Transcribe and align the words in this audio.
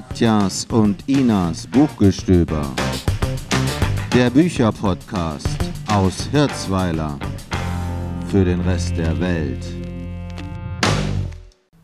Katjas 0.00 0.66
und 0.70 1.06
Inas 1.08 1.66
Buchgestöber. 1.66 2.72
Der 4.14 4.30
Bücherpodcast 4.30 5.46
aus 5.92 6.26
Hirzweiler 6.32 7.18
für 8.30 8.42
den 8.42 8.62
Rest 8.62 8.96
der 8.96 9.20
Welt. 9.20 9.62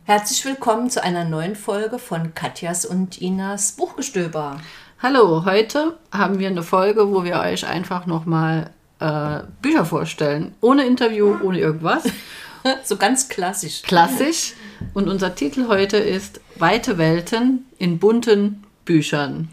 Herzlich 0.05 0.43
willkommen 0.47 0.89
zu 0.89 1.05
einer 1.05 1.25
neuen 1.25 1.55
Folge 1.57 1.99
von 1.99 2.35
Katjas 2.35 2.87
und 2.87 3.21
Inas 3.21 3.73
Buchgestöber. 3.73 4.63
Hallo, 5.03 5.45
heute 5.45 5.99
haben 6.11 6.39
wir 6.39 6.49
eine 6.49 6.63
Folge, 6.63 7.11
wo 7.11 7.23
wir 7.23 7.39
euch 7.41 7.67
einfach 7.67 8.07
nochmal 8.07 8.71
äh, 8.99 9.41
Bücher 9.61 9.85
vorstellen. 9.85 10.55
Ohne 10.63 10.87
Interview, 10.87 11.37
ohne 11.43 11.59
irgendwas. 11.59 12.05
so 12.85 12.97
ganz 12.97 13.29
klassisch. 13.29 13.83
Klassisch. 13.83 14.55
Und 14.95 15.09
unser 15.09 15.35
Titel 15.35 15.69
heute 15.69 15.99
ist 15.99 16.41
Weite 16.59 16.97
Welten 16.97 17.67
in 17.79 17.99
bunten 17.99 18.65
Büchern. 18.87 19.49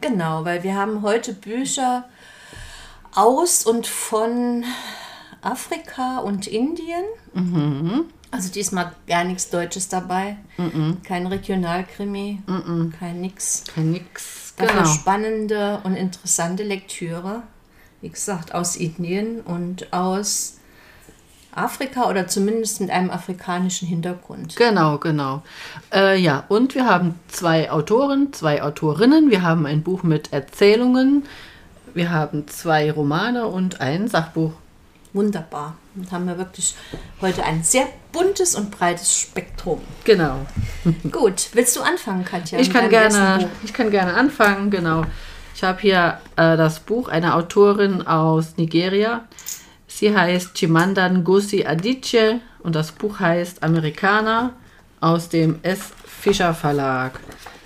Genau, 0.00 0.44
weil 0.44 0.62
wir 0.62 0.76
haben 0.76 1.02
heute 1.02 1.32
Bücher 1.32 2.04
aus 3.14 3.66
und 3.66 3.86
von 3.88 4.64
Afrika 5.42 6.18
und 6.18 6.46
Indien. 6.46 7.04
Mhm. 7.34 8.04
Also 8.30 8.52
diesmal 8.52 8.92
gar 9.08 9.24
nichts 9.24 9.50
Deutsches 9.50 9.88
dabei. 9.88 10.36
Mhm. 10.56 10.98
Kein 11.02 11.26
Regionalkrimi, 11.26 12.42
mhm. 12.46 12.92
kein 12.98 13.20
nix. 13.20 13.64
Kein 13.74 13.90
nix. 13.90 14.54
Dafür 14.56 14.82
genau. 14.82 14.88
spannende 14.88 15.80
und 15.82 15.96
interessante 15.96 16.62
Lektüre. 16.62 17.42
Wie 18.02 18.10
gesagt, 18.10 18.54
aus 18.54 18.76
Indien 18.76 19.40
und 19.40 19.92
aus 19.92 20.55
Afrika 21.56 22.08
oder 22.08 22.28
zumindest 22.28 22.80
mit 22.80 22.90
einem 22.90 23.10
afrikanischen 23.10 23.88
Hintergrund. 23.88 24.56
Genau, 24.56 24.98
genau. 24.98 25.42
Äh, 25.92 26.18
ja, 26.18 26.44
und 26.48 26.74
wir 26.74 26.86
haben 26.86 27.14
zwei 27.28 27.70
Autoren, 27.70 28.32
zwei 28.32 28.62
Autorinnen. 28.62 29.30
Wir 29.30 29.42
haben 29.42 29.66
ein 29.66 29.82
Buch 29.82 30.02
mit 30.02 30.32
Erzählungen. 30.32 31.24
Wir 31.94 32.10
haben 32.10 32.46
zwei 32.48 32.90
Romane 32.92 33.46
und 33.46 33.80
ein 33.80 34.08
Sachbuch. 34.08 34.52
Wunderbar. 35.12 35.76
Und 35.94 36.12
haben 36.12 36.26
wir 36.26 36.36
wirklich 36.36 36.74
heute 37.22 37.42
ein 37.42 37.62
sehr 37.62 37.86
buntes 38.12 38.54
und 38.54 38.70
breites 38.70 39.18
Spektrum. 39.18 39.80
Genau. 40.04 40.44
Gut, 41.10 41.48
willst 41.54 41.74
du 41.74 41.80
anfangen, 41.80 42.24
Katja? 42.26 42.58
Ich 42.58 42.70
kann 42.70 42.90
gerne, 42.90 43.48
ich 43.64 43.72
kann 43.72 43.90
gerne 43.90 44.12
anfangen, 44.12 44.70
genau. 44.70 45.04
Ich 45.54 45.64
habe 45.64 45.80
hier 45.80 46.20
äh, 46.36 46.58
das 46.58 46.80
Buch 46.80 47.08
einer 47.08 47.34
Autorin 47.34 48.06
aus 48.06 48.58
Nigeria. 48.58 49.24
Sie 49.96 50.14
heißt 50.14 50.52
Chimanda 50.52 51.08
Ngozi 51.08 51.64
Adichie 51.64 52.42
und 52.58 52.76
das 52.76 52.92
Buch 52.92 53.18
heißt 53.18 53.62
Amerikaner 53.62 54.52
aus 55.00 55.30
dem 55.30 55.58
S. 55.62 55.90
Fischer 56.04 56.52
Verlag. 56.52 57.18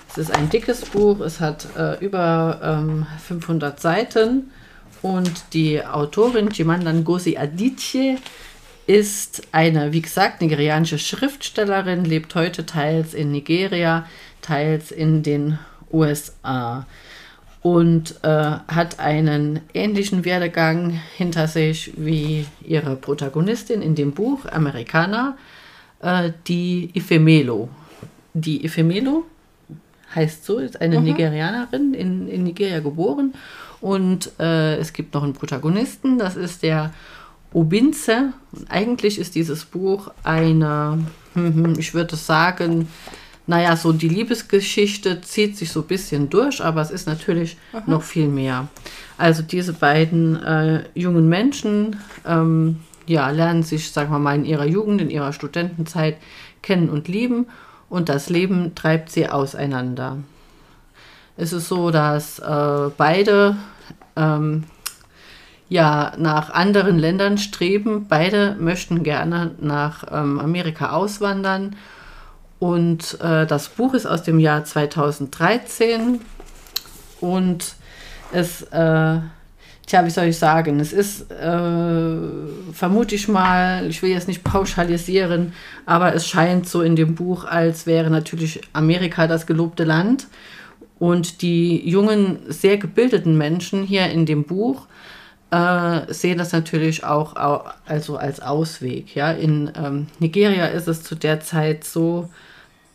Es 0.09 0.17
ist 0.17 0.33
ein 0.33 0.49
dickes 0.49 0.83
Buch, 0.83 1.19
es 1.23 1.41
hat 1.41 1.67
äh, 1.77 1.99
über 1.99 2.61
ähm, 2.63 3.05
500 3.27 3.81
Seiten 3.81 4.53
und 5.03 5.43
die 5.55 5.85
Autorin 5.85 6.51
Chimanda 6.51 6.93
Ngozi 6.93 7.37
Adichie 7.37 8.19
ist 8.87 9.43
eine, 9.51 9.93
wie 9.93 10.03
gesagt, 10.03 10.41
nigerianische 10.41 11.01
Schriftstellerin, 11.01 12.05
lebt 12.05 12.37
heute 12.37 12.65
teils 12.65 13.13
in 13.13 13.33
Nigeria, 13.33 14.07
teils 14.41 14.93
in 14.93 15.25
den 15.25 15.59
USA 15.93 16.87
und 17.63 18.23
äh, 18.23 18.29
hat 18.29 18.99
einen 18.99 19.61
ähnlichen 19.75 20.25
Werdegang 20.25 20.99
hinter 21.17 21.47
sich 21.47 21.93
wie 21.97 22.47
ihre 22.63 22.97
Protagonistin 22.97 23.83
in 23.83 23.95
dem 23.95 24.13
Buch 24.13 24.47
Amerikaner, 24.47 25.37
äh, 26.01 26.31
die 26.47 26.91
Ifemelo. 26.95 27.69
Die 28.33 28.65
Ifemelo 28.65 29.25
heißt 30.15 30.45
so, 30.45 30.59
ist 30.59 30.81
eine 30.81 30.99
mhm. 30.99 31.05
Nigerianerin, 31.05 31.95
in, 31.95 32.29
in 32.29 32.45
Nigeria 32.45 32.81
geboren 32.81 33.35
und 33.81 34.33
äh, 34.39 34.77
es 34.77 34.93
gibt 34.93 35.15
noch 35.15 35.23
einen 35.23 35.35
Protagonisten, 35.35 36.19
das 36.19 36.37
ist 36.37 36.63
der 36.63 36.93
Obinze. 37.53 38.33
Und 38.53 38.71
eigentlich 38.71 39.19
ist 39.19 39.35
dieses 39.35 39.65
Buch 39.65 40.11
eine, 40.23 41.05
ich 41.79 41.95
würde 41.95 42.17
sagen, 42.17 42.89
naja, 43.51 43.75
so 43.75 43.91
die 43.93 44.09
Liebesgeschichte 44.09 45.23
zieht 45.23 45.57
sich 45.57 45.73
so 45.73 45.81
ein 45.81 45.89
bisschen 45.89 46.31
durch, 46.31 46.63
aber 46.63 46.83
es 46.83 46.93
ist 46.93 47.09
natürlich 47.09 47.57
Aha. 47.73 47.83
noch 47.85 48.03
viel 48.03 48.29
mehr. 48.29 48.69
Also 49.19 49.43
diese 49.43 49.73
beiden 49.73 50.41
äh, 50.41 50.85
jungen 50.95 51.29
Menschen 51.29 51.97
ähm, 52.25 52.79
ja, 53.09 53.29
lernen 53.31 53.65
sich, 53.65 53.91
sagen 53.91 54.13
wir 54.13 54.21
mal, 54.21 54.37
in 54.37 54.45
ihrer 54.45 54.67
Jugend, 54.67 55.01
in 55.01 55.11
ihrer 55.11 55.33
Studentenzeit 55.33 56.19
kennen 56.63 56.89
und 56.89 57.09
lieben 57.09 57.47
und 57.89 58.09
das 58.09 58.31
Leben 58.31 58.77
treibt 58.77 59.11
sie 59.11 59.29
auseinander. 59.29 60.19
Es 61.37 61.53
ist 61.53 61.67
so, 61.67 61.91
dass 61.91 62.39
äh, 62.39 62.91
beide 62.97 63.57
ähm, 64.15 64.63
ja 65.69 66.13
nach 66.19 66.51
anderen 66.51 67.01
Ländern 67.01 67.37
streben. 67.37 68.07
Beide 68.09 68.57
möchten 68.61 69.03
gerne 69.03 69.57
nach 69.61 70.05
ähm, 70.09 70.39
Amerika 70.39 70.91
auswandern 70.91 71.75
und 72.61 73.19
äh, 73.23 73.47
das 73.47 73.71
Buch 73.71 73.95
ist 73.95 74.07
aus 74.07 74.23
dem 74.23 74.39
Jahr 74.39 74.65
2013 74.65 76.21
und 77.21 77.75
es, 78.33 78.63
äh, 78.65 79.19
tja, 79.87 80.05
wie 80.05 80.11
soll 80.11 80.27
ich 80.27 80.39
sagen, 80.39 80.79
es 80.79 80.93
ist, 80.93 81.33
äh, 81.33 82.17
vermute 82.73 83.15
ich 83.15 83.29
mal, 83.29 83.87
ich 83.89 84.03
will 84.03 84.11
jetzt 84.11 84.29
nicht 84.29 84.45
pauschalisieren, 84.45 85.55
aber 85.87 86.15
es 86.15 86.29
scheint 86.29 86.69
so 86.69 86.83
in 86.83 86.97
dem 86.97 87.15
Buch, 87.15 87.47
als 87.47 87.87
wäre 87.87 88.11
natürlich 88.11 88.61
Amerika 88.75 89.27
das 89.27 89.47
gelobte 89.47 89.85
Land. 89.85 90.27
Und 90.99 91.41
die 91.41 91.89
jungen, 91.89 92.41
sehr 92.49 92.77
gebildeten 92.77 93.39
Menschen 93.39 93.85
hier 93.85 94.09
in 94.09 94.27
dem 94.27 94.45
Buch 94.45 94.87
äh, 95.51 96.13
sehen 96.13 96.37
das 96.37 96.53
natürlich 96.53 97.05
auch, 97.05 97.35
also 97.87 98.19
als 98.19 98.41
Ausweg. 98.41 99.15
Ja? 99.17 99.33
In 99.33 99.73
ähm, 99.75 100.09
Nigeria 100.19 100.67
ist 100.67 100.89
es 100.89 101.03
zu 101.03 101.15
der 101.15 101.41
Zeit 101.41 101.85
so, 101.85 102.29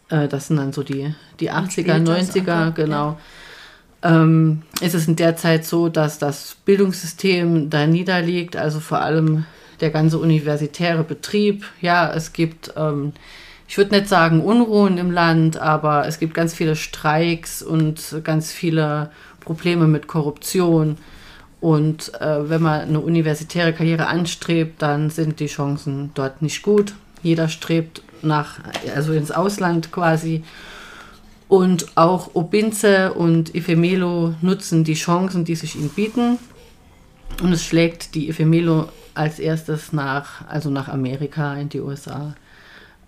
äh, 0.10 0.28
das 0.28 0.48
sind 0.48 0.58
dann 0.58 0.74
so 0.74 0.84
die, 0.84 1.14
die 1.40 1.52
80er, 1.52 2.04
90er, 2.04 2.72
genau. 2.72 3.18
Ähm, 4.04 4.62
ist 4.82 4.94
es 4.94 5.08
in 5.08 5.16
der 5.16 5.36
Zeit 5.36 5.66
so, 5.66 5.90
dass 5.90 6.20
das 6.20 6.58
Bildungssystem 6.66 7.70
da 7.70 7.88
niederliegt, 7.88 8.56
also 8.56 8.80
vor 8.80 9.02
allem 9.02 9.46
der 9.80 9.90
ganze 9.90 10.20
universitäre 10.20 11.04
Betrieb. 11.04 11.66
Ja, 11.82 12.14
es 12.14 12.34
gibt, 12.34 12.74
ähm, 12.78 13.14
ich 13.68 13.78
würde 13.78 13.96
nicht 13.96 14.08
sagen 14.08 14.42
Unruhen 14.42 14.98
im 14.98 15.12
Land, 15.12 15.58
aber 15.58 16.08
es 16.08 16.20
gibt 16.20 16.34
ganz 16.34 16.54
viele 16.54 16.76
Streiks 16.76 17.64
und 17.64 18.22
ganz 18.24 18.52
viele 18.52 19.10
Probleme 19.40 19.88
mit 19.88 20.08
Korruption. 20.08 20.98
Und 21.62 22.14
äh, 22.22 22.48
wenn 22.50 22.62
man 22.62 22.82
eine 22.82 23.00
universitäre 23.00 23.74
Karriere 23.74 24.08
anstrebt, 24.08 24.82
dann 24.82 25.10
sind 25.10 25.40
die 25.40 25.48
Chancen 25.48 26.12
dort 26.14 26.44
nicht 26.44 26.62
gut. 26.62 26.94
Jeder 27.24 27.50
strebt 27.50 28.04
nach, 28.26 28.60
also 28.96 29.14
ins 29.14 29.32
Ausland 29.32 29.92
quasi. 29.92 30.44
Und 31.48 31.96
auch 31.96 32.32
Obinze 32.34 33.14
und 33.14 33.54
Ifemelo 33.54 34.34
nutzen 34.42 34.84
die 34.84 34.96
Chancen, 34.96 35.46
die 35.46 35.56
sich 35.56 35.76
ihnen 35.76 35.90
bieten. 35.90 36.40
Und 37.42 37.54
es 37.54 37.64
schlägt 37.64 38.16
die 38.16 38.30
Ifemelo 38.30 38.90
als 39.14 39.40
erstes 39.40 39.94
nach, 39.94 40.48
also 40.48 40.70
nach 40.70 40.88
Amerika 40.88 41.56
in 41.56 41.70
die 41.70 41.82
USA. 41.82 42.36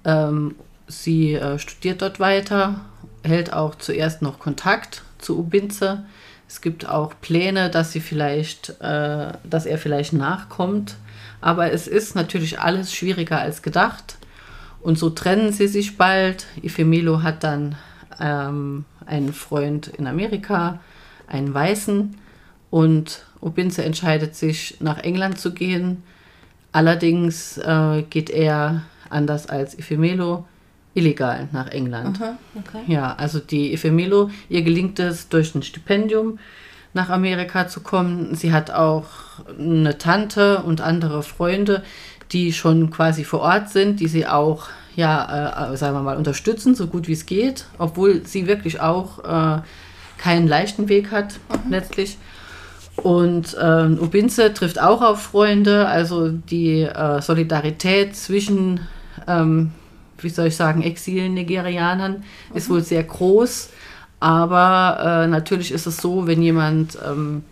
Ähm, 0.06 0.56
sie 0.88 1.34
äh, 1.34 1.60
studiert 1.60 2.02
dort 2.02 2.20
weiter, 2.20 2.82
hält 3.24 3.54
auch 3.54 3.76
zuerst 3.76 4.22
noch 4.22 4.40
Kontakt 4.40 5.04
zu 5.18 5.40
Obinze. 5.40 6.06
Es 6.48 6.62
gibt 6.62 6.88
auch 6.88 7.14
Pläne, 7.22 7.70
dass 7.70 7.92
sie 7.92 8.00
vielleicht, 8.00 8.82
äh, 8.82 9.34
dass 9.44 9.66
er 9.66 9.78
vielleicht 9.78 10.14
nachkommt. 10.14 10.96
Aber 11.42 11.72
es 11.72 11.88
ist 11.88 12.16
natürlich 12.16 12.60
alles 12.60 12.94
schwieriger 12.94 13.40
als 13.40 13.62
gedacht. 13.62 14.18
Und 14.88 14.98
so 14.98 15.10
trennen 15.10 15.52
sie 15.52 15.68
sich 15.68 15.98
bald. 15.98 16.46
Ifemelo 16.64 17.22
hat 17.22 17.44
dann 17.44 17.76
ähm, 18.22 18.86
einen 19.06 19.34
Freund 19.34 19.88
in 19.88 20.08
Amerika, 20.08 20.80
einen 21.28 21.54
Weißen. 21.54 22.16
Und 22.70 23.26
Obinze 23.42 23.84
entscheidet 23.84 24.34
sich, 24.34 24.78
nach 24.80 25.00
England 25.00 25.40
zu 25.40 25.54
gehen. 25.54 26.04
Allerdings 26.72 27.58
äh, 27.58 28.04
geht 28.10 28.30
er, 28.30 28.84
anders 29.10 29.48
als 29.48 29.78
Ifemelo, 29.78 30.46
illegal 30.94 31.50
nach 31.52 31.68
England. 31.68 32.22
Aha, 32.22 32.38
okay. 32.56 32.84
Ja, 32.88 33.14
also 33.16 33.40
die 33.40 33.74
Ifemelo, 33.74 34.30
ihr 34.48 34.62
gelingt 34.62 35.00
es 35.00 35.28
durch 35.28 35.54
ein 35.54 35.64
Stipendium 35.64 36.40
nach 36.94 37.10
Amerika 37.10 37.68
zu 37.68 37.82
kommen. 37.82 38.36
Sie 38.36 38.54
hat 38.54 38.72
auch 38.72 39.08
eine 39.60 39.98
Tante 39.98 40.64
und 40.64 40.80
andere 40.80 41.24
Freunde, 41.24 41.84
die 42.32 42.54
schon 42.54 42.90
quasi 42.90 43.24
vor 43.24 43.42
Ort 43.42 43.70
sind, 43.70 44.00
die 44.00 44.08
sie 44.08 44.28
auch, 44.28 44.68
ja, 44.96 45.72
äh, 45.72 45.78
sagen 45.78 45.96
wir 45.96 46.02
mal, 46.02 46.18
unterstützen, 46.18 46.76
so 46.76 46.88
gut 46.88 47.08
wie 47.08 47.14
es 47.14 47.26
geht, 47.26 47.66
obwohl 47.78 48.26
sie 48.26 48.48
wirklich 48.48 48.82
auch 48.82 49.20
äh, 49.24 49.62
keinen 50.18 50.48
leichten 50.48 50.90
Weg 50.90 51.12
hat, 51.12 51.36
mhm. 51.50 51.72
letztlich. 51.72 52.18
Und 52.98 53.56
ähm, 53.62 54.00
Ubinze 54.02 54.54
trifft 54.54 54.82
auch 54.82 55.02
auf 55.02 55.22
Freunde, 55.22 55.88
also 55.88 56.30
die 56.30 56.82
äh, 56.82 57.22
Solidarität 57.22 58.16
zwischen, 58.16 58.82
ähm, 59.28 59.72
wie 60.18 60.30
soll 60.30 60.48
ich 60.48 60.56
sagen, 60.56 60.82
Exil-Nigerianern 60.82 62.24
mhm. 62.50 62.58
ist 62.58 62.70
wohl 62.70 62.82
sehr 62.82 63.04
groß. 63.04 63.70
Aber 64.20 65.24
äh, 65.24 65.28
natürlich 65.28 65.72
ist 65.72 65.86
es 65.86 65.98
so, 65.98 66.26
wenn 66.26 66.42
jemand 66.42 66.98
ähm, 67.08 67.44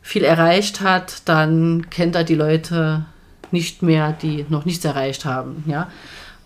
viel 0.00 0.22
erreicht 0.22 0.80
hat, 0.80 1.22
dann 1.24 1.90
kennt 1.90 2.14
er 2.14 2.22
die 2.22 2.36
Leute 2.36 3.04
nicht 3.52 3.82
mehr, 3.82 4.12
die 4.12 4.46
noch 4.48 4.64
nichts 4.64 4.84
erreicht 4.84 5.24
haben. 5.24 5.64
Ja? 5.66 5.90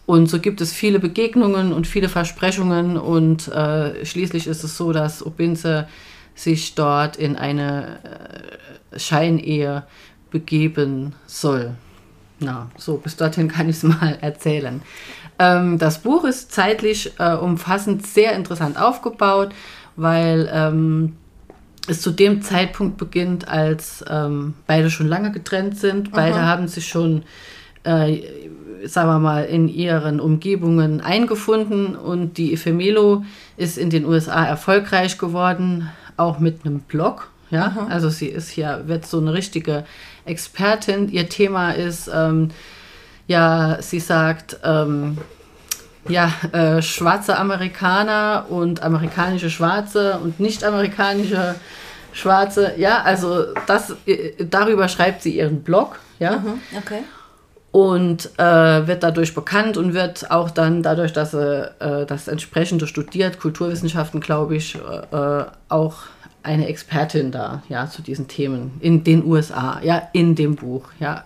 Und 0.06 0.28
so 0.28 0.40
gibt 0.40 0.60
es 0.60 0.72
viele 0.72 0.98
Begegnungen 0.98 1.72
und 1.72 1.86
viele 1.86 2.08
Versprechungen 2.08 2.96
und 2.96 3.48
äh, 3.48 4.04
schließlich 4.04 4.46
ist 4.46 4.64
es 4.64 4.76
so, 4.76 4.92
dass 4.92 5.24
Obinze 5.24 5.88
sich 6.34 6.74
dort 6.74 7.16
in 7.16 7.36
eine 7.36 7.98
äh, 8.92 8.98
Scheinehe 8.98 9.84
begeben 10.30 11.14
soll. 11.26 11.72
Na, 12.40 12.70
so, 12.76 12.96
bis 12.96 13.16
dorthin 13.16 13.48
kann 13.48 13.68
ich 13.68 13.76
es 13.76 13.82
mal 13.84 14.18
erzählen. 14.20 14.82
Ähm, 15.38 15.78
das 15.78 16.00
Buch 16.00 16.24
ist 16.24 16.52
zeitlich 16.52 17.12
äh, 17.18 17.34
umfassend 17.34 18.04
sehr 18.06 18.34
interessant 18.34 18.80
aufgebaut, 18.80 19.54
weil 19.96 20.50
ähm, 20.52 21.16
es 21.88 22.00
zu 22.00 22.10
dem 22.10 22.42
Zeitpunkt 22.42 22.96
beginnt, 22.96 23.48
als 23.48 24.04
ähm, 24.08 24.54
beide 24.66 24.90
schon 24.90 25.08
lange 25.08 25.32
getrennt 25.32 25.78
sind. 25.78 26.12
Beide 26.12 26.36
Aha. 26.36 26.46
haben 26.46 26.68
sich 26.68 26.86
schon, 26.86 27.24
äh, 27.82 28.22
sagen 28.86 29.08
wir 29.08 29.18
mal, 29.18 29.44
in 29.44 29.68
ihren 29.68 30.20
Umgebungen 30.20 31.00
eingefunden 31.00 31.96
und 31.96 32.38
die 32.38 32.52
Efemelo 32.52 33.24
ist 33.56 33.78
in 33.78 33.90
den 33.90 34.04
USA 34.04 34.44
erfolgreich 34.44 35.18
geworden, 35.18 35.90
auch 36.16 36.38
mit 36.38 36.64
einem 36.64 36.80
Blog. 36.80 37.30
Ja, 37.50 37.86
also 37.90 38.08
sie 38.08 38.28
ist 38.28 38.48
hier, 38.48 38.84
wird 38.86 39.04
so 39.04 39.18
eine 39.18 39.34
richtige 39.34 39.84
Expertin. 40.24 41.10
Ihr 41.10 41.28
Thema 41.28 41.72
ist, 41.72 42.08
ähm, 42.12 42.48
ja, 43.26 43.76
sie 43.82 44.00
sagt, 44.00 44.58
ähm, 44.64 45.18
ja, 46.08 46.32
äh, 46.52 46.82
schwarze 46.82 47.38
Amerikaner 47.38 48.46
und 48.48 48.82
amerikanische 48.82 49.50
Schwarze 49.50 50.18
und 50.22 50.40
nicht-amerikanische 50.40 51.54
Schwarze. 52.12 52.74
Ja, 52.76 53.02
also 53.02 53.46
das, 53.66 53.94
äh, 54.06 54.32
darüber 54.44 54.88
schreibt 54.88 55.22
sie 55.22 55.36
ihren 55.36 55.62
Blog. 55.62 55.98
Ja. 56.18 56.38
Mhm, 56.38 56.60
okay. 56.76 57.02
Und 57.70 58.38
äh, 58.38 58.86
wird 58.86 59.02
dadurch 59.02 59.34
bekannt 59.34 59.78
und 59.78 59.94
wird 59.94 60.30
auch 60.30 60.50
dann 60.50 60.82
dadurch, 60.82 61.12
dass 61.14 61.30
sie 61.30 61.70
äh, 61.80 62.04
das 62.04 62.28
entsprechende 62.28 62.86
studiert, 62.86 63.40
Kulturwissenschaften, 63.40 64.20
glaube 64.20 64.56
ich, 64.56 64.74
äh, 64.74 65.44
auch 65.70 65.94
eine 66.42 66.66
Expertin 66.66 67.30
da, 67.30 67.62
ja, 67.68 67.88
zu 67.88 68.02
diesen 68.02 68.28
Themen 68.28 68.72
in 68.80 69.04
den 69.04 69.24
USA, 69.24 69.80
ja, 69.82 70.08
in 70.12 70.34
dem 70.34 70.56
Buch, 70.56 70.88
ja. 71.00 71.24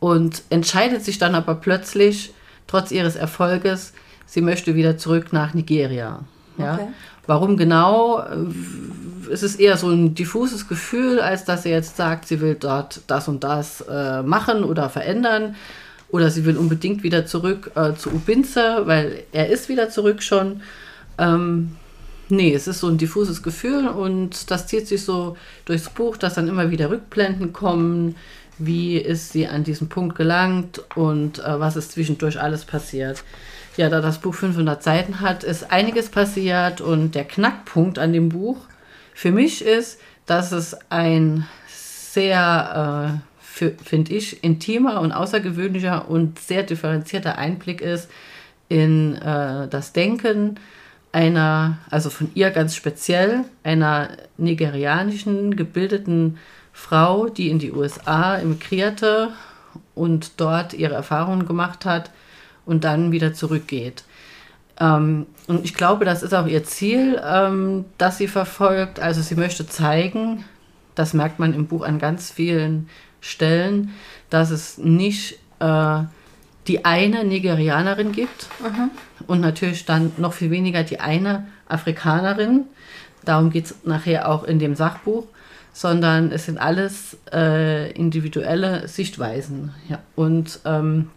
Und 0.00 0.42
entscheidet 0.50 1.04
sich 1.04 1.18
dann 1.18 1.34
aber 1.34 1.54
plötzlich, 1.54 2.34
trotz 2.66 2.90
ihres 2.90 3.14
Erfolges, 3.14 3.92
sie 4.34 4.40
möchte 4.40 4.74
wieder 4.74 4.98
zurück 4.98 5.32
nach 5.32 5.54
Nigeria. 5.54 6.24
Ja? 6.58 6.74
Okay. 6.74 6.88
Warum 7.26 7.56
genau? 7.56 8.22
Es 9.32 9.44
ist 9.44 9.60
eher 9.60 9.76
so 9.76 9.88
ein 9.88 10.14
diffuses 10.14 10.66
Gefühl, 10.66 11.20
als 11.20 11.44
dass 11.44 11.62
sie 11.62 11.70
jetzt 11.70 11.96
sagt, 11.96 12.26
sie 12.26 12.40
will 12.40 12.56
dort 12.58 13.02
das 13.06 13.28
und 13.28 13.44
das 13.44 13.82
äh, 13.82 14.22
machen 14.22 14.64
oder 14.64 14.90
verändern. 14.90 15.54
Oder 16.08 16.30
sie 16.30 16.44
will 16.44 16.56
unbedingt 16.56 17.02
wieder 17.04 17.26
zurück 17.26 17.70
äh, 17.76 17.94
zu 17.94 18.10
Ubinze, 18.10 18.82
weil 18.84 19.22
er 19.32 19.48
ist 19.48 19.68
wieder 19.68 19.88
zurück 19.88 20.22
schon. 20.22 20.62
Ähm, 21.16 21.76
nee, 22.28 22.52
es 22.52 22.66
ist 22.66 22.80
so 22.80 22.88
ein 22.88 22.98
diffuses 22.98 23.42
Gefühl 23.42 23.86
und 23.86 24.50
das 24.50 24.66
zieht 24.66 24.88
sich 24.88 25.04
so 25.04 25.36
durchs 25.64 25.90
Buch, 25.90 26.16
dass 26.16 26.34
dann 26.34 26.48
immer 26.48 26.70
wieder 26.70 26.90
Rückblenden 26.90 27.52
kommen. 27.52 28.16
Wie 28.58 28.98
ist 28.98 29.32
sie 29.32 29.46
an 29.46 29.64
diesen 29.64 29.88
Punkt 29.88 30.16
gelangt 30.16 30.82
und 30.96 31.38
äh, 31.38 31.60
was 31.60 31.76
ist 31.76 31.92
zwischendurch 31.92 32.40
alles 32.40 32.64
passiert? 32.64 33.24
Ja, 33.76 33.88
da 33.88 34.00
das 34.00 34.18
Buch 34.18 34.34
500 34.34 34.82
Seiten 34.82 35.20
hat, 35.20 35.44
ist 35.44 35.70
einiges 35.70 36.08
passiert 36.08 36.80
und 36.80 37.14
der 37.14 37.24
Knackpunkt 37.24 37.98
an 37.98 38.12
dem 38.12 38.28
Buch 38.28 38.58
für 39.14 39.30
mich 39.30 39.64
ist, 39.64 40.00
dass 40.26 40.52
es 40.52 40.76
ein 40.90 41.46
sehr, 41.66 43.20
äh, 43.38 43.70
finde 43.82 44.12
ich, 44.12 44.42
intimer 44.42 45.00
und 45.00 45.12
außergewöhnlicher 45.12 46.08
und 46.08 46.38
sehr 46.38 46.62
differenzierter 46.62 47.38
Einblick 47.38 47.80
ist 47.80 48.10
in 48.68 49.16
äh, 49.16 49.68
das 49.68 49.92
Denken 49.92 50.58
einer, 51.12 51.78
also 51.90 52.10
von 52.10 52.30
ihr 52.34 52.50
ganz 52.50 52.74
speziell, 52.74 53.44
einer 53.62 54.08
nigerianischen 54.36 55.54
gebildeten 55.54 56.38
Frau, 56.72 57.28
die 57.28 57.50
in 57.50 57.60
die 57.60 57.70
USA 57.70 58.36
emigrierte 58.36 59.30
und 59.94 60.40
dort 60.40 60.74
ihre 60.74 60.94
Erfahrungen 60.94 61.46
gemacht 61.46 61.84
hat 61.84 62.10
und 62.66 62.84
dann 62.84 63.12
wieder 63.12 63.34
zurückgeht. 63.34 64.04
Ähm, 64.80 65.26
und 65.46 65.64
ich 65.64 65.74
glaube, 65.74 66.04
das 66.04 66.22
ist 66.22 66.34
auch 66.34 66.46
ihr 66.46 66.64
Ziel, 66.64 67.20
ähm, 67.24 67.84
das 67.98 68.18
sie 68.18 68.28
verfolgt. 68.28 69.00
Also 69.00 69.22
sie 69.22 69.34
möchte 69.34 69.66
zeigen, 69.66 70.44
das 70.94 71.14
merkt 71.14 71.38
man 71.38 71.54
im 71.54 71.66
Buch 71.66 71.84
an 71.84 71.98
ganz 71.98 72.30
vielen 72.30 72.88
Stellen, 73.20 73.90
dass 74.30 74.50
es 74.50 74.78
nicht 74.78 75.38
äh, 75.60 76.02
die 76.66 76.84
eine 76.84 77.24
Nigerianerin 77.24 78.12
gibt 78.12 78.48
mhm. 78.60 78.90
und 79.26 79.40
natürlich 79.40 79.84
dann 79.84 80.12
noch 80.16 80.32
viel 80.32 80.50
weniger 80.50 80.82
die 80.82 81.00
eine 81.00 81.46
Afrikanerin. 81.68 82.64
Darum 83.24 83.50
geht 83.50 83.66
es 83.66 83.74
nachher 83.84 84.28
auch 84.28 84.44
in 84.44 84.58
dem 84.58 84.74
Sachbuch, 84.74 85.26
sondern 85.72 86.32
es 86.32 86.46
sind 86.46 86.58
alles 86.58 87.18
äh, 87.32 87.90
individuelle 87.92 88.88
Sichtweisen. 88.88 89.74
Ja. 89.88 89.98
Und 90.14 90.60
ähm, 90.64 91.10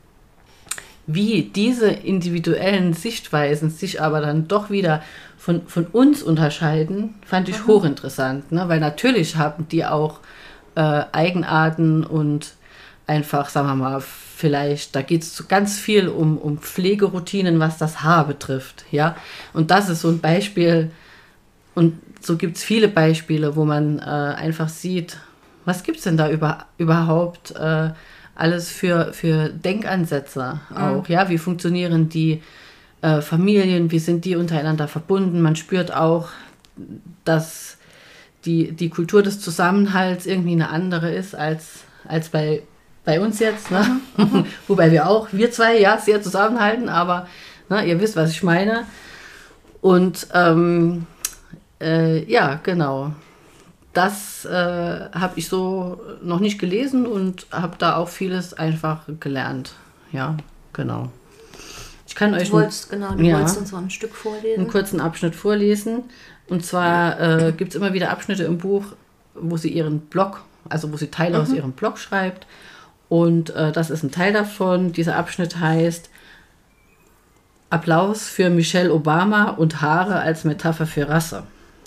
wie 1.08 1.44
diese 1.44 1.90
individuellen 1.90 2.94
Sichtweisen 2.94 3.70
sich 3.70 4.02
aber 4.02 4.20
dann 4.20 4.48
doch 4.48 4.70
wieder 4.70 5.02
von, 5.38 5.66
von 5.68 5.86
uns 5.88 6.22
unterscheiden, 6.22 7.16
fand 7.26 7.48
ich 7.48 7.62
mhm. 7.62 7.68
hochinteressant. 7.68 8.52
Ne? 8.52 8.68
Weil 8.68 8.82
natürlich 8.82 9.38
haben 9.38 9.68
die 9.70 9.86
auch 9.86 10.20
äh, 10.76 11.04
Eigenarten 11.14 12.04
und 12.04 12.54
einfach, 13.08 13.48
sagen 13.48 13.68
wir 13.68 13.76
mal, 13.76 14.02
vielleicht, 14.02 14.96
da 14.96 15.02
geht 15.02 15.24
es 15.24 15.48
ganz 15.48 15.80
viel 15.80 16.10
um, 16.10 16.38
um 16.38 16.58
Pflegeroutinen, 16.60 17.60
was 17.60 17.78
das 17.78 18.04
Haar 18.04 18.28
betrifft. 18.28 18.84
Ja? 18.92 19.16
Und 19.54 19.72
das 19.72 19.88
ist 19.90 20.02
so 20.02 20.10
ein 20.10 20.20
Beispiel, 20.20 20.92
und 21.74 22.00
so 22.22 22.36
gibt 22.36 22.58
es 22.58 22.64
viele 22.64 22.90
Beispiele, 22.90 23.56
wo 23.56 23.64
man 23.64 24.00
äh, 24.00 24.02
einfach 24.02 24.68
sieht, 24.68 25.18
was 25.64 25.84
gibt 25.84 25.98
es 25.98 26.04
denn 26.04 26.18
da 26.18 26.30
über, 26.30 26.66
überhaupt? 26.78 27.52
Äh, 27.52 27.92
alles 28.38 28.70
für, 28.72 29.14
für 29.14 29.50
Denkansätze 29.50 30.60
auch. 30.74 31.08
Mhm. 31.08 31.14
Ja, 31.14 31.30
wie 31.30 31.40
funktionieren 31.40 32.08
die 32.08 32.42
äh, 33.02 33.22
Familien, 33.22 33.92
wie 33.92 34.00
sind 34.00 34.26
die 34.26 34.36
untereinander 34.36 34.88
verbunden? 34.88 35.42
Man 35.42 35.56
spürt 35.56 35.94
auch, 35.94 36.30
dass 37.26 37.78
die, 38.46 38.72
die 38.72 38.90
Kultur 38.90 39.24
des 39.24 39.42
Zusammenhalts 39.42 40.28
irgendwie 40.28 40.52
eine 40.52 40.70
andere 40.70 41.12
ist 41.12 41.36
als, 41.36 41.84
als 42.08 42.30
bei, 42.30 42.62
bei 43.04 43.20
uns 43.20 43.40
jetzt. 43.40 43.72
Ne? 43.72 44.00
Mhm. 44.18 44.24
mhm. 44.32 44.46
Wobei 44.68 44.92
wir 44.92 45.10
auch, 45.10 45.30
wir 45.32 45.52
zwei, 45.52 45.80
ja, 45.80 45.98
sehr 45.98 46.22
zusammenhalten, 46.22 46.90
aber 46.90 47.28
ne, 47.70 47.86
ihr 47.86 48.00
wisst, 48.00 48.16
was 48.16 48.32
ich 48.32 48.44
meine. 48.44 48.86
Und 49.82 50.28
ähm, 50.34 51.08
äh, 51.82 52.24
ja, 52.32 52.60
genau 52.62 53.14
das 53.98 54.46
äh, 54.46 54.52
habe 54.52 55.34
ich 55.38 55.50
so 55.50 56.00
noch 56.22 56.40
nicht 56.40 56.60
gelesen 56.60 57.08
und 57.08 57.48
habe 57.52 57.78
da 57.80 57.96
auch 57.96 58.10
vieles 58.10 58.54
einfach 58.54 59.02
gelernt. 59.20 59.74
Ja, 60.12 60.38
genau. 60.72 61.10
Ich 62.06 62.14
kann 62.14 62.36
euch 62.36 62.50
du 62.50 62.54
wolltest, 62.54 62.92
genau, 62.92 63.14
du 63.16 63.24
ja, 63.24 63.38
wolltest 63.38 63.58
uns 63.58 63.72
so 63.72 63.76
ein 63.76 63.90
Stück 63.90 64.14
vorlesen. 64.14 64.62
Einen 64.62 64.70
kurzen 64.70 65.02
Abschnitt 65.02 65.36
vorlesen. 65.36 66.04
Und 66.48 66.64
zwar 66.64 67.20
äh, 67.20 67.52
gibt 67.54 67.72
es 67.72 67.76
immer 67.76 67.92
wieder 67.94 68.12
Abschnitte 68.12 68.44
im 68.44 68.60
Buch, 68.60 68.86
wo 69.34 69.58
sie 69.58 69.70
ihren 69.70 70.00
Blog, 70.00 70.44
also 70.70 70.94
wo 70.94 70.98
sie 70.98 71.08
Teile 71.08 71.38
mhm. 71.38 71.44
aus 71.44 71.50
ihrem 71.52 71.72
Blog 71.72 71.98
schreibt. 71.98 72.46
Und 73.10 73.50
äh, 73.56 73.72
das 73.72 73.90
ist 73.90 74.04
ein 74.04 74.12
Teil 74.12 74.32
davon. 74.32 74.92
Dieser 74.92 75.16
Abschnitt 75.16 75.60
heißt 75.60 76.12
Applaus 77.72 78.28
für 78.28 78.52
Michelle 78.52 78.94
Obama 78.94 79.50
und 79.50 79.82
Haare 79.82 80.20
als 80.20 80.44
Metapher 80.44 80.86
für 80.86 81.10
Rasse. 81.10 81.44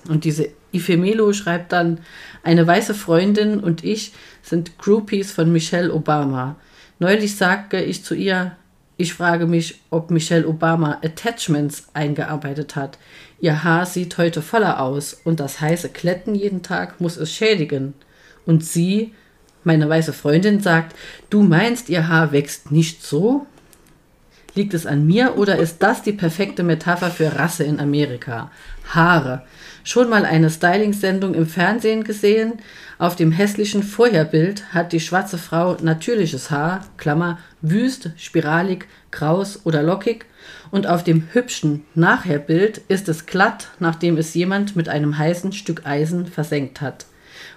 Und 0.08 0.24
diese 0.24 0.48
Ifemelo 0.72 1.32
schreibt 1.32 1.72
dann, 1.72 2.00
eine 2.42 2.66
weiße 2.66 2.94
Freundin 2.94 3.60
und 3.60 3.84
ich 3.84 4.12
sind 4.42 4.78
Groupies 4.78 5.32
von 5.32 5.52
Michelle 5.52 5.92
Obama. 5.92 6.56
Neulich 6.98 7.36
sagte 7.36 7.78
ich 7.78 8.04
zu 8.04 8.14
ihr, 8.14 8.56
ich 8.96 9.14
frage 9.14 9.46
mich, 9.46 9.80
ob 9.88 10.10
Michelle 10.10 10.46
Obama 10.46 10.98
Attachments 11.02 11.88
eingearbeitet 11.94 12.76
hat. 12.76 12.98
Ihr 13.40 13.64
Haar 13.64 13.86
sieht 13.86 14.18
heute 14.18 14.42
voller 14.42 14.80
aus 14.80 15.14
und 15.24 15.40
das 15.40 15.60
heiße 15.60 15.88
Kletten 15.88 16.34
jeden 16.34 16.62
Tag 16.62 17.00
muss 17.00 17.16
es 17.16 17.32
schädigen. 17.32 17.94
Und 18.44 18.62
sie, 18.62 19.14
meine 19.64 19.88
weiße 19.88 20.12
Freundin, 20.12 20.60
sagt, 20.60 20.94
du 21.30 21.42
meinst, 21.42 21.88
ihr 21.88 22.08
Haar 22.08 22.32
wächst 22.32 22.70
nicht 22.72 23.02
so? 23.02 23.46
Liegt 24.54 24.74
es 24.74 24.84
an 24.84 25.06
mir 25.06 25.36
oder 25.38 25.56
ist 25.56 25.82
das 25.82 26.02
die 26.02 26.12
perfekte 26.12 26.62
Metapher 26.62 27.10
für 27.10 27.36
Rasse 27.36 27.62
in 27.64 27.78
Amerika? 27.78 28.50
Haare. 28.88 29.42
Schon 29.84 30.10
mal 30.10 30.24
eine 30.24 30.50
Styling-Sendung 30.50 31.34
im 31.34 31.46
Fernsehen 31.46 32.02
gesehen? 32.04 32.54
Auf 32.98 33.16
dem 33.16 33.30
hässlichen 33.32 33.82
Vorherbild 33.82 34.74
hat 34.74 34.92
die 34.92 35.00
schwarze 35.00 35.38
Frau 35.38 35.76
natürliches 35.80 36.50
Haar, 36.50 36.84
Klammer, 36.96 37.38
wüst, 37.62 38.10
spiralig, 38.16 38.88
kraus 39.10 39.60
oder 39.64 39.82
lockig, 39.82 40.26
und 40.70 40.86
auf 40.86 41.04
dem 41.04 41.28
hübschen 41.32 41.84
Nachherbild 41.94 42.78
ist 42.88 43.08
es 43.08 43.26
glatt, 43.26 43.68
nachdem 43.78 44.16
es 44.18 44.34
jemand 44.34 44.76
mit 44.76 44.88
einem 44.88 45.16
heißen 45.16 45.52
Stück 45.52 45.86
Eisen 45.86 46.26
versenkt 46.26 46.80
hat. 46.80 47.06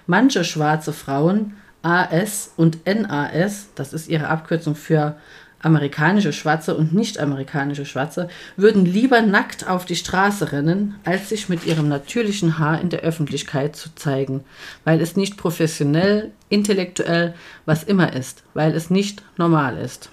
Manche 0.06 0.44
schwarze 0.44 0.92
Frauen, 0.92 1.54
AS 1.82 2.52
und 2.56 2.86
NAS, 2.86 3.68
das 3.74 3.92
ist 3.92 4.08
ihre 4.08 4.28
Abkürzung 4.28 4.74
für 4.74 5.16
amerikanische 5.64 6.32
Schwarze 6.32 6.76
und 6.76 6.92
nicht-amerikanische 6.92 7.86
Schwarze, 7.86 8.28
würden 8.56 8.84
lieber 8.84 9.22
nackt 9.22 9.68
auf 9.68 9.84
die 9.84 9.96
Straße 9.96 10.52
rennen, 10.52 10.96
als 11.04 11.28
sich 11.30 11.48
mit 11.48 11.66
ihrem 11.66 11.88
natürlichen 11.88 12.58
Haar 12.58 12.80
in 12.80 12.90
der 12.90 13.00
Öffentlichkeit 13.00 13.74
zu 13.76 13.94
zeigen, 13.94 14.44
weil 14.84 15.00
es 15.00 15.16
nicht 15.16 15.36
professionell, 15.36 16.32
intellektuell, 16.48 17.34
was 17.64 17.82
immer 17.82 18.12
ist, 18.12 18.42
weil 18.52 18.72
es 18.74 18.90
nicht 18.90 19.22
normal 19.36 19.78
ist. 19.78 20.10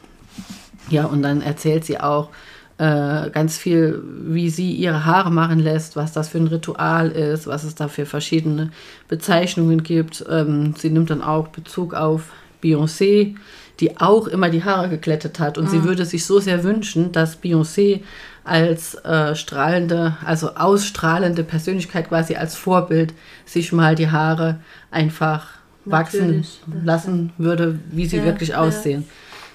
Ja, 0.90 1.06
und 1.06 1.22
dann 1.22 1.42
erzählt 1.42 1.86
sie 1.86 2.00
auch 2.00 2.30
äh, 2.78 3.30
ganz 3.30 3.58
viel, 3.58 4.02
wie 4.26 4.50
sie 4.50 4.72
ihre 4.72 5.06
Haare 5.06 5.32
machen 5.32 5.60
lässt, 5.60 5.96
was 5.96 6.14
das 6.14 6.30
für 6.30 6.40
ein 6.40 6.48
Ritual 6.48 7.12
ist, 7.12 7.46
was 7.46 7.64
es 7.64 7.76
da 7.76 7.88
für 7.88 8.06
verschiedene 8.06 8.72
Bezeichnungen 9.08 9.84
gibt. 9.84 10.26
Ähm, 10.30 10.74
sie 10.78 10.90
nimmt 10.90 11.10
dann 11.10 11.22
auch 11.22 11.50
Bezug 11.50 11.94
auf 11.94 12.32
Beyoncé, 12.64 13.36
die 13.80 13.98
auch 14.00 14.28
immer 14.28 14.50
die 14.50 14.64
Haare 14.64 14.90
geklettet 14.90 15.40
hat. 15.40 15.58
Und 15.58 15.66
mhm. 15.66 15.70
sie 15.70 15.84
würde 15.84 16.06
sich 16.06 16.26
so 16.26 16.40
sehr 16.40 16.64
wünschen, 16.64 17.12
dass 17.12 17.42
Beyoncé 17.42 18.02
als 18.44 18.96
äh, 18.96 19.36
strahlende, 19.36 20.18
also 20.26 20.56
ausstrahlende 20.56 21.44
Persönlichkeit 21.44 22.10
quasi 22.10 22.36
als 22.36 22.56
Vorbild 22.56 23.14
sich 23.46 23.72
mal 23.72 23.96
die 23.96 24.10
Haare 24.10 24.60
einfach 24.90 25.48
Natürlich, 25.86 26.60
wachsen 26.62 26.86
lassen 26.86 27.34
würde, 27.38 27.80
wie 27.92 28.06
sie 28.06 28.18
ja, 28.18 28.26
wirklich 28.26 28.56
aussehen. 28.56 29.06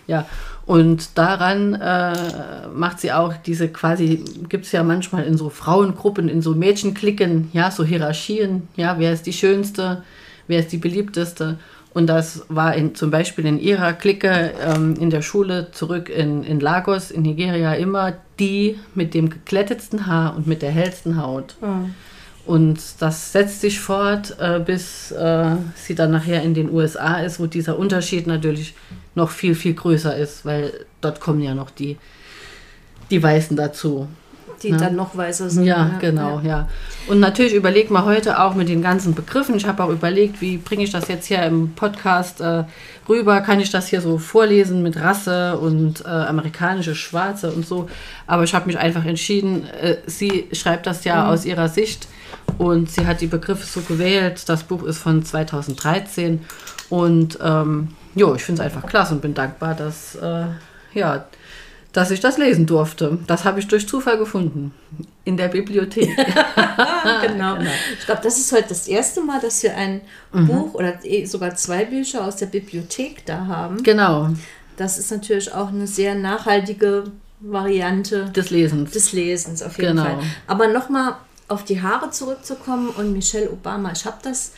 Ja. 0.07 0.21
ja. 0.21 0.27
Und 0.67 1.17
daran 1.17 1.75
äh, 1.75 2.67
macht 2.75 2.99
sie 2.99 3.13
auch 3.13 3.35
diese 3.35 3.69
quasi, 3.69 4.25
gibt 4.49 4.67
es 4.67 4.73
ja 4.73 4.83
manchmal 4.83 5.23
in 5.25 5.39
so 5.39 5.49
Frauengruppen, 5.49 6.29
in 6.29 6.43
so 6.43 6.55
Mädchenklicken, 6.57 7.51
ja, 7.53 7.71
so 7.71 7.85
Hierarchien, 7.85 8.67
ja, 8.75 8.97
wer 8.99 9.13
ist 9.13 9.27
die 9.27 9.33
Schönste, 9.33 10.03
wer 10.49 10.59
ist 10.59 10.73
die 10.73 10.79
beliebteste. 10.79 11.59
Und 11.97 12.09
das 12.09 12.45
war 12.50 12.75
in, 12.75 12.95
zum 12.95 13.11
Beispiel 13.11 13.47
in 13.47 13.59
ihrer 13.59 13.95
Clique 13.95 14.53
ähm, 14.61 14.97
in 15.00 15.09
der 15.09 15.23
Schule 15.23 15.71
zurück 15.71 16.11
in, 16.11 16.45
in 16.45 16.61
Lagos, 16.61 17.11
in 17.11 17.23
Nigeria, 17.23 17.73
immer 17.73 18.12
die 18.38 18.79
mit 18.95 19.15
dem 19.15 19.31
geklettetsten 19.31 20.07
Haar 20.07 20.37
und 20.37 20.47
mit 20.47 20.61
der 20.61 20.71
hellsten 20.71 21.17
Haut. 21.17 21.57
Mhm. 21.62 21.95
Und 22.45 22.79
das 23.00 23.33
setzt 23.33 23.62
sich 23.62 23.81
fort, 23.81 24.37
äh, 24.38 24.61
bis 24.61 25.11
äh, 25.11 25.57
sie 25.75 25.95
dann 25.95 26.11
nachher 26.11 26.43
in 26.43 26.53
den 26.53 26.71
USA 26.71 27.21
ist, 27.21 27.41
wo 27.41 27.47
dieser 27.47 27.79
Unterschied 27.79 28.26
natürlich 28.26 28.75
noch 29.15 29.31
viel, 29.31 29.55
viel 29.55 29.73
größer 29.73 30.15
ist, 30.15 30.45
weil 30.45 30.85
dort 31.00 31.21
kommen 31.21 31.41
ja 31.41 31.55
noch 31.55 31.71
die, 31.71 31.97
die 33.11 33.23
Weißen 33.23 33.57
dazu 33.57 34.07
die 34.63 34.71
ja. 34.71 34.77
dann 34.77 34.97
noch 34.97 35.17
weißer 35.17 35.51
sind. 35.51 35.65
Ja, 35.65 35.77
ja. 35.77 35.99
genau, 36.01 36.41
ja. 36.41 36.49
ja. 36.49 36.69
Und 37.09 37.21
natürlich 37.21 37.55
überlegt 37.55 37.91
man 37.91 38.05
heute 38.05 38.41
auch 38.41 38.55
mit 38.55 38.69
den 38.69 38.83
ganzen 38.83 39.15
Begriffen. 39.15 39.57
Ich 39.57 39.67
habe 39.67 39.83
auch 39.85 39.91
überlegt, 39.91 40.41
wie 40.41 40.57
bringe 40.57 40.85
ich 40.85 40.91
das 40.91 41.09
jetzt 41.09 41.27
hier 41.27 41.43
im 41.43 41.73
Podcast 41.75 42.41
äh, 42.41 42.65
rüber? 43.09 43.41
Kann 43.41 43.61
ich 43.61 43.71
das 43.71 43.89
hier 43.89 44.01
so 44.01 44.19
vorlesen 44.19 44.83
mit 44.83 45.01
Rasse 45.01 45.59
und 45.59 46.05
äh, 46.05 46.09
amerikanische 46.09 46.95
Schwarze 46.95 47.51
und 47.53 47.67
so? 47.67 47.89
Aber 48.27 48.45
ich 48.45 48.55
habe 48.55 48.67
mich 48.67 48.79
einfach 48.79 49.05
entschieden, 49.05 49.67
äh, 49.81 49.97
sie 50.07 50.49
schreibt 50.53 50.87
das 50.87 51.05
ja 51.05 51.25
mhm. 51.25 51.31
aus 51.31 51.45
ihrer 51.45 51.69
Sicht 51.69 52.09
und 52.59 52.91
sie 52.91 53.07
hat 53.07 53.21
die 53.21 53.27
Begriffe 53.27 53.67
so 53.67 53.81
gewählt. 53.83 54.49
Das 54.49 54.65
Buch 54.65 54.83
ist 54.83 54.99
von 54.99 55.25
2013 55.25 56.41
und 56.89 57.39
ähm, 57.43 57.89
jo, 58.15 58.35
ich 58.35 58.43
finde 58.43 58.63
es 58.63 58.67
einfach 58.67 58.89
klasse 58.89 59.15
und 59.15 59.23
bin 59.23 59.35
dankbar, 59.35 59.75
dass 59.75 60.15
äh, 60.17 60.47
ja, 60.95 61.27
dass 61.97 62.11
ich 62.11 62.21
das 62.21 62.37
lesen 62.37 62.67
durfte. 62.67 63.19
Das 63.26 63.47
habe 63.47 63.59
ich 63.59 63.69
durch 63.69 63.88
Zufall 63.88 64.19
gefunden. 64.19 64.75
In 65.25 65.38
der 65.38 65.49
Bibliothek. 65.49 66.15
genau. 67.23 67.57
genau. 67.57 67.71
Ich 67.99 68.05
glaube, 68.05 68.21
das 68.23 68.37
ist 68.37 68.53
heute 68.53 68.69
das 68.69 68.87
erste 68.87 69.23
Mal, 69.23 69.41
dass 69.41 69.62
wir 69.62 69.75
ein 69.75 70.03
mhm. 70.31 70.47
Buch 70.47 70.75
oder 70.75 71.03
eh 71.07 71.25
sogar 71.25 71.55
zwei 71.57 71.87
Bücher 71.87 72.26
aus 72.26 72.37
der 72.37 72.47
Bibliothek 72.47 73.25
da 73.25 73.47
haben. 73.47 73.83
Genau. 73.83 74.29
Das 74.76 74.99
ist 74.99 75.11
natürlich 75.11 75.55
auch 75.55 75.69
eine 75.69 75.87
sehr 75.87 76.15
nachhaltige 76.15 77.05
Variante 77.41 78.26
des 78.26 78.50
Lesens. 78.50 78.91
Des 78.91 79.12
Lesens, 79.12 79.62
auf 79.62 79.79
jeden 79.79 79.97
genau. 79.97 80.05
Fall. 80.05 80.19
Aber 80.47 80.69
nochmal 80.69 81.15
auf 81.49 81.65
die 81.65 81.81
Haare 81.81 82.11
zurückzukommen 82.11 82.91
und 82.91 83.15
Michelle 83.15 83.50
Obama, 83.50 83.93
ich 83.93 84.05
habe 84.05 84.19
das 84.23 84.53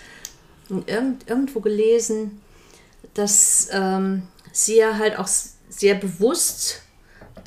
irgend, 0.87 1.28
irgendwo 1.28 1.61
gelesen, 1.61 2.40
dass 3.14 3.68
ähm, 3.71 4.25
sie 4.50 4.78
ja 4.78 4.99
halt 4.99 5.16
auch 5.21 5.28
sehr 5.68 5.95
bewusst 5.95 6.83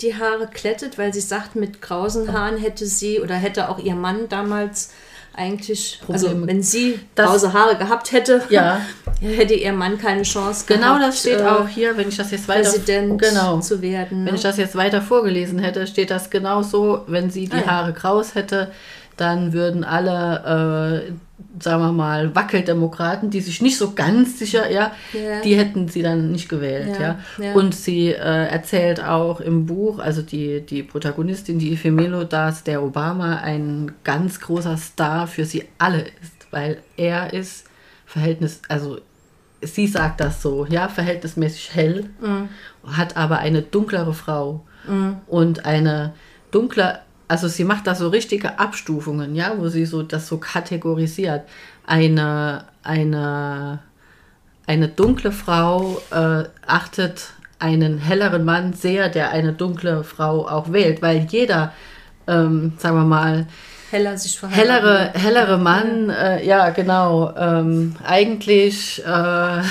die 0.01 0.15
Haare 0.15 0.47
klettet, 0.47 0.97
weil 0.97 1.13
sie 1.13 1.21
sagt, 1.21 1.55
mit 1.55 1.81
krausen 1.81 2.33
Haaren 2.33 2.57
hätte 2.57 2.85
sie 2.85 3.19
oder 3.19 3.35
hätte 3.35 3.69
auch 3.69 3.79
ihr 3.79 3.95
Mann 3.95 4.29
damals 4.29 4.91
eigentlich, 5.33 5.99
also 6.07 6.27
Probleme. 6.27 6.41
also 6.41 6.47
wenn 6.47 6.63
sie 6.63 6.99
das, 7.15 7.29
krause 7.29 7.53
Haare 7.53 7.77
gehabt 7.77 8.11
hätte, 8.11 8.43
ja. 8.49 8.81
hätte 9.21 9.53
ihr 9.53 9.71
Mann 9.71 9.97
keine 9.97 10.23
Chance 10.23 10.65
genau 10.67 10.79
gehabt. 10.81 10.95
Genau, 10.95 11.07
das 11.07 11.19
steht 11.19 11.39
äh, 11.39 11.43
auch 11.43 11.67
hier, 11.67 11.95
wenn 11.97 12.09
ich 12.09 12.17
das 12.17 12.31
jetzt 12.31 12.47
weiter 12.47 12.69
Präsident 12.69 13.21
genau, 13.21 13.59
zu 13.59 13.81
werden. 13.81 14.25
Wenn 14.25 14.33
ne? 14.33 14.35
ich 14.35 14.41
das 14.41 14.57
jetzt 14.57 14.75
weiter 14.75 15.01
vorgelesen 15.01 15.59
hätte, 15.59 15.87
steht 15.87 16.11
das 16.11 16.29
genau 16.29 16.63
so, 16.63 17.03
wenn 17.07 17.29
sie 17.29 17.47
die 17.47 17.63
ah, 17.63 17.67
Haare 17.67 17.93
kraus 17.93 18.35
hätte, 18.35 18.71
dann 19.15 19.53
würden 19.53 19.83
alle, 19.83 21.05
äh, 21.07 21.11
sagen 21.59 21.81
wir 21.81 21.91
mal, 21.91 22.33
Wackeldemokraten, 22.35 23.29
die 23.29 23.41
sich 23.41 23.61
nicht 23.61 23.77
so 23.77 23.91
ganz 23.93 24.39
sicher, 24.39 24.69
ja, 24.71 24.91
yeah. 25.13 25.41
die 25.41 25.55
hätten 25.55 25.87
sie 25.87 26.01
dann 26.01 26.31
nicht 26.31 26.49
gewählt, 26.49 26.97
ja. 26.99 27.19
ja. 27.37 27.53
Und 27.53 27.75
sie 27.75 28.09
äh, 28.09 28.47
erzählt 28.47 29.03
auch 29.03 29.41
im 29.41 29.65
Buch, 29.65 29.99
also 29.99 30.21
die, 30.21 30.61
die 30.61 30.83
Protagonistin, 30.83 31.59
die 31.59 31.73
Ifemelo, 31.73 32.23
dass 32.23 32.63
der 32.63 32.81
Obama 32.81 33.37
ein 33.37 33.91
ganz 34.03 34.39
großer 34.39 34.77
Star 34.77 35.27
für 35.27 35.45
sie 35.45 35.65
alle 35.77 36.01
ist, 36.01 36.47
weil 36.51 36.77
er 36.97 37.33
ist 37.33 37.65
Verhältnis, 38.05 38.61
also 38.67 38.99
sie 39.61 39.87
sagt 39.87 40.21
das 40.21 40.41
so, 40.41 40.65
ja, 40.65 40.87
verhältnismäßig 40.87 41.73
hell, 41.73 42.09
mm. 42.21 42.89
hat 42.95 43.17
aber 43.17 43.39
eine 43.39 43.61
dunklere 43.61 44.13
Frau 44.13 44.65
mm. 44.87 45.11
und 45.27 45.65
eine 45.65 46.13
dunkle 46.51 46.99
also 47.31 47.47
sie 47.47 47.63
macht 47.63 47.87
da 47.87 47.95
so 47.95 48.09
richtige 48.09 48.59
Abstufungen, 48.59 49.35
ja, 49.35 49.53
wo 49.57 49.69
sie 49.69 49.85
so 49.85 50.03
das 50.03 50.27
so 50.27 50.37
kategorisiert. 50.37 51.43
Eine, 51.87 52.65
eine, 52.83 53.79
eine 54.67 54.89
dunkle 54.89 55.31
Frau 55.31 56.01
äh, 56.11 56.43
achtet 56.67 57.29
einen 57.57 57.99
helleren 57.99 58.43
Mann 58.43 58.73
sehr, 58.73 59.07
der 59.07 59.31
eine 59.31 59.53
dunkle 59.53 60.03
Frau 60.03 60.45
auch 60.45 60.73
wählt, 60.73 61.01
weil 61.01 61.19
jeder, 61.29 61.71
ähm, 62.27 62.73
sagen 62.77 62.97
wir 62.97 63.05
mal, 63.05 63.47
Heller 63.91 64.17
sich 64.17 64.41
hellere, 64.41 65.11
hellere 65.13 65.57
Mann, 65.57 66.09
äh, 66.09 66.45
ja 66.45 66.69
genau, 66.71 67.33
ähm, 67.37 67.95
eigentlich 68.05 69.01
äh, 69.05 69.61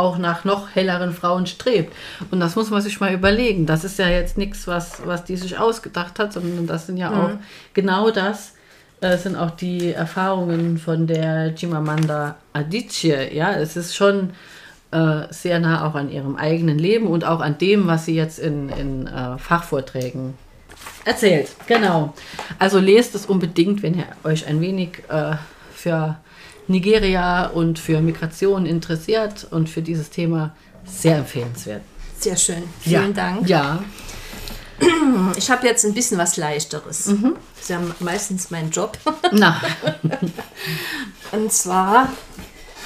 auch 0.00 0.18
nach 0.18 0.44
noch 0.44 0.74
helleren 0.74 1.12
Frauen 1.12 1.46
strebt. 1.46 1.92
Und 2.30 2.40
das 2.40 2.56
muss 2.56 2.70
man 2.70 2.82
sich 2.82 3.00
mal 3.00 3.12
überlegen. 3.12 3.66
Das 3.66 3.84
ist 3.84 3.98
ja 3.98 4.08
jetzt 4.08 4.38
nichts, 4.38 4.66
was, 4.66 5.06
was 5.06 5.24
die 5.24 5.36
sich 5.36 5.58
ausgedacht 5.58 6.18
hat, 6.18 6.32
sondern 6.32 6.66
das 6.66 6.86
sind 6.86 6.96
ja 6.96 7.10
mhm. 7.10 7.20
auch 7.20 7.30
genau 7.74 8.10
das, 8.10 8.54
äh, 9.00 9.16
sind 9.16 9.36
auch 9.36 9.50
die 9.50 9.92
Erfahrungen 9.92 10.78
von 10.78 11.06
der 11.06 11.54
Chimamanda 11.54 12.36
Adichie. 12.52 13.32
Ja, 13.32 13.52
es 13.52 13.76
ist 13.76 13.94
schon 13.94 14.30
äh, 14.90 15.22
sehr 15.30 15.60
nah 15.60 15.86
auch 15.86 15.94
an 15.94 16.10
ihrem 16.10 16.36
eigenen 16.36 16.78
Leben 16.78 17.06
und 17.06 17.24
auch 17.24 17.40
an 17.40 17.58
dem, 17.58 17.86
was 17.86 18.06
sie 18.06 18.14
jetzt 18.14 18.38
in, 18.38 18.68
in 18.70 19.06
äh, 19.06 19.38
Fachvorträgen 19.38 20.34
erzählt. 21.04 21.48
Genau. 21.66 22.14
Also 22.58 22.78
lest 22.78 23.14
es 23.14 23.26
unbedingt, 23.26 23.82
wenn 23.82 23.94
ihr 23.94 24.06
euch 24.24 24.46
ein 24.46 24.60
wenig 24.60 25.02
äh, 25.08 25.36
für 25.74 26.16
Nigeria 26.70 27.46
und 27.46 27.78
für 27.78 28.00
Migration 28.00 28.64
interessiert 28.64 29.46
und 29.50 29.68
für 29.68 29.82
dieses 29.82 30.10
Thema 30.10 30.54
sehr 30.84 31.18
empfehlenswert. 31.18 31.82
Sehr 32.18 32.36
schön. 32.36 32.62
Vielen 32.80 33.08
ja. 33.08 33.12
Dank. 33.12 33.48
Ja. 33.48 33.84
Ich 35.36 35.50
habe 35.50 35.66
jetzt 35.66 35.84
ein 35.84 35.92
bisschen 35.92 36.16
was 36.16 36.36
Leichteres. 36.36 37.06
Mhm. 37.06 37.36
Das 37.54 37.62
ist 37.62 37.70
ja 37.70 37.80
meistens 37.98 38.50
mein 38.50 38.70
Job. 38.70 38.96
Na. 39.32 39.60
Und 41.32 41.52
zwar 41.52 42.08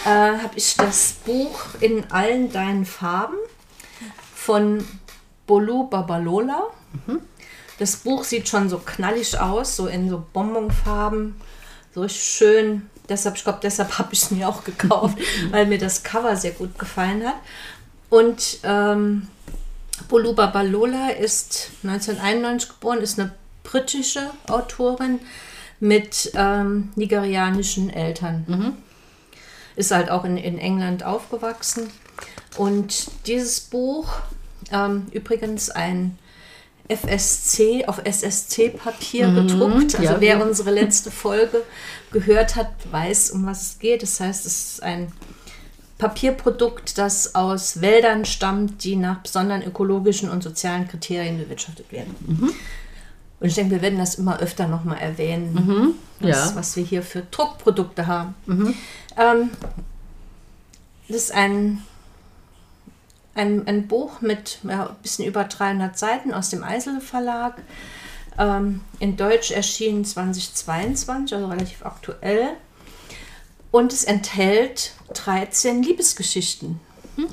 äh, 0.05 0.09
habe 0.09 0.57
ich 0.57 0.77
das 0.77 1.17
Buch 1.25 1.61
in 1.81 2.11
allen 2.11 2.51
deinen 2.51 2.85
Farben 2.85 3.37
von 4.35 4.85
Bolu 5.47 5.89
Babalola. 5.89 6.65
Mhm. 7.07 7.21
Das 7.79 7.97
Buch 7.97 8.25
sieht 8.25 8.49
schon 8.49 8.69
so 8.69 8.79
knallig 8.79 9.39
aus, 9.39 9.77
so 9.77 9.87
in 9.87 10.09
so 10.09 10.25
Bonbonfarben, 10.33 11.37
so 11.95 12.09
schön 12.09 12.89
Deshalb, 13.09 13.37
ich 13.37 13.45
glaube, 13.45 13.61
deshalb 13.63 13.99
habe 13.99 14.13
ich 14.13 14.23
es 14.23 14.31
mir 14.31 14.49
auch 14.49 14.65
gekauft, 14.65 15.19
weil 15.51 15.67
mir 15.67 15.79
das 15.79 16.03
Cover 16.03 16.37
sehr 16.37 16.53
gut 16.53 16.79
gefallen 16.79 17.25
hat. 17.25 17.37
Und 18.11 18.59
ähm, 18.63 19.29
Boluba 20.09 20.47
Balola 20.47 21.11
ist 21.11 21.71
1991 21.83 22.71
geboren, 22.71 22.99
ist 23.01 23.19
eine 23.19 23.33
britische 23.63 24.31
Autorin 24.49 25.21
mit 25.81 26.31
ähm, 26.35 26.93
nigerianischen 26.97 27.91
Eltern. 27.91 28.77
Ist 29.77 29.91
halt 29.91 30.11
auch 30.11 30.25
in, 30.25 30.37
in 30.37 30.59
England 30.59 31.05
aufgewachsen. 31.05 31.91
Und 32.57 33.09
dieses 33.27 33.61
Buch, 33.61 34.09
ähm, 34.71 35.07
übrigens 35.13 35.71
ein 35.71 36.19
FSC, 36.89 37.87
auf 37.87 38.01
SSC-Papier 38.05 39.33
gedruckt. 39.33 39.95
Also 39.95 40.03
ja. 40.15 40.21
wer 40.21 40.45
unsere 40.45 40.71
letzte 40.71 41.11
Folge 41.11 41.63
gehört 42.13 42.57
hat, 42.57 42.71
weiß, 42.91 43.31
um 43.31 43.47
was 43.47 43.63
es 43.63 43.79
geht. 43.79 44.03
Das 44.03 44.21
heißt, 44.21 44.47
es 44.47 44.73
ist 44.75 44.83
ein 44.83 45.11
Papierprodukt, 45.99 46.99
das 46.99 47.35
aus 47.35 47.81
Wäldern 47.81 48.25
stammt, 48.25 48.85
die 48.85 48.97
nach 48.97 49.19
besonderen 49.21 49.63
ökologischen 49.63 50.29
und 50.29 50.43
sozialen 50.43 50.89
Kriterien 50.89 51.39
bewirtschaftet 51.39 51.91
werden. 51.93 52.15
Und 53.41 53.49
ich 53.49 53.55
denke, 53.55 53.77
wir 53.77 53.83
werden 53.83 53.99
das 53.99 54.17
immer 54.17 54.41
öfter 54.41 54.69
nochmal 54.69 54.99
erwähnen, 54.99 55.95
was, 56.21 56.31
ja. 56.31 56.57
was 56.57 56.77
wir 56.77 56.85
hier 56.85 57.03
für 57.03 57.23
Druckprodukte 57.31 58.07
haben. 58.07 58.35
Ähm, 59.17 59.51
das 61.09 61.17
ist 61.17 61.33
ein, 61.35 61.83
ein, 63.35 63.67
ein 63.67 63.89
Buch 63.89 64.21
mit 64.21 64.59
ja, 64.63 64.89
ein 64.89 64.97
bisschen 65.03 65.27
über 65.27 65.45
300 65.45 65.99
Seiten 65.99 66.33
aus 66.33 66.51
dem 66.51 66.63
Eisel 66.63 67.01
Verlag. 67.01 67.63
Ähm, 68.39 68.81
in 68.99 69.17
Deutsch 69.17 69.51
erschienen 69.51 70.05
2022, 70.05 71.35
also 71.35 71.49
relativ 71.49 71.85
aktuell. 71.85 72.51
Und 73.71 73.93
es 73.93 74.05
enthält 74.05 74.93
13 75.15 75.83
Liebesgeschichten. 75.83 76.81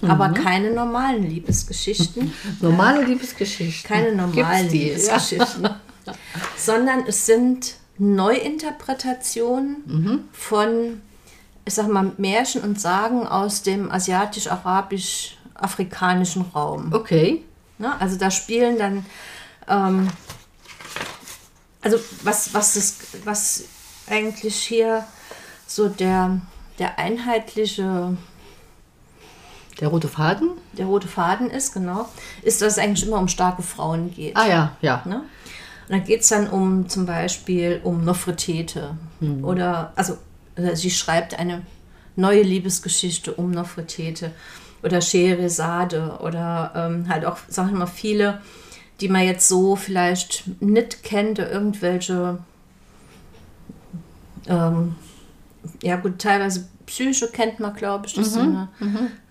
Aber 0.03 0.29
keine 0.29 0.71
normalen 0.71 1.27
Liebesgeschichten. 1.27 2.31
Normale 2.61 3.03
Liebesgeschichten. 3.03 3.87
Keine 3.87 4.15
normalen? 4.15 4.69
Liebesgeschichten. 4.69 5.69
Sondern 6.57 7.05
es 7.07 7.25
sind 7.25 7.77
Neuinterpretationen 7.97 10.29
von, 10.31 11.01
ich 11.65 11.73
sag 11.73 11.87
mal, 11.87 12.11
Märchen 12.17 12.61
und 12.61 12.79
Sagen 12.79 13.25
aus 13.27 13.63
dem 13.63 13.89
asiatisch-arabisch-afrikanischen 15.61 16.45
Raum. 16.53 16.93
Okay. 16.93 17.43
Ne? 17.77 17.99
Also 17.99 18.17
da 18.17 18.31
spielen 18.31 18.77
dann, 18.77 19.05
ähm, 19.67 20.07
also 21.81 21.97
was, 22.23 22.53
was, 22.53 22.73
das, 22.73 22.97
was 23.23 23.63
eigentlich 24.07 24.55
hier 24.55 25.05
so 25.67 25.89
der, 25.89 26.41
der 26.79 26.99
einheitliche, 26.99 28.17
Der 29.79 29.87
rote 29.87 30.07
Faden? 30.07 30.51
der 30.73 30.85
rote 30.85 31.07
Faden 31.07 31.49
ist, 31.49 31.73
genau, 31.73 32.07
ist, 32.41 32.61
dass 32.61 32.73
es 32.73 32.79
eigentlich 32.79 33.07
immer 33.07 33.19
um 33.19 33.27
starke 33.27 33.63
Frauen 33.63 34.13
geht. 34.13 34.35
Ah 34.35 34.47
ja, 34.47 34.77
ja. 34.81 35.01
Ne? 35.05 35.23
Und 35.87 35.97
da 35.97 35.97
geht 35.97 36.21
es 36.21 36.29
dann 36.29 36.47
um 36.47 36.87
zum 36.87 37.05
Beispiel 37.05 37.81
um 37.83 38.05
Nofretete. 38.05 38.95
Oder, 39.43 39.91
also 39.95 40.17
sie 40.73 40.89
schreibt 40.89 41.37
eine 41.37 41.63
neue 42.15 42.43
Liebesgeschichte 42.43 43.33
um 43.33 43.51
Nofretete 43.51 44.31
oder 44.83 45.01
Scheherazade 45.01 46.17
oder 46.21 46.71
ähm, 46.75 47.07
halt 47.09 47.25
auch, 47.25 47.37
sagen 47.47 47.71
wir 47.71 47.77
mal, 47.79 47.85
viele, 47.87 48.39
die 48.99 49.09
man 49.09 49.23
jetzt 49.23 49.47
so 49.47 49.75
vielleicht 49.75 50.43
nicht 50.61 51.03
kennt, 51.03 51.39
oder 51.39 51.51
irgendwelche, 51.51 52.39
ähm, 54.47 54.95
ja 55.83 55.95
gut, 55.97 56.19
teilweise 56.19 56.67
Psyche 56.85 57.27
kennt 57.27 57.59
man, 57.59 57.73
glaube 57.75 58.07
ich, 58.07 58.13
das 58.15 58.27
ist 58.27 58.33
so 58.33 58.39
eine, 58.41 58.67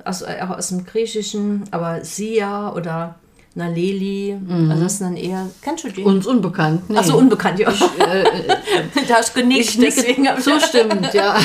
aus, 0.04 0.22
auch 0.22 0.50
aus 0.50 0.68
dem 0.68 0.84
Griechischen, 0.84 1.64
aber 1.72 2.04
Sia 2.04 2.72
oder 2.72 3.16
Naleli, 3.56 4.38
also 4.70 4.82
das 4.84 4.98
sind 4.98 5.06
dann 5.08 5.16
eher, 5.16 5.46
kennst 5.60 5.82
du 5.84 5.88
die? 5.88 6.02
Uns 6.02 6.26
unbekannt. 6.26 6.88
Nee. 6.88 6.96
Achso, 6.96 7.18
unbekannt, 7.18 7.58
ja. 7.58 7.68
äh, 7.98 8.22
äh, 8.22 8.56
da 9.08 9.16
hast 9.16 9.34
du 9.36 9.40
genickt, 9.40 9.60
ich 9.70 9.78
nicke 9.78 9.94
deswegen 9.96 10.28
hab 10.28 10.38
ich- 10.38 10.44
zustimmend, 10.44 11.12
ja. 11.12 11.36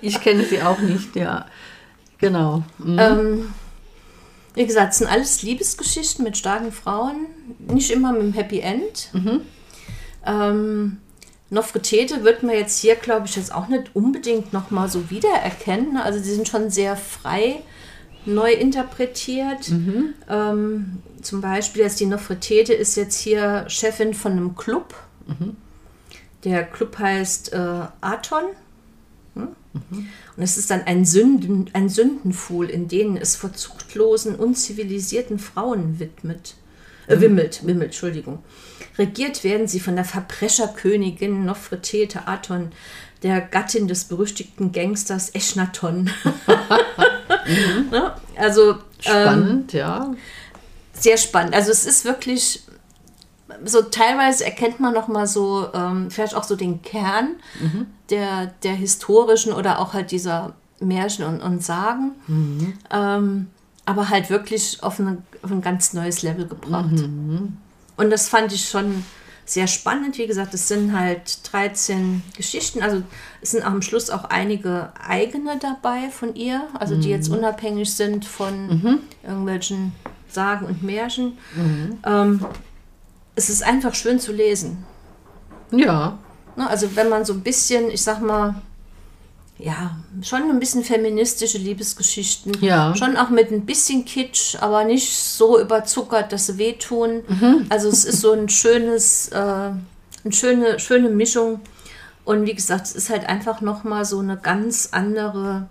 Ich 0.00 0.20
kenne 0.20 0.44
sie 0.44 0.62
auch 0.62 0.78
nicht, 0.78 1.14
ja. 1.16 1.44
Genau. 2.20 2.62
Mhm. 2.78 2.98
Ähm, 2.98 3.54
wie 4.54 4.66
gesagt, 4.66 4.92
es 4.92 4.98
sind 4.98 5.08
alles 5.08 5.42
Liebesgeschichten 5.42 6.24
mit 6.24 6.36
starken 6.36 6.72
Frauen, 6.72 7.26
nicht 7.58 7.90
immer 7.90 8.12
mit 8.12 8.22
einem 8.22 8.32
Happy 8.32 8.60
End. 8.60 9.10
Ähm, 10.26 10.98
Nofretete 11.50 12.22
wird 12.24 12.42
man 12.42 12.54
jetzt 12.54 12.78
hier, 12.78 12.94
glaube 12.96 13.26
ich, 13.26 13.36
jetzt 13.36 13.54
auch 13.54 13.68
nicht 13.68 13.94
unbedingt 13.94 14.52
nochmal 14.52 14.88
so 14.88 15.10
wiedererkennen. 15.10 15.94
ne? 15.94 16.02
Also 16.02 16.18
die 16.18 16.30
sind 16.30 16.46
schon 16.48 16.70
sehr 16.70 16.96
frei 16.96 17.60
neu 18.26 18.52
interpretiert. 18.52 19.68
Ähm, 20.28 21.02
zum 21.22 21.40
Beispiel 21.40 21.82
jetzt 21.82 22.00
die 22.00 22.06
Nofretete 22.06 22.72
ist 22.74 22.96
jetzt 22.96 23.18
hier 23.18 23.64
Chefin 23.68 24.14
von 24.14 24.32
einem 24.32 24.56
Club. 24.56 24.94
Der 26.44 26.64
Club 26.64 26.98
heißt 26.98 27.52
äh, 27.52 27.82
Aton. 28.00 28.44
Und 29.34 30.42
es 30.42 30.56
ist 30.56 30.70
dann 30.70 30.82
ein, 30.82 31.04
Sünden, 31.04 31.70
ein 31.72 31.88
Sündenfuhl, 31.88 32.68
in 32.68 32.88
denen 32.88 33.16
es 33.16 33.36
vor 33.36 33.52
zuchtlosen, 33.52 34.34
unzivilisierten 34.34 35.38
Frauen 35.38 36.00
widmet. 36.00 36.56
Äh, 37.06 37.20
wimmelt, 37.20 37.66
wimmelt, 37.66 37.86
Entschuldigung. 37.86 38.42
Regiert 38.98 39.44
werden 39.44 39.68
sie 39.68 39.80
von 39.80 39.96
der 39.96 40.04
Verbrecherkönigin 40.04 41.44
Nofretete 41.44 42.26
Aton, 42.26 42.72
der 43.22 43.40
Gattin 43.40 43.88
des 43.88 44.04
berüchtigten 44.04 44.72
Gangsters 44.72 45.34
Echnaton. 45.34 46.04
Ne? 46.04 46.12
Also 48.36 48.70
ähm, 48.70 48.78
Spannend, 49.00 49.72
ja. 49.74 50.14
sehr 50.94 51.18
spannend. 51.18 51.54
Also 51.54 51.70
es 51.70 51.84
ist 51.84 52.06
wirklich 52.06 52.62
so 53.64 53.82
teilweise 53.82 54.44
erkennt 54.44 54.80
man 54.80 54.94
noch 54.94 55.08
mal 55.08 55.26
so 55.26 55.68
ähm, 55.74 56.10
vielleicht 56.10 56.34
auch 56.34 56.44
so 56.44 56.56
den 56.56 56.82
Kern 56.82 57.36
der, 58.10 58.46
der 58.62 58.74
historischen 58.74 59.52
oder 59.52 59.78
auch 59.78 59.92
halt 59.94 60.10
dieser 60.10 60.54
Märchen 60.80 61.24
und, 61.24 61.40
und 61.42 61.62
Sagen, 61.62 62.12
ähm, 62.90 63.46
aber 63.84 64.08
halt 64.08 64.30
wirklich 64.30 64.82
auf, 64.82 64.98
eine, 65.00 65.18
auf 65.42 65.50
ein 65.50 65.60
ganz 65.60 65.92
neues 65.92 66.22
Level 66.22 66.46
gebracht. 66.46 66.92
Und 67.96 68.10
das 68.10 68.28
fand 68.28 68.52
ich 68.52 68.68
schon 68.68 69.04
sehr 69.44 69.66
spannend. 69.66 70.16
Wie 70.16 70.26
gesagt, 70.26 70.54
es 70.54 70.68
sind 70.68 70.96
halt 70.98 71.40
13 71.52 72.22
Geschichten. 72.36 72.82
Also 72.82 73.02
es 73.42 73.50
sind 73.50 73.64
am 73.64 73.82
Schluss 73.82 74.08
auch 74.08 74.24
einige 74.24 74.92
eigene 75.06 75.58
dabei 75.58 76.08
von 76.10 76.34
ihr, 76.34 76.62
also 76.78 76.94
die 76.96 77.10
jetzt 77.10 77.28
unabhängig 77.28 77.92
sind 77.92 78.24
von 78.24 79.00
irgendwelchen 79.22 79.92
Sagen 80.28 80.66
und 80.66 80.82
Märchen. 80.82 81.36
Ähm, 82.06 82.46
es 83.40 83.48
ist 83.48 83.62
einfach 83.62 83.94
schön 83.94 84.20
zu 84.20 84.32
lesen. 84.32 84.84
Ja. 85.72 86.18
Ne? 86.56 86.68
Also 86.68 86.94
wenn 86.94 87.08
man 87.08 87.24
so 87.24 87.32
ein 87.32 87.40
bisschen, 87.40 87.90
ich 87.90 88.02
sag 88.02 88.20
mal, 88.20 88.54
ja, 89.56 89.96
schon 90.22 90.50
ein 90.50 90.60
bisschen 90.60 90.84
feministische 90.84 91.58
Liebesgeschichten. 91.58 92.52
Ja. 92.60 92.94
Schon 92.94 93.16
auch 93.16 93.30
mit 93.30 93.50
ein 93.50 93.66
bisschen 93.66 94.04
Kitsch, 94.04 94.56
aber 94.60 94.84
nicht 94.84 95.14
so 95.16 95.58
überzuckert, 95.58 96.32
dass 96.32 96.46
sie 96.46 96.58
wehtun. 96.58 97.22
Also 97.68 97.88
es 97.88 98.04
ist 98.04 98.20
so 98.20 98.32
ein 98.32 98.48
schönes, 98.48 99.28
äh, 99.28 99.36
eine 99.36 100.32
schöne, 100.32 100.78
schöne 100.78 101.08
Mischung. 101.08 101.60
Und 102.24 102.46
wie 102.46 102.54
gesagt, 102.54 102.86
es 102.86 102.94
ist 102.94 103.10
halt 103.10 103.26
einfach 103.26 103.60
nochmal 103.60 104.04
so 104.04 104.18
eine 104.18 104.36
ganz 104.36 104.90
andere, 104.92 105.68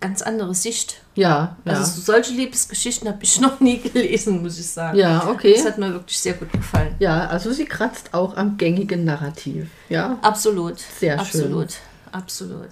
ganz 0.00 0.22
andere 0.22 0.54
Sicht. 0.54 1.02
Ja, 1.14 1.56
ja. 1.64 1.72
Also 1.72 2.00
solche 2.00 2.32
Liebesgeschichten 2.32 3.08
habe 3.08 3.22
ich 3.22 3.40
noch 3.40 3.60
nie 3.60 3.78
gelesen, 3.80 4.42
muss 4.42 4.58
ich 4.58 4.66
sagen. 4.66 4.98
ja, 4.98 5.28
okay. 5.28 5.54
Das 5.54 5.66
hat 5.66 5.78
mir 5.78 5.92
wirklich 5.92 6.18
sehr 6.18 6.34
gut 6.34 6.52
gefallen. 6.52 6.94
Ja, 6.98 7.26
also 7.26 7.52
sie 7.52 7.66
kratzt 7.66 8.14
auch 8.14 8.36
am 8.36 8.56
gängigen 8.56 9.04
Narrativ. 9.04 9.68
Ja. 9.88 10.18
Absolut. 10.22 10.78
Sehr 10.78 11.18
schön. 11.24 11.42
absolut. 11.42 11.68
Absolut. 12.12 12.70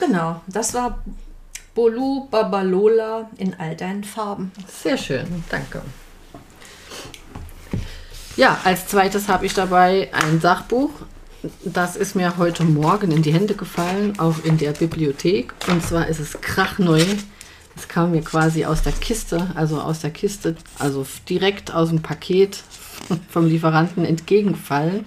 Genau, 0.00 0.40
das 0.46 0.72
war 0.72 1.02
Bolu 1.74 2.28
Babalola 2.30 3.28
in 3.36 3.54
all 3.58 3.76
deinen 3.76 4.04
Farben. 4.04 4.52
Sehr 4.82 4.96
schön, 4.96 5.44
danke. 5.50 5.82
Ja, 8.36 8.58
als 8.64 8.86
zweites 8.86 9.28
habe 9.28 9.44
ich 9.44 9.52
dabei 9.54 10.08
ein 10.12 10.40
Sachbuch. 10.40 10.90
Das 11.64 11.96
ist 11.96 12.14
mir 12.14 12.36
heute 12.38 12.62
Morgen 12.62 13.10
in 13.10 13.22
die 13.22 13.32
Hände 13.32 13.54
gefallen, 13.54 14.18
auch 14.18 14.44
in 14.44 14.58
der 14.58 14.70
Bibliothek. 14.72 15.52
Und 15.68 15.82
zwar 15.82 16.06
ist 16.06 16.20
es 16.20 16.40
krachneu. 16.40 17.02
Es 17.76 17.88
kam 17.88 18.12
mir 18.12 18.22
quasi 18.22 18.64
aus 18.64 18.82
der 18.82 18.92
Kiste, 18.92 19.50
also 19.56 19.80
aus 19.80 20.00
der 20.00 20.10
Kiste, 20.10 20.54
also 20.78 21.04
direkt 21.28 21.74
aus 21.74 21.88
dem 21.88 22.00
Paket 22.00 22.62
vom 23.28 23.46
Lieferanten 23.46 24.04
entgegengefallen. 24.04 25.04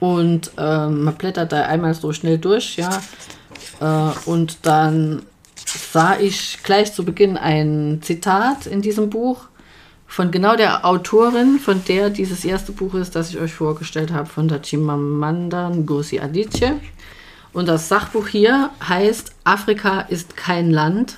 Und 0.00 0.50
ähm, 0.58 1.04
man 1.04 1.14
blättert 1.14 1.52
da 1.52 1.62
einmal 1.66 1.94
so 1.94 2.12
schnell 2.12 2.38
durch, 2.38 2.76
ja. 2.76 3.00
Äh, 3.80 4.28
und 4.28 4.66
dann 4.66 5.22
sah 5.64 6.18
ich 6.18 6.58
gleich 6.64 6.92
zu 6.92 7.04
Beginn 7.04 7.36
ein 7.36 8.00
Zitat 8.02 8.66
in 8.66 8.82
diesem 8.82 9.10
Buch 9.10 9.46
von 10.12 10.30
genau 10.30 10.56
der 10.56 10.84
Autorin, 10.84 11.58
von 11.58 11.82
der 11.86 12.10
dieses 12.10 12.44
erste 12.44 12.70
Buch 12.72 12.92
ist, 12.92 13.16
das 13.16 13.30
ich 13.30 13.38
euch 13.38 13.54
vorgestellt 13.54 14.12
habe, 14.12 14.28
von 14.28 14.46
der 14.46 14.60
Chimamanda 14.60 15.70
Ngozi 15.70 16.20
Adichie. 16.20 16.72
Und 17.54 17.66
das 17.66 17.88
Sachbuch 17.88 18.28
hier 18.28 18.68
heißt 18.86 19.32
Afrika 19.44 20.02
ist 20.02 20.36
kein 20.36 20.70
Land 20.70 21.16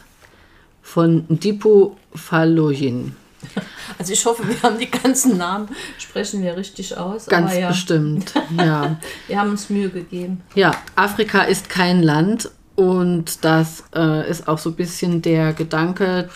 von 0.81 1.25
Dipo 1.29 1.97
Faloyin. 2.15 3.17
Also 3.99 4.13
ich 4.15 4.25
hoffe, 4.25 4.49
wir 4.49 4.63
haben 4.63 4.79
die 4.79 4.91
ganzen 4.91 5.37
Namen, 5.37 5.69
sprechen 5.99 6.43
wir 6.43 6.57
richtig 6.57 6.97
aus. 6.97 7.27
Ganz 7.27 7.55
ja, 7.55 7.69
bestimmt, 7.69 8.33
ja. 8.57 8.97
wir 9.27 9.39
haben 9.39 9.51
uns 9.51 9.69
Mühe 9.69 9.91
gegeben. 9.91 10.41
Ja, 10.55 10.75
Afrika 10.97 11.43
ist 11.43 11.69
kein 11.69 12.03
Land 12.03 12.51
und 12.77 13.45
das 13.45 13.85
äh, 13.95 14.29
ist 14.29 14.49
auch 14.49 14.59
so 14.59 14.71
ein 14.71 14.77
bisschen 14.77 15.21
der 15.21 15.53
Gedanke, 15.53 16.31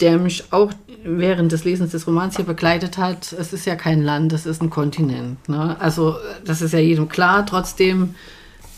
der 0.00 0.18
mich 0.18 0.52
auch 0.52 0.72
während 1.04 1.52
des 1.52 1.64
Lesens 1.64 1.92
des 1.92 2.06
Romans 2.06 2.36
hier 2.36 2.44
begleitet 2.44 2.98
hat. 2.98 3.32
Es 3.32 3.52
ist 3.52 3.66
ja 3.66 3.76
kein 3.76 4.02
Land, 4.02 4.32
es 4.32 4.46
ist 4.46 4.62
ein 4.62 4.70
Kontinent. 4.70 5.48
Ne? 5.48 5.76
Also 5.80 6.16
das 6.44 6.62
ist 6.62 6.72
ja 6.72 6.78
jedem 6.78 7.08
klar. 7.08 7.46
Trotzdem 7.46 8.14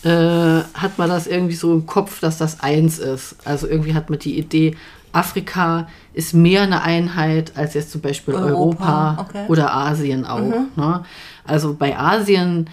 äh, 0.03 0.09
hat 0.09 0.97
man 0.97 1.09
das 1.09 1.27
irgendwie 1.27 1.55
so 1.55 1.73
im 1.73 1.85
Kopf, 1.85 2.19
dass 2.19 2.37
das 2.37 2.61
eins 2.61 2.99
ist. 2.99 3.35
Also 3.45 3.67
irgendwie 3.67 3.93
hat 3.93 4.09
man 4.09 4.19
die 4.19 4.37
Idee, 4.37 4.75
Afrika 5.11 5.87
ist 6.13 6.33
mehr 6.33 6.61
eine 6.61 6.83
Einheit 6.83 7.53
als 7.55 7.73
jetzt 7.73 7.91
zum 7.91 8.01
Beispiel 8.01 8.33
Europa, 8.33 8.51
Europa, 8.51 9.17
okay. 9.21 9.45
oder 9.49 9.73
Asien 9.73 10.25
auch. 10.25 10.39
Ne? 10.75 11.03
Also 11.45 11.73
bei 11.73 11.97
Asien 11.97 12.69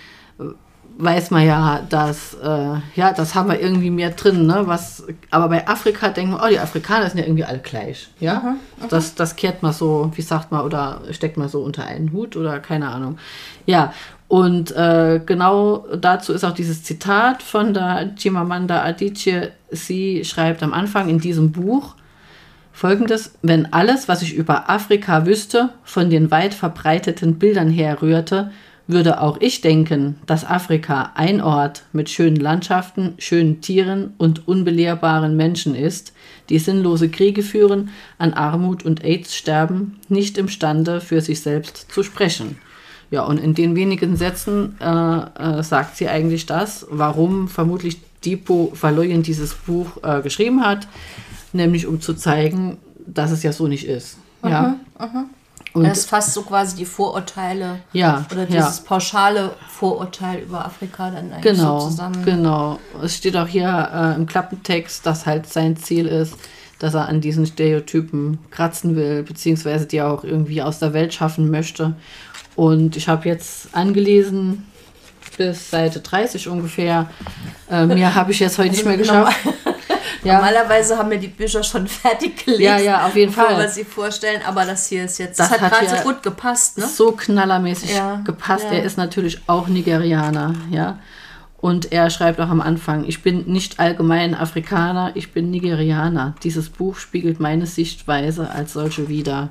weiß 0.99 1.31
man 1.31 1.47
ja, 1.47 1.81
dass, 1.89 2.35
äh, 2.35 2.75
ja, 2.97 3.13
das 3.13 3.37
haben 3.37 3.49
wir 3.49 3.61
irgendwie 3.61 3.91
mehr 3.91 4.11
drin, 4.11 4.47
ne? 4.47 4.63
Was, 4.67 5.05
aber 5.31 5.49
bei 5.49 5.67
Afrika 5.67 6.09
denken 6.09 6.33
wir, 6.33 6.43
oh, 6.43 6.49
die 6.51 6.59
Afrikaner 6.59 7.09
sind 7.09 7.21
ja 7.21 7.25
irgendwie 7.25 7.45
alle 7.45 7.61
gleich, 7.61 8.09
ja? 8.19 8.57
Das, 8.91 9.15
das 9.15 9.37
kehrt 9.37 9.63
man 9.63 9.73
so, 9.73 10.11
wie 10.17 10.23
sagt 10.23 10.51
man, 10.51 10.63
oder 10.63 11.01
steckt 11.13 11.37
man 11.37 11.49
so 11.49 11.63
unter 11.63 11.85
einen 11.87 12.13
Hut 12.13 12.37
oder 12.37 12.59
keine 12.59 12.89
Ahnung. 12.89 13.17
Ja, 13.65 13.95
und 14.27 14.73
äh, 14.73 15.21
genau 15.25 15.87
dazu 15.97 16.33
ist 16.33 16.45
auch 16.45 16.53
dieses 16.53 16.83
Zitat 16.83 17.45
von 17.45 17.73
der 17.73 18.15
Chimamanda 18.17 18.83
Adichie. 18.83 19.49
Sie 19.71 20.25
schreibt 20.25 20.65
am 20.65 20.75
Anfang 20.75 21.09
in 21.09 21.21
diesem 21.21 21.53
Buch, 21.53 21.95
Folgendes, 22.73 23.35
wenn 23.43 23.73
alles, 23.73 24.07
was 24.07 24.23
ich 24.23 24.35
über 24.35 24.71
Afrika 24.71 25.27
wüsste, 25.27 25.71
von 25.83 26.11
den 26.11 26.31
weit 26.31 26.55
verbreiteten 26.55 27.37
Bildern 27.37 27.71
herrührte, 27.71 28.53
würde 28.89 29.21
auch 29.21 29.37
ich 29.41 29.61
denken, 29.61 30.17
dass 30.27 30.47
Afrika 30.47 31.13
ein 31.15 31.41
Ort 31.41 31.85
mit 31.93 32.09
schönen 32.09 32.37
Landschaften, 32.37 33.15
schönen 33.19 33.61
Tieren 33.61 34.15
und 34.17 34.49
unbelehrbaren 34.49 35.37
Menschen 35.37 35.75
ist, 35.75 36.15
die 36.49 36.59
sinnlose 36.59 37.11
Kriege 37.11 37.43
führen, 37.43 37.91
an 38.17 38.33
Armut 38.33 38.85
und 38.85 39.05
AIDS 39.05 39.37
sterben, 39.37 40.01
nicht 40.09 40.39
imstande 40.39 41.01
für 41.03 41.21
sich 41.21 41.43
selbst 41.43 41.93
zu 41.93 42.03
sprechen. 42.03 42.59
Ja, 43.11 43.25
und 43.25 43.39
in 43.39 43.55
den 43.55 43.77
wenigen 43.77 44.17
Sätzen 44.17 44.77
äh, 44.81 44.85
äh, 44.89 45.63
sagt 45.63 45.97
sie 45.97 46.09
eigentlich 46.09 46.47
das, 46.47 46.87
warum 46.91 47.49
vermutlich 47.49 48.01
Dipo 48.25 48.73
Valoyen 48.79 49.23
dieses 49.23 49.55
Buch 49.55 50.03
äh, 50.03 50.23
geschrieben 50.23 50.65
hat, 50.65 50.89
nämlich 51.53 51.87
um 51.87 52.01
zu 52.01 52.15
zeigen, 52.15 52.79
dass 53.07 53.31
es 53.31 53.43
ja 53.43 53.53
so 53.53 53.67
nicht 53.69 53.87
ist. 53.87 54.19
Ja. 54.43 54.77
Und 55.79 55.89
das 55.91 56.05
fasst 56.05 56.35
so 56.35 56.43
quasi 56.43 56.77
die 56.77 56.85
Vorurteile 56.85 57.81
Ja, 57.93 58.25
oder 58.31 58.43
ja. 58.43 58.47
dieses 58.47 58.81
pauschale 58.81 59.51
Vorurteil 59.69 60.41
über 60.41 60.65
Afrika 60.65 61.11
dann 61.11 61.33
eigentlich 61.33 61.43
Genau, 61.57 61.81
so 61.81 61.89
zusammen. 61.91 62.25
genau. 62.25 62.79
Es 63.03 63.15
steht 63.17 63.37
auch 63.37 63.47
hier 63.49 63.91
äh, 63.93 64.15
im 64.17 64.27
Klappentext, 64.27 65.05
dass 65.07 65.27
halt 65.27 65.47
sein 65.53 65.77
Ziel 65.77 66.07
ist, 66.07 66.35
dass 66.79 66.95
er 66.95 67.09
an 67.09 67.21
diesen 67.21 67.47
Stereotypen 67.47 68.39
kratzen 68.51 68.95
will, 68.97 69.23
beziehungsweise 69.23 69.87
die 69.87 70.01
auch 70.03 70.25
irgendwie 70.25 70.63
aus 70.63 70.79
der 70.79 70.93
Welt 70.93 71.13
schaffen 71.15 71.51
möchte. 71.51 71.95
Und 72.55 72.97
ich 72.97 73.09
habe 73.09 73.29
jetzt 73.29 73.69
angelesen 73.75 74.65
bis 75.37 75.71
Seite 75.71 76.01
30 76.01 76.49
ungefähr. 76.49 77.09
Äh, 77.71 77.87
mehr 77.87 78.15
habe 78.17 78.33
ich 78.33 78.41
jetzt 78.41 78.59
heute 78.59 78.71
nicht 78.71 78.85
mehr 78.85 78.97
geschafft. 78.97 79.37
Ja. 80.25 80.35
Normalerweise 80.35 80.97
haben 80.99 81.11
wir 81.11 81.19
die 81.19 81.29
Bücher 81.29 81.63
schon 81.63 81.87
fertig 81.89 82.45
gelesen, 82.45 82.63
Ja, 82.63 82.79
ja, 82.79 83.07
auf 83.07 83.15
jeden 83.15 83.33
bevor 83.33 83.51
Fall. 83.51 83.59
wir 83.61 83.69
sie 83.69 83.85
vorstellen, 83.85 84.41
aber 84.47 84.65
das 84.65 84.89
hier 84.89 85.05
ist 85.05 85.19
jetzt, 85.19 85.39
Das 85.39 85.49
das, 85.49 85.61
hat, 85.61 85.71
hat 85.71 85.73
gerade 85.81 85.87
ja 85.97 86.03
so 86.03 86.09
gut 86.09 86.23
gepasst, 86.23 86.79
ne? 86.79 86.87
so 86.87 87.13
knallermäßig 87.13 87.95
Ja, 87.95 88.17
gepasst. 88.25 88.67
Er 88.71 88.83
ist 88.83 88.97
natürlich 88.99 89.41
auch 89.47 89.69
Nigerianer, 89.69 90.55
ja. 90.71 90.99
Und 91.61 91.91
er 91.91 92.09
schreibt 92.11 92.41
auch 92.41 92.51
am 92.51 92.61
Anfang, 92.61 93.05
ich 93.05 93.23
bin 93.23 93.47
nicht 93.47 93.81
allgemein 93.81 94.35
Afrikaner, 94.37 95.11
ich 95.15 95.33
bin 95.33 95.51
Nigerianer. 95.51 96.35
Dieses 96.45 96.69
Buch 96.69 96.97
spiegelt 96.97 97.41
meine 97.41 97.67
Sichtweise 97.67 98.49
als 98.51 98.75
solche 98.75 99.09
wider. 99.09 99.51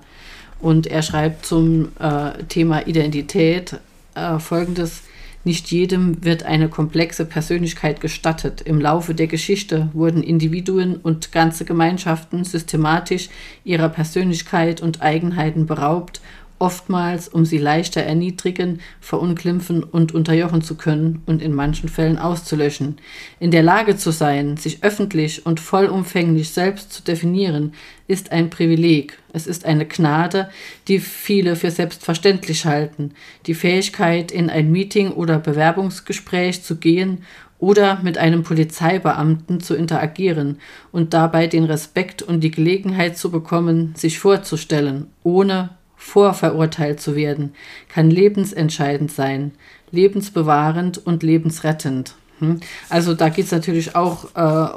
Und 0.61 0.87
er 0.87 1.01
schreibt 1.03 1.45
zum 1.45 1.89
äh, 1.99 2.43
Thema 2.45 2.87
Identität 2.87 3.75
äh, 4.15 4.39
folgendes. 4.39 5.01
Nicht 5.47 5.71
jedem 5.71 6.25
wird 6.25 6.43
eine 6.43 6.67
komplexe 6.67 7.23
Persönlichkeit 7.23 8.01
gestattet. 8.01 8.59
Im 8.59 8.81
Laufe 8.81 9.15
der 9.15 9.27
Geschichte 9.27 9.87
wurden 9.93 10.21
Individuen 10.21 10.97
und 10.97 11.31
ganze 11.31 11.63
Gemeinschaften 11.63 12.43
systematisch 12.43 13.29
ihrer 13.63 13.87
Persönlichkeit 13.87 14.81
und 14.81 15.01
Eigenheiten 15.01 15.65
beraubt, 15.65 16.19
oftmals 16.59 17.27
um 17.27 17.45
sie 17.45 17.57
leichter 17.57 18.01
erniedrigen, 18.01 18.79
verunglimpfen 18.99 19.83
und 19.83 20.13
unterjochen 20.13 20.61
zu 20.61 20.75
können 20.75 21.21
und 21.25 21.41
in 21.41 21.53
manchen 21.53 21.89
Fällen 21.89 22.17
auszulöschen. 22.17 22.97
In 23.39 23.51
der 23.51 23.63
Lage 23.63 23.97
zu 23.97 24.11
sein, 24.11 24.57
sich 24.57 24.83
öffentlich 24.83 25.45
und 25.45 25.59
vollumfänglich 25.59 26.49
selbst 26.49 26.91
zu 26.93 27.03
definieren, 27.03 27.73
ist 28.07 28.31
ein 28.31 28.49
Privileg. 28.49 29.19
Es 29.33 29.47
ist 29.47 29.65
eine 29.65 29.85
Gnade, 29.85 30.49
die 30.87 30.99
viele 30.99 31.55
für 31.55 31.71
selbstverständlich 31.71 32.65
halten. 32.65 33.11
Die 33.45 33.53
Fähigkeit, 33.53 34.31
in 34.31 34.49
ein 34.49 34.71
Meeting 34.71 35.11
oder 35.11 35.39
Bewerbungsgespräch 35.39 36.63
zu 36.63 36.77
gehen 36.77 37.23
oder 37.59 37.99
mit 38.03 38.17
einem 38.17 38.43
Polizeibeamten 38.43 39.61
zu 39.61 39.75
interagieren 39.75 40.59
und 40.91 41.13
dabei 41.13 41.47
den 41.47 41.63
Respekt 41.63 42.21
und 42.21 42.41
die 42.41 42.51
Gelegenheit 42.51 43.17
zu 43.17 43.31
bekommen, 43.31 43.93
sich 43.95 44.19
vorzustellen, 44.19 45.07
ohne 45.23 45.71
vorverurteilt 45.97 47.01
zu 47.01 47.15
werden, 47.15 47.53
kann 47.89 48.09
lebensentscheidend 48.09 49.11
sein, 49.11 49.51
lebensbewahrend 49.91 51.05
und 51.05 51.23
lebensrettend. 51.23 52.13
Hm? 52.39 52.59
Also 52.89 53.13
da 53.13 53.29
geht 53.29 53.45
es 53.45 53.51
natürlich 53.51 53.95
auch 53.95 54.35
äh, 54.35 54.69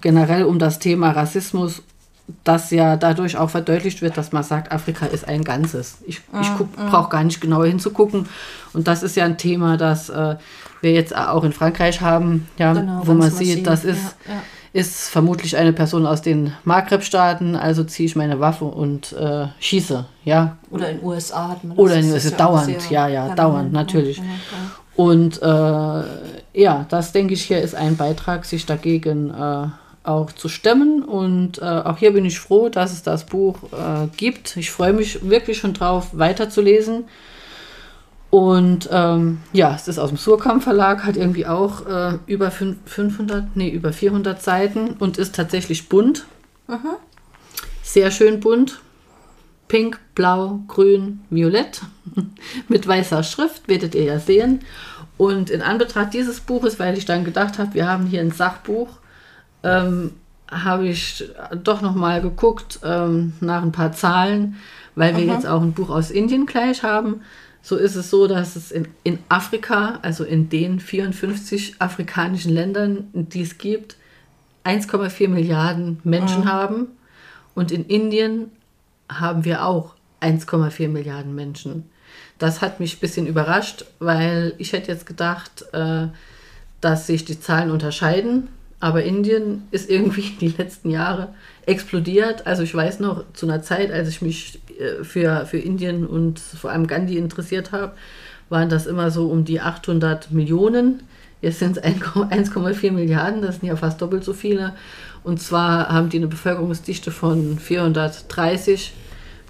generell 0.00 0.44
um 0.44 0.58
das 0.58 0.78
Thema 0.78 1.10
Rassismus, 1.10 1.82
das 2.44 2.70
ja 2.70 2.96
dadurch 2.96 3.36
auch 3.36 3.50
verdeutlicht 3.50 4.02
wird, 4.02 4.16
dass 4.16 4.30
man 4.30 4.44
sagt, 4.44 4.70
Afrika 4.70 5.06
ist 5.06 5.26
ein 5.26 5.42
Ganzes. 5.42 5.98
Ich, 6.06 6.20
ich 6.40 6.48
brauche 6.76 7.10
gar 7.10 7.24
nicht 7.24 7.40
genauer 7.40 7.66
hinzugucken. 7.66 8.28
Und 8.72 8.86
das 8.86 9.02
ist 9.02 9.16
ja 9.16 9.24
ein 9.24 9.36
Thema, 9.36 9.76
das 9.76 10.10
äh, 10.10 10.36
wir 10.80 10.92
jetzt 10.92 11.16
auch 11.16 11.42
in 11.42 11.52
Frankreich 11.52 12.00
haben, 12.00 12.46
ja, 12.56 12.72
Genau, 12.72 13.02
wo 13.04 13.14
man 13.14 13.30
sieht, 13.32 13.66
das 13.66 13.84
ist 13.84 14.16
ja, 14.26 14.34
ja. 14.34 14.42
Ist 14.72 15.08
vermutlich 15.08 15.56
eine 15.56 15.72
Person 15.72 16.06
aus 16.06 16.22
den 16.22 16.52
Maghreb-Staaten, 16.64 17.56
also 17.56 17.84
ziehe 17.84 18.06
ich 18.06 18.16
meine 18.16 18.38
Waffe 18.38 18.66
und 18.66 19.12
äh, 19.12 19.46
schieße, 19.58 20.04
ja. 20.24 20.58
Oder 20.70 20.90
in 20.90 20.98
den 20.98 21.06
USA 21.06 21.48
hat 21.48 21.64
man 21.64 21.76
das. 21.76 21.84
Oder 21.84 21.94
in 21.96 22.02
den 22.02 22.12
USA 22.12 22.30
auch 22.30 22.36
dauernd, 22.36 22.90
ja, 22.90 23.08
ja, 23.08 23.34
dauernd, 23.34 23.72
natürlich. 23.72 24.18
Ja, 24.18 24.24
ja. 24.24 24.30
Und 24.96 25.40
äh, 25.40 26.60
ja, 26.60 26.86
das 26.88 27.12
denke 27.12 27.34
ich 27.34 27.42
hier 27.44 27.60
ist 27.60 27.74
ein 27.74 27.96
Beitrag, 27.96 28.44
sich 28.44 28.66
dagegen 28.66 29.30
äh, 29.30 29.68
auch 30.02 30.32
zu 30.32 30.48
stemmen. 30.48 31.02
Und 31.02 31.58
äh, 31.58 31.64
auch 31.64 31.96
hier 31.96 32.12
bin 32.12 32.24
ich 32.24 32.38
froh, 32.38 32.68
dass 32.68 32.92
es 32.92 33.02
das 33.02 33.24
Buch 33.24 33.56
äh, 33.72 34.08
gibt. 34.16 34.56
Ich 34.56 34.70
freue 34.70 34.92
mich 34.92 35.28
wirklich 35.28 35.58
schon 35.58 35.72
drauf, 35.72 36.08
weiterzulesen. 36.12 37.04
Und 38.30 38.88
ähm, 38.92 39.38
ja, 39.52 39.74
es 39.74 39.88
ist 39.88 39.98
aus 39.98 40.10
dem 40.10 40.16
Surkamp 40.16 40.62
Verlag, 40.62 41.04
hat 41.04 41.16
irgendwie 41.16 41.46
auch 41.46 41.84
äh, 41.86 42.18
über 42.26 42.48
fün- 42.50 42.76
500, 42.86 43.56
nee, 43.56 43.68
über 43.68 43.92
400 43.92 44.40
Seiten 44.40 44.90
und 44.98 45.18
ist 45.18 45.34
tatsächlich 45.34 45.88
bunt. 45.88 46.26
Sehr 47.82 48.12
schön 48.12 48.38
bunt. 48.38 48.80
Pink, 49.66 49.98
blau, 50.14 50.60
grün, 50.68 51.20
violett. 51.30 51.82
Mit 52.68 52.86
weißer 52.86 53.24
Schrift, 53.24 53.66
werdet 53.68 53.96
ihr 53.96 54.04
ja 54.04 54.20
sehen. 54.20 54.60
Und 55.16 55.50
in 55.50 55.60
Anbetracht 55.60 56.14
dieses 56.14 56.40
Buches, 56.40 56.78
weil 56.78 56.96
ich 56.96 57.04
dann 57.04 57.24
gedacht 57.24 57.58
habe, 57.58 57.74
wir 57.74 57.88
haben 57.88 58.06
hier 58.06 58.20
ein 58.20 58.30
Sachbuch, 58.30 58.88
ähm, 59.64 60.12
habe 60.50 60.88
ich 60.88 61.24
doch 61.62 61.82
noch 61.82 61.94
mal 61.94 62.22
geguckt 62.22 62.80
ähm, 62.84 63.34
nach 63.40 63.62
ein 63.62 63.72
paar 63.72 63.92
Zahlen, 63.92 64.56
weil 64.94 65.16
wir 65.16 65.24
jetzt 65.24 65.46
auch 65.46 65.62
ein 65.62 65.72
Buch 65.72 65.90
aus 65.90 66.10
Indien 66.10 66.46
gleich 66.46 66.82
haben. 66.82 67.22
So 67.62 67.76
ist 67.76 67.94
es 67.94 68.10
so, 68.10 68.26
dass 68.26 68.56
es 68.56 68.72
in, 68.72 68.88
in 69.02 69.18
Afrika, 69.28 69.98
also 70.02 70.24
in 70.24 70.48
den 70.48 70.80
54 70.80 71.76
afrikanischen 71.78 72.52
Ländern, 72.52 73.08
die 73.12 73.42
es 73.42 73.58
gibt, 73.58 73.96
1,4 74.64 75.28
Milliarden 75.28 76.00
Menschen 76.04 76.50
haben. 76.50 76.88
Und 77.54 77.72
in 77.72 77.84
Indien 77.86 78.50
haben 79.10 79.44
wir 79.44 79.64
auch 79.66 79.94
1,4 80.20 80.88
Milliarden 80.88 81.34
Menschen. 81.34 81.90
Das 82.38 82.62
hat 82.62 82.80
mich 82.80 82.96
ein 82.96 83.00
bisschen 83.00 83.26
überrascht, 83.26 83.84
weil 83.98 84.54
ich 84.58 84.72
hätte 84.72 84.90
jetzt 84.90 85.06
gedacht, 85.06 85.64
äh, 85.72 86.08
dass 86.80 87.06
sich 87.06 87.24
die 87.24 87.38
Zahlen 87.38 87.70
unterscheiden. 87.70 88.48
Aber 88.80 89.04
Indien 89.04 89.68
ist 89.70 89.90
irgendwie 89.90 90.22
die 90.40 90.48
letzten 90.48 90.90
Jahre 90.90 91.34
explodiert. 91.66 92.46
Also 92.46 92.62
ich 92.62 92.74
weiß 92.74 93.00
noch, 93.00 93.24
zu 93.34 93.46
einer 93.46 93.62
Zeit, 93.62 93.92
als 93.92 94.08
ich 94.08 94.22
mich 94.22 94.60
äh, 94.78 95.04
für, 95.04 95.46
für 95.46 95.58
Indien 95.58 96.06
und 96.06 96.40
vor 96.40 96.70
allem 96.70 96.86
Gandhi 96.86 97.16
interessiert 97.18 97.72
habe, 97.72 97.92
waren 98.48 98.68
das 98.68 98.86
immer 98.86 99.10
so 99.10 99.28
um 99.28 99.44
die 99.44 99.60
800 99.60 100.32
Millionen. 100.32 101.02
Jetzt 101.40 101.60
sind 101.60 101.78
es 101.78 101.82
1,4 101.82 102.90
Milliarden, 102.90 103.40
das 103.40 103.56
sind 103.56 103.68
ja 103.68 103.76
fast 103.76 104.02
doppelt 104.02 104.24
so 104.24 104.32
viele. 104.32 104.74
Und 105.22 105.40
zwar 105.40 105.88
haben 105.88 106.08
die 106.08 106.18
eine 106.18 106.26
Bevölkerungsdichte 106.26 107.10
von 107.10 107.58
430 107.58 108.92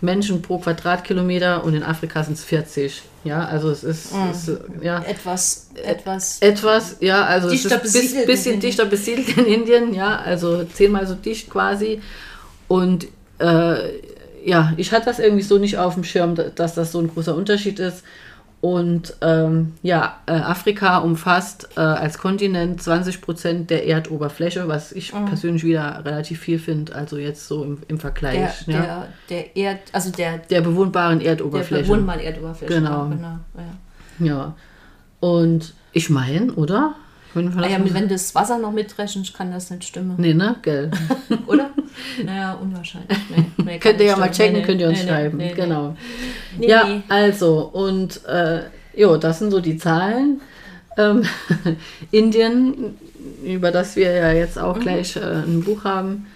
Menschen 0.02 0.40
pro 0.42 0.58
Quadratkilometer 0.58 1.62
und 1.64 1.74
in 1.74 1.82
Afrika 1.82 2.22
sind 2.24 2.34
es 2.34 2.44
40. 2.44 3.02
Ja, 3.24 3.44
also 3.44 3.70
es 3.70 3.84
ist, 3.84 4.14
Mhm. 4.14 4.30
es 4.30 4.50
ja, 4.82 5.02
Etwas, 5.02 5.68
etwas. 5.82 6.38
etwas, 6.40 6.96
ja, 7.00 7.24
also 7.24 7.50
Dichter 7.50 7.80
es 7.84 7.94
ist 7.94 7.96
ein 7.96 8.02
besiedelt 8.02 8.26
bisschen 8.26 8.54
in 8.54 8.60
dichter 8.60 8.84
besiedelt 8.86 9.36
in 9.36 9.44
Indien, 9.46 9.92
ja, 9.94 10.16
also 10.18 10.64
zehnmal 10.64 11.06
so 11.06 11.14
dicht 11.14 11.50
quasi. 11.50 12.00
Und 12.68 13.08
äh, 13.38 13.74
ja, 14.44 14.72
ich 14.78 14.92
hatte 14.92 15.06
das 15.06 15.18
irgendwie 15.18 15.42
so 15.42 15.58
nicht 15.58 15.76
auf 15.76 15.94
dem 15.94 16.04
Schirm, 16.04 16.34
da- 16.34 16.48
dass 16.48 16.74
das 16.74 16.92
so 16.92 16.98
ein 17.00 17.08
großer 17.12 17.34
Unterschied 17.34 17.78
ist. 17.78 18.02
Und 18.60 19.16
ähm, 19.22 19.72
ja, 19.82 20.16
äh, 20.26 20.32
Afrika 20.32 20.98
umfasst 20.98 21.70
äh, 21.76 21.80
als 21.80 22.18
Kontinent 22.18 22.82
20 22.82 23.22
Prozent 23.22 23.70
der 23.70 23.86
Erdoberfläche, 23.86 24.68
was 24.68 24.92
ich 24.92 25.14
Mhm. 25.14 25.24
persönlich 25.26 25.64
wieder 25.64 26.02
relativ 26.04 26.40
viel 26.40 26.58
finde, 26.58 26.94
also 26.94 27.16
jetzt 27.16 27.48
so 27.48 27.64
im, 27.64 27.78
im 27.88 27.98
Vergleich. 27.98 28.66
der, 28.66 28.74
ja. 28.74 28.80
der, 28.82 29.08
der 29.30 29.56
Erd, 29.56 29.78
also 29.92 30.10
der, 30.12 30.38
der 30.38 30.60
bewohnbaren 30.60 31.20
der 31.20 31.28
Erdoberfläche. 31.30 31.84
bewohnbaren 31.84 32.20
Erdoberfläche. 32.20 32.74
Genau. 32.74 33.08
genau 33.08 33.38
ja. 34.18 34.26
Ja. 34.26 34.54
Und 35.20 35.72
ich 35.92 36.10
meine, 36.10 36.52
oder? 36.52 36.94
Wenn 37.34 37.54
wir 37.54 37.62
Ah, 37.64 37.78
wenn 37.84 38.02
du 38.08 38.08
das 38.14 38.34
Wasser 38.34 38.58
noch 38.58 38.72
mitrechnest, 38.72 39.32
kann 39.34 39.52
das 39.52 39.70
nicht 39.70 39.84
stimmen. 39.84 40.14
nee, 40.18 40.34
ne? 40.34 40.56
Gell. 40.62 40.90
Oder? 41.46 41.70
naja, 42.24 42.54
unwahrscheinlich. 42.54 43.18
Nee, 43.28 43.44
nee, 43.64 43.78
könnt 43.78 44.00
ihr 44.00 44.06
ja 44.06 44.12
nicht 44.12 44.20
mal 44.20 44.34
stimmen. 44.34 44.48
checken, 44.54 44.60
Nee, 44.60 44.66
könnt 44.66 44.80
ihr 44.80 44.88
uns 44.88 45.00
schreiben. 45.02 45.38
genau. 45.54 45.96
Ja, 46.58 47.02
also, 47.08 47.60
und 47.72 48.24
äh, 48.26 48.62
jo, 48.96 49.16
das 49.16 49.38
sind 49.38 49.50
so 49.50 49.60
die 49.60 49.76
Zahlen. 49.76 50.40
Ähm, 50.98 51.22
Indien, 52.10 52.96
über 53.44 53.70
das 53.70 53.96
wir 53.96 54.12
ja 54.12 54.32
jetzt 54.32 54.58
auch 54.58 54.76
Mhm. 54.76 54.80
gleich 54.80 55.16
äh, 55.16 55.20
ein 55.20 55.62
Buch 55.64 55.84
haben, 55.84 56.26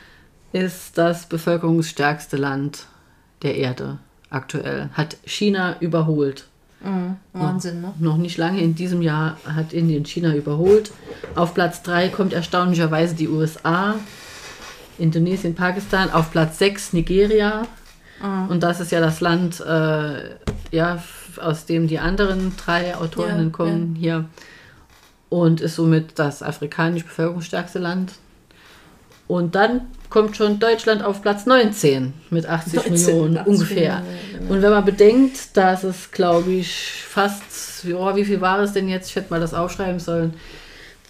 ist 0.52 0.96
das 0.96 1.26
bevölkerungsstärkste 1.26 2.36
Land 2.36 2.86
der 3.42 3.56
Erde 3.56 3.98
aktuell. 4.30 4.90
Hat 4.92 5.16
China 5.26 5.76
überholt. 5.80 6.46
Mhm, 6.84 7.16
Wahnsinn, 7.32 7.80
ne? 7.80 7.92
Noch 7.98 8.16
nicht 8.16 8.36
lange 8.36 8.60
in 8.60 8.74
diesem 8.74 9.02
Jahr 9.02 9.38
hat 9.46 9.72
Indien 9.72 10.04
China 10.04 10.34
überholt. 10.34 10.92
Auf 11.34 11.54
Platz 11.54 11.82
3 11.82 12.10
kommt 12.10 12.32
erstaunlicherweise 12.32 13.14
die 13.14 13.28
USA, 13.28 13.96
Indonesien, 14.98 15.54
Pakistan. 15.54 16.10
Auf 16.10 16.30
Platz 16.30 16.58
6 16.58 16.92
Nigeria. 16.92 17.66
Und 18.48 18.62
das 18.62 18.80
ist 18.80 18.90
ja 18.90 19.00
das 19.00 19.20
Land, 19.20 19.60
äh, 19.60 20.36
ja, 20.70 21.02
aus 21.40 21.66
dem 21.66 21.88
die 21.88 21.98
anderen 21.98 22.56
drei 22.56 22.96
Autorinnen 22.96 23.46
Ja, 23.46 23.50
kommen 23.50 23.96
hier. 23.96 24.24
Und 25.28 25.60
ist 25.60 25.74
somit 25.74 26.18
das 26.18 26.42
afrikanisch 26.42 27.04
bevölkerungsstärkste 27.04 27.80
Land. 27.80 28.12
Und 29.26 29.54
dann 29.54 29.82
kommt 30.14 30.36
schon 30.36 30.60
Deutschland 30.60 31.02
auf 31.02 31.22
Platz 31.22 31.44
19 31.44 32.12
mit 32.30 32.46
80 32.46 32.88
19 32.88 32.92
Millionen 32.92 33.38
80 33.38 33.52
ungefähr. 33.52 34.00
Millionen, 34.00 34.48
Und 34.48 34.62
wenn 34.62 34.70
man 34.70 34.84
bedenkt, 34.84 35.56
dass 35.56 35.82
es, 35.82 36.12
glaube 36.12 36.52
ich, 36.52 36.92
fast, 37.08 37.82
ja, 37.82 38.14
wie 38.14 38.24
viel 38.24 38.40
war 38.40 38.60
es 38.60 38.72
denn 38.72 38.88
jetzt? 38.88 39.10
Ich 39.10 39.16
hätte 39.16 39.32
mal 39.32 39.40
das 39.40 39.54
aufschreiben 39.54 39.98
sollen. 39.98 40.34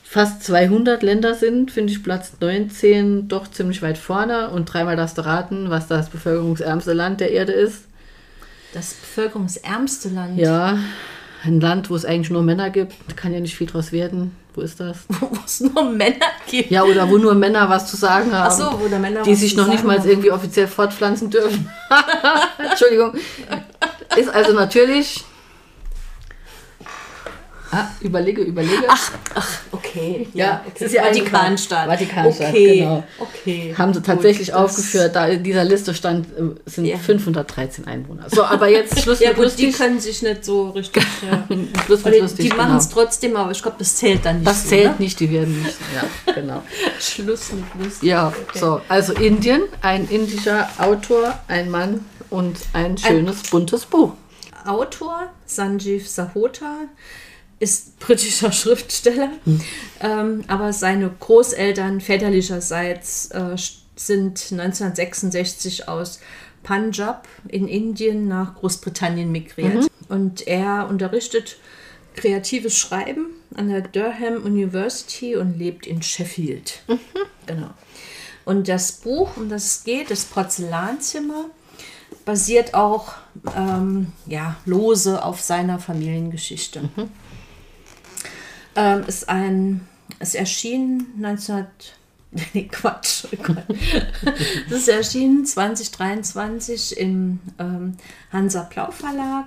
Fast 0.02 0.42
200 0.44 1.02
Länder 1.02 1.34
sind, 1.34 1.70
finde 1.70 1.92
ich 1.92 2.02
Platz 2.02 2.32
19 2.40 3.28
doch 3.28 3.46
ziemlich 3.46 3.82
weit 3.82 3.98
vorne. 3.98 4.48
Und 4.48 4.72
dreimal 4.72 4.96
darfst 4.96 5.18
du 5.18 5.26
raten, 5.26 5.68
was 5.68 5.86
das 5.86 6.08
bevölkerungsärmste 6.08 6.94
Land 6.94 7.20
der 7.20 7.30
Erde 7.30 7.52
ist. 7.52 7.82
Das 8.72 8.94
bevölkerungsärmste 8.94 10.08
Land. 10.08 10.38
Ja, 10.38 10.78
ein 11.44 11.60
Land, 11.60 11.90
wo 11.90 11.94
es 11.94 12.04
eigentlich 12.04 12.30
nur 12.30 12.42
Männer 12.42 12.70
gibt. 12.70 12.94
Kann 13.16 13.32
ja 13.32 13.40
nicht 13.40 13.56
viel 13.56 13.66
draus 13.66 13.92
werden. 13.92 14.36
Wo 14.54 14.60
ist 14.60 14.78
das? 14.78 14.98
Wo 15.20 15.30
es 15.44 15.60
nur 15.60 15.90
Männer 15.90 16.26
gibt. 16.48 16.70
Ja, 16.70 16.84
oder 16.84 17.10
wo 17.10 17.18
nur 17.18 17.34
Männer 17.34 17.68
was 17.68 17.90
zu 17.90 17.96
sagen 17.96 18.32
haben. 18.32 18.46
Ach 18.46 18.52
so, 18.52 18.80
wo 18.80 18.86
der 18.86 19.00
Männer 19.00 19.22
die 19.22 19.34
sich 19.34 19.56
noch 19.56 19.66
nicht 19.66 19.82
mal 19.82 19.98
haben. 19.98 20.08
irgendwie 20.08 20.30
offiziell 20.30 20.68
fortpflanzen 20.68 21.28
dürfen. 21.28 21.68
Entschuldigung. 22.70 23.14
Ist 24.16 24.28
also 24.28 24.52
natürlich. 24.52 25.24
Ah, 27.74 27.88
überlege, 28.00 28.42
überlege. 28.42 28.84
Ach, 28.88 29.12
ach, 29.34 29.48
okay. 29.72 30.28
Ja, 30.34 30.62
okay. 30.64 30.72
es 30.76 30.82
ist 30.82 30.92
ja 30.94 31.02
Vatikanstaat. 31.04 31.88
Vatikanstaat, 31.88 32.50
okay. 32.50 32.78
genau. 32.78 33.04
Okay. 33.18 33.74
haben 33.76 33.92
sie 33.92 34.00
Gut, 34.00 34.06
tatsächlich 34.06 34.48
das- 34.48 34.56
aufgeführt. 34.56 35.14
Da 35.16 35.26
in 35.26 35.42
dieser 35.42 35.64
Liste 35.64 35.94
stand, 35.94 36.26
äh, 36.38 36.42
sind 36.66 36.84
Ja. 36.86 36.96
513 36.98 37.86
Einwohner. 37.86 38.26
So, 38.30 38.44
aber 38.44 38.68
jetzt 38.68 39.00
Schluss 39.02 39.20
Ja 39.20 39.30
mit 39.30 39.36
gut, 39.38 39.58
die 39.58 39.66
lustig. 39.66 39.76
können 39.76 40.00
sich 40.00 40.22
nicht 40.22 40.44
so 40.44 40.70
richtig. 40.70 41.04
Ja. 41.24 41.44
Schluss 41.86 42.04
mit 42.04 42.14
Oder 42.14 42.22
lustig, 42.22 42.50
die 42.50 42.56
machen 42.56 42.66
genau. 42.68 42.78
es 42.78 42.88
trotzdem, 42.88 43.36
aber 43.36 43.50
ich 43.50 43.62
glaube, 43.62 43.76
das 43.78 43.96
zählt 43.96 44.24
dann 44.24 44.36
nicht. 44.38 44.46
Das 44.46 44.62
so, 44.64 44.68
zählt 44.70 44.98
ne? 44.98 45.04
nicht, 45.04 45.18
die 45.20 45.30
werden 45.30 45.62
nicht. 45.62 45.76
Ja, 45.94 46.32
genau. 46.34 46.62
Schluss 47.00 47.50
mit 47.52 47.64
lustig. 47.84 48.08
Ja, 48.08 48.28
Okay. 48.28 48.58
so. 48.58 48.80
Also 48.88 49.12
Indien, 49.14 49.62
ein 49.80 50.06
indischer 50.08 50.68
Autor, 50.78 51.38
ein 51.48 51.70
Mann 51.70 52.04
und 52.30 52.56
ein 52.72 52.98
schönes, 52.98 53.42
buntes 53.50 53.86
Buch. 53.86 54.12
Autor 54.66 55.28
Sanjeev 55.46 56.06
Sahota 56.08 56.76
ist 57.64 57.98
britischer 57.98 58.52
Schriftsteller, 58.60 59.30
ähm, 60.00 60.44
aber 60.46 60.72
seine 60.72 61.10
Großeltern 61.18 62.00
väterlicherseits 62.00 63.30
äh, 63.30 63.56
sind 63.96 64.52
1966 64.52 65.88
aus 65.88 66.20
Punjab 66.62 67.26
in 67.48 67.66
Indien 67.66 68.28
nach 68.28 68.56
Großbritannien 68.56 69.30
migriert. 69.30 69.86
Und 70.08 70.46
er 70.46 70.88
unterrichtet 70.88 71.56
kreatives 72.14 72.76
Schreiben 72.76 73.28
an 73.54 73.68
der 73.68 73.82
Durham 73.82 74.42
University 74.44 75.36
und 75.36 75.58
lebt 75.58 75.86
in 75.86 76.02
Sheffield. 76.02 76.82
Genau. 77.46 77.70
Und 78.46 78.68
das 78.68 78.92
Buch, 78.92 79.36
um 79.36 79.48
das 79.48 79.64
es 79.64 79.84
geht, 79.84 80.10
das 80.10 80.24
Porzellanzimmer, 80.24 81.46
basiert 82.24 82.74
auch 82.74 83.14
ähm, 83.56 84.12
ja, 84.26 84.56
lose 84.64 85.22
auf 85.22 85.40
seiner 85.40 85.78
Familiengeschichte. 85.78 86.88
Ähm, 88.76 89.04
ist 89.06 89.28
ein, 89.28 89.86
es 90.18 90.34
erschien 90.34 91.06
19... 91.16 91.66
Nee, 92.52 92.64
Quatsch. 92.64 93.26
oh. 93.32 93.54
Es 94.66 94.72
ist 94.72 94.88
erschienen 94.88 95.46
2023 95.46 96.98
im 96.98 97.38
ähm, 97.60 97.96
Hansa 98.32 98.62
Blau 98.64 98.90
Verlag. 98.90 99.46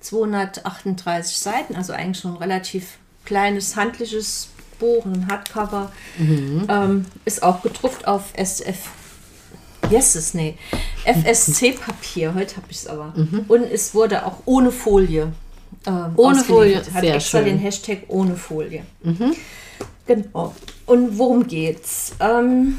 238 0.00 1.38
Seiten, 1.38 1.76
also 1.76 1.92
eigentlich 1.92 2.18
schon 2.18 2.32
ein 2.32 2.38
relativ 2.38 2.98
kleines 3.24 3.76
handliches 3.76 4.48
Buch, 4.78 5.04
ein 5.04 5.28
Hardcover. 5.28 5.92
Ähm, 6.68 7.06
ist 7.24 7.42
auch 7.42 7.62
gedruckt 7.62 8.06
auf 8.06 8.32
SF 8.34 8.90
Yeses, 9.90 10.34
nee. 10.34 10.58
FSC-Papier, 11.04 12.34
heute 12.34 12.56
habe 12.56 12.66
ich 12.70 12.78
es 12.78 12.86
aber. 12.86 13.14
Und 13.48 13.62
es 13.62 13.94
wurde 13.94 14.26
auch 14.26 14.38
ohne 14.44 14.72
Folie. 14.72 15.32
Ähm, 15.86 16.12
Ohne 16.16 16.42
Folie. 16.42 16.76
Hat 16.76 16.84
sehr 17.02 17.14
extra 17.14 17.38
schön. 17.38 17.46
den 17.46 17.58
Hashtag 17.58 18.04
ohne 18.08 18.36
Folie. 18.36 18.84
Genau. 20.06 20.54
Und 20.86 21.18
worum 21.18 21.46
geht's? 21.46 22.12
Ähm, 22.20 22.78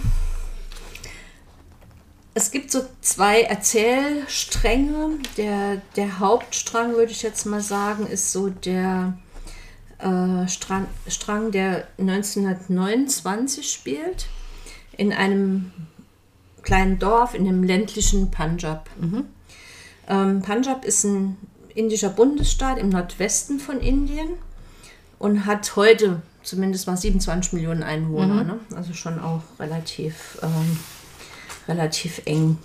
es 2.34 2.52
gibt 2.52 2.72
so 2.72 2.82
zwei 3.02 3.42
Erzählstränge. 3.42 5.20
Der, 5.38 5.82
der 5.96 6.20
Hauptstrang, 6.20 6.94
würde 6.94 7.12
ich 7.12 7.24
jetzt 7.24 7.46
mal 7.46 7.62
sagen, 7.62 8.08
ist 8.08 8.32
so 8.32 8.50
der 8.50 9.18
äh, 10.00 10.48
Strang, 10.48 10.88
Strang, 11.08 11.52
der 11.52 11.88
1929 11.98 13.72
spielt. 13.72 14.28
In 14.96 15.14
einem 15.14 15.72
kleinen 16.62 17.00
Dorf 17.00 17.34
in 17.34 17.46
dem 17.46 17.64
ländlichen 17.64 18.30
Punjab. 18.32 18.90
Ähm, 20.08 20.42
Punjab 20.42 20.86
ist 20.86 21.04
ein 21.04 21.38
indischer 21.78 22.10
Bundesstaat 22.10 22.80
im 22.80 22.90
Nordwesten 22.90 23.60
von 23.60 23.80
Indien 23.80 24.30
und 25.20 25.46
hat 25.46 25.76
heute 25.76 26.22
zumindest 26.44 26.88
mal 26.88 26.98
27 26.98 27.54
Millionen 27.54 27.84
Einwohner. 27.84 28.44
Ne? 28.44 28.60
Also 28.76 28.94
schon 28.94 29.20
auch 29.20 29.44
relativ, 29.60 30.40
ähm, 30.42 30.80
relativ 31.68 32.22
eng 32.26 32.58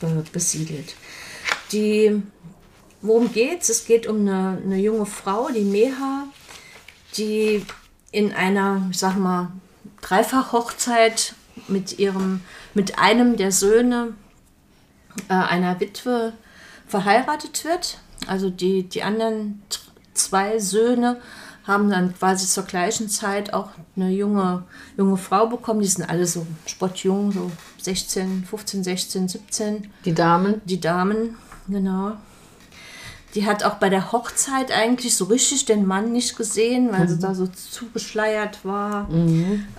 be 0.00 0.24
besiedelt. 0.32 0.94
Die, 1.72 2.22
worum 3.02 3.32
geht's? 3.32 3.68
Es 3.68 3.84
geht 3.84 4.06
um 4.06 4.20
eine, 4.20 4.60
eine 4.64 4.78
junge 4.78 5.06
Frau, 5.06 5.48
die 5.48 5.64
Meha, 5.64 6.24
die 7.16 7.64
in 8.10 8.32
einer, 8.32 8.86
ich 8.90 8.98
sag 8.98 9.16
mal, 9.16 9.52
Dreifachhochzeit 10.00 11.34
mit 11.66 11.98
ihrem, 11.98 12.40
mit 12.74 12.98
einem 12.98 13.36
der 13.36 13.52
Söhne 13.52 14.14
äh, 15.28 15.34
einer 15.34 15.78
Witwe 15.80 16.32
verheiratet 16.86 17.64
wird. 17.64 17.98
Also 18.26 18.50
die, 18.50 18.82
die 18.84 19.02
anderen 19.02 19.62
zwei 20.14 20.58
Söhne 20.58 21.20
haben 21.64 21.90
dann 21.90 22.14
quasi 22.14 22.46
zur 22.46 22.64
gleichen 22.64 23.08
Zeit 23.08 23.52
auch 23.52 23.70
eine 23.94 24.10
junge, 24.10 24.64
junge 24.96 25.18
Frau 25.18 25.46
bekommen. 25.46 25.80
Die 25.80 25.86
sind 25.86 26.08
alle 26.08 26.26
so 26.26 26.46
spottjung, 26.66 27.30
so 27.32 27.50
16, 27.82 28.44
15, 28.44 28.84
16, 28.84 29.28
17 29.28 29.90
Die 30.04 30.14
Damen. 30.14 30.62
die 30.64 30.80
Damen, 30.80 31.36
genau. 31.68 32.12
Die 33.34 33.44
hat 33.44 33.62
auch 33.64 33.74
bei 33.74 33.90
der 33.90 34.10
Hochzeit 34.12 34.72
eigentlich 34.72 35.14
so 35.14 35.26
richtig 35.26 35.66
den 35.66 35.86
Mann 35.86 36.12
nicht 36.12 36.36
gesehen, 36.38 36.90
weil 36.90 37.06
sie 37.06 37.18
da 37.18 37.34
so 37.34 37.46
zugeschleiert 37.46 38.64
war. 38.64 39.06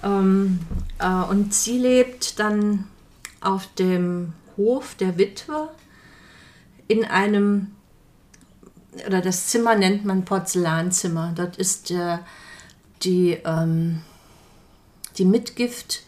Ähm, 0.04 0.60
äh, 1.00 1.24
und 1.30 1.54
sie 1.56 1.80
lebt 1.80 2.40
dann 2.40 2.86
auf 3.42 3.66
dem 3.74 4.34
Hof 4.56 4.94
der 4.94 5.18
Witwe, 5.18 5.70
in 6.88 7.06
einem, 7.06 7.72
oder 9.06 9.22
das 9.22 9.48
Zimmer 9.48 9.76
nennt 9.76 10.06
man 10.06 10.26
Porzellanzimmer. 10.26 11.34
Dort 11.36 11.58
ist 11.58 11.90
der, 11.90 12.20
die, 13.04 13.38
ähm, 13.46 14.02
die 15.18 15.26
Mitgift 15.26 16.04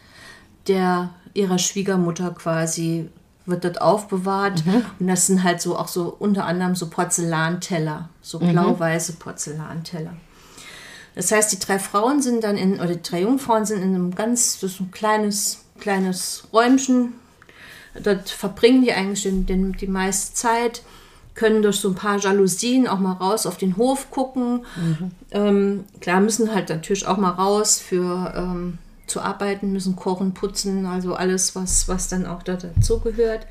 der 0.67 1.09
ihrer 1.33 1.57
Schwiegermutter 1.57 2.31
quasi 2.31 3.09
wird 3.45 3.63
dort 3.63 3.81
aufbewahrt 3.81 4.63
und 4.99 5.07
das 5.07 5.27
sind 5.27 5.43
halt 5.43 5.61
so 5.61 5.77
auch 5.77 5.87
so 5.87 6.15
unter 6.19 6.45
anderem 6.45 6.75
so 6.75 6.89
Porzellanteller, 6.89 8.09
so 8.21 8.39
blau-weiße 8.39 9.13
Porzellanteller. 9.13 10.15
Das 11.15 11.31
heißt, 11.31 11.51
die 11.51 11.59
drei 11.59 11.79
Frauen 11.79 12.21
sind 12.21 12.43
dann 12.43 12.57
in, 12.57 12.75
oder 12.75 12.95
die 12.95 13.01
drei 13.01 13.21
Jungfrauen 13.21 13.65
sind 13.65 13.81
in 13.81 13.95
einem 13.95 14.15
ganz, 14.15 14.59
das 14.59 14.73
ist 14.73 14.79
ein 14.79 14.91
kleines, 14.91 15.65
kleines 15.79 16.47
Räumchen. 16.53 17.13
Dort 18.01 18.29
verbringen 18.29 18.83
die 18.83 18.93
eigentlich 18.93 19.23
den, 19.23 19.45
den, 19.45 19.73
die 19.73 19.87
meiste 19.87 20.33
Zeit, 20.33 20.83
können 21.33 21.61
durch 21.61 21.77
so 21.77 21.89
ein 21.89 21.95
paar 21.95 22.17
Jalousien 22.17 22.87
auch 22.87 22.99
mal 22.99 23.13
raus 23.13 23.45
auf 23.45 23.57
den 23.57 23.77
Hof 23.77 24.11
gucken. 24.11 24.65
Ähm, 25.31 25.85
klar, 25.99 26.19
müssen 26.21 26.53
halt 26.53 26.69
natürlich 26.69 27.07
auch 27.07 27.17
mal 27.17 27.29
raus 27.31 27.79
für 27.79 28.33
ähm, 28.35 28.77
zu 29.07 29.21
arbeiten, 29.21 29.71
müssen 29.71 29.95
kochen, 29.95 30.33
putzen, 30.33 30.85
also 30.85 31.15
alles, 31.15 31.55
was, 31.55 31.87
was 31.87 32.07
dann 32.07 32.25
auch 32.25 32.43
da 32.43 32.55
dazugehört. 32.55 33.47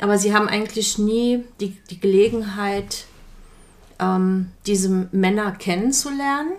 Aber 0.00 0.18
sie 0.18 0.34
haben 0.34 0.48
eigentlich 0.48 0.98
nie 0.98 1.44
die, 1.60 1.76
die 1.90 2.00
Gelegenheit, 2.00 3.06
ähm, 3.98 4.50
diese 4.66 5.08
Männer 5.10 5.52
kennenzulernen 5.52 6.52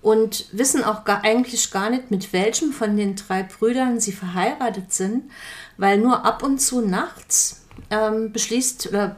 und 0.00 0.46
wissen 0.52 0.82
auch 0.82 1.04
gar, 1.04 1.22
eigentlich 1.24 1.70
gar 1.70 1.90
nicht, 1.90 2.10
mit 2.10 2.32
welchem 2.32 2.72
von 2.72 2.96
den 2.96 3.14
drei 3.14 3.42
Brüdern 3.42 4.00
sie 4.00 4.12
verheiratet 4.12 4.92
sind, 4.92 5.30
weil 5.76 5.98
nur 5.98 6.24
ab 6.24 6.42
und 6.42 6.60
zu 6.60 6.80
nachts 6.80 7.61
ähm, 7.92 8.32
beschließt 8.32 8.88
oder 8.88 9.16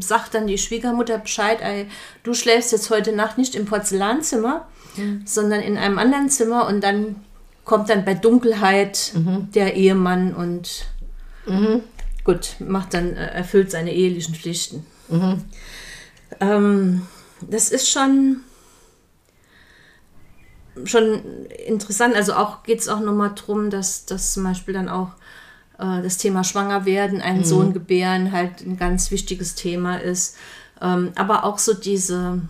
sagt 0.00 0.34
dann 0.34 0.48
die 0.48 0.58
Schwiegermutter 0.58 1.18
Bescheid, 1.18 1.58
ey, 1.62 1.86
du 2.24 2.34
schläfst 2.34 2.72
jetzt 2.72 2.90
heute 2.90 3.12
Nacht 3.12 3.38
nicht 3.38 3.54
im 3.54 3.64
Porzellanzimmer, 3.64 4.66
sondern 5.24 5.60
in 5.60 5.78
einem 5.78 5.98
anderen 5.98 6.28
Zimmer 6.28 6.66
und 6.66 6.82
dann 6.82 7.16
kommt 7.64 7.88
dann 7.88 8.04
bei 8.04 8.14
Dunkelheit 8.14 9.12
der 9.54 9.74
Ehemann 9.74 10.34
und 10.34 10.86
gut, 12.24 12.56
macht 12.58 12.94
dann, 12.94 13.16
äh, 13.16 13.26
erfüllt 13.28 13.70
seine 13.70 13.94
ehelichen 13.94 14.34
Pflichten. 14.34 14.84
Ähm, 16.40 17.06
das 17.40 17.70
ist 17.70 17.88
schon 17.88 18.42
schon 20.84 21.46
interessant. 21.66 22.14
Also 22.14 22.34
auch 22.34 22.62
geht 22.62 22.80
es 22.80 22.88
auch 22.88 23.00
nochmal 23.00 23.32
darum, 23.34 23.70
dass, 23.70 24.06
dass 24.06 24.32
zum 24.32 24.44
Beispiel 24.44 24.74
dann 24.74 24.88
auch 24.88 25.10
äh, 25.80 26.02
das 26.02 26.18
Thema 26.18 26.44
Schwangerwerden, 26.44 27.20
einen 27.20 27.44
Sohn 27.44 27.72
gebären 27.72 28.32
halt 28.32 28.60
ein 28.66 28.76
ganz 28.76 29.10
wichtiges 29.10 29.54
Thema 29.54 29.96
ist. 29.96 30.36
Ähm, 30.82 31.12
aber 31.16 31.44
auch 31.44 31.58
so 31.58 31.74
diese, 31.74 32.40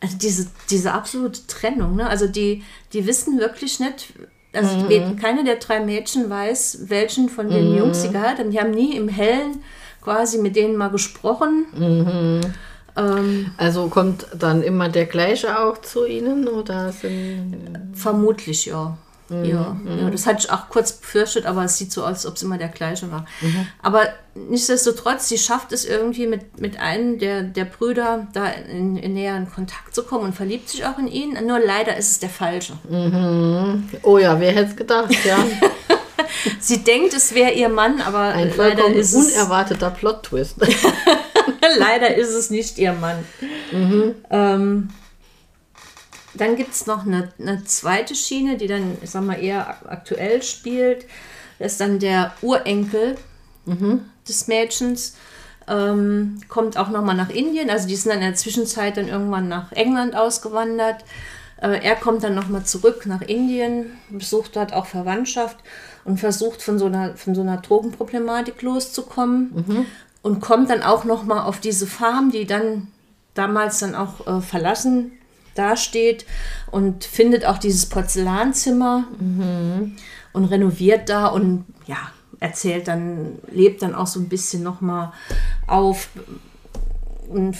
also 0.00 0.16
diese, 0.18 0.46
diese 0.70 0.92
absolute 0.92 1.46
Trennung. 1.46 1.96
Ne? 1.96 2.06
Also 2.08 2.26
die, 2.26 2.62
die 2.92 3.06
wissen 3.06 3.38
wirklich 3.40 3.80
nicht, 3.80 4.12
also 4.52 4.86
die- 4.88 5.16
keine 5.16 5.44
der 5.44 5.56
drei 5.56 5.80
Mädchen 5.80 6.28
weiß, 6.30 6.88
welchen 6.88 7.28
von 7.28 7.50
den 7.50 7.74
Jungs 7.76 8.02
sie 8.02 8.10
geheiratet 8.10 8.40
haben. 8.40 8.50
Die 8.50 8.60
haben 8.60 8.70
nie 8.70 8.96
im 8.96 9.08
Hellen 9.08 9.62
quasi 10.02 10.38
mit 10.38 10.54
denen 10.56 10.76
mal 10.76 10.88
gesprochen. 10.90 11.66
Ähm, 12.96 13.50
Also 13.58 13.88
kommt 13.88 14.26
dann 14.38 14.62
immer 14.62 14.88
der 14.88 15.06
gleiche 15.06 15.58
auch 15.60 15.78
zu 15.82 16.06
Ihnen 16.06 16.48
oder 16.48 16.92
sind. 16.92 17.78
Vermutlich, 17.92 18.66
ja. 18.66 18.96
Ja, 19.28 19.76
ja, 19.84 20.10
das 20.10 20.26
hatte 20.26 20.38
ich 20.40 20.50
auch 20.52 20.68
kurz 20.68 20.92
befürchtet, 20.92 21.46
aber 21.46 21.64
es 21.64 21.76
sieht 21.76 21.90
so 21.90 22.02
aus, 22.02 22.08
als 22.08 22.26
ob 22.26 22.36
es 22.36 22.42
immer 22.42 22.58
der 22.58 22.68
gleiche 22.68 23.10
war. 23.10 23.26
Aber 23.82 24.02
nichtsdestotrotz, 24.34 25.28
sie 25.28 25.38
schafft 25.38 25.72
es 25.72 25.84
irgendwie 25.84 26.26
mit, 26.26 26.60
mit 26.60 26.78
einem 26.78 27.18
der, 27.18 27.42
der 27.42 27.64
Brüder 27.64 28.28
da 28.32 28.46
in, 28.46 28.96
in 28.96 29.14
näheren 29.14 29.50
Kontakt 29.50 29.94
zu 29.94 30.04
kommen 30.04 30.26
und 30.26 30.34
verliebt 30.34 30.68
sich 30.68 30.84
auch 30.84 30.98
in 30.98 31.08
ihn. 31.08 31.36
Nur 31.46 31.58
leider 31.58 31.96
ist 31.96 32.12
es 32.12 32.18
der 32.20 32.30
falsche. 32.30 32.74
Oh 34.02 34.18
ja, 34.18 34.38
wer 34.38 34.52
hätte 34.52 34.70
es 34.70 34.76
gedacht, 34.76 35.12
ja. 35.24 35.38
Sie 36.60 36.84
denkt, 36.84 37.14
es 37.14 37.34
wäre 37.34 37.52
ihr 37.52 37.68
Mann, 37.68 38.00
aber 38.00 38.20
Ein 38.20 38.52
leider 38.56 38.88
ist, 38.88 39.14
es, 39.14 39.34
unerwarteter 39.34 39.90
Plot-Twist. 39.90 40.56
leider 41.78 42.14
ist 42.14 42.30
es 42.30 42.50
nicht 42.50 42.78
ihr 42.78 42.92
Mann. 42.92 43.24
Ähm, 44.30 44.88
dann 46.36 46.56
gibt 46.56 46.72
es 46.72 46.86
noch 46.86 47.06
eine, 47.06 47.32
eine 47.38 47.64
zweite 47.64 48.14
Schiene, 48.14 48.56
die 48.56 48.66
dann, 48.66 48.98
ich 49.02 49.10
sag 49.10 49.24
mal, 49.24 49.42
eher 49.42 49.68
ak- 49.68 49.86
aktuell 49.88 50.42
spielt. 50.42 51.06
Das 51.58 51.72
ist 51.72 51.80
dann 51.80 51.98
der 51.98 52.32
Urenkel 52.42 53.16
des 54.28 54.46
Mädchens. 54.48 55.16
Ähm, 55.68 56.38
kommt 56.48 56.76
auch 56.78 56.90
nochmal 56.90 57.16
nach 57.16 57.30
Indien. 57.30 57.70
Also 57.70 57.88
die 57.88 57.96
sind 57.96 58.10
dann 58.10 58.20
in 58.20 58.28
der 58.28 58.36
Zwischenzeit 58.36 58.96
dann 58.96 59.08
irgendwann 59.08 59.48
nach 59.48 59.72
England 59.72 60.14
ausgewandert. 60.14 61.04
Äh, 61.60 61.80
er 61.82 61.96
kommt 61.96 62.22
dann 62.22 62.34
nochmal 62.34 62.64
zurück 62.64 63.06
nach 63.06 63.22
Indien, 63.22 63.96
besucht 64.10 64.54
dort 64.54 64.72
auch 64.72 64.86
Verwandtschaft 64.86 65.56
und 66.04 66.20
versucht 66.20 66.62
von 66.62 66.78
so 66.78 66.86
einer, 66.86 67.16
von 67.16 67.34
so 67.34 67.40
einer 67.40 67.56
Drogenproblematik 67.56 68.62
loszukommen. 68.62 69.86
Und 70.22 70.40
kommt 70.40 70.70
dann 70.70 70.82
auch 70.82 71.04
nochmal 71.04 71.44
auf 71.46 71.60
diese 71.60 71.86
Farm, 71.86 72.30
die 72.30 72.46
dann 72.46 72.88
damals 73.34 73.78
dann 73.78 73.94
auch 73.94 74.26
äh, 74.26 74.40
verlassen 74.40 75.12
dasteht 75.58 76.26
und 76.70 77.04
findet 77.04 77.44
auch 77.44 77.58
dieses 77.58 77.86
Porzellanzimmer 77.86 79.04
und 80.32 80.44
renoviert 80.44 81.08
da 81.08 81.26
und 81.28 81.64
ja, 81.86 81.98
erzählt 82.40 82.88
dann, 82.88 83.38
lebt 83.50 83.82
dann 83.82 83.94
auch 83.94 84.06
so 84.06 84.20
ein 84.20 84.28
bisschen 84.28 84.62
nochmal 84.62 85.12
auf 85.66 86.08
und 87.28 87.56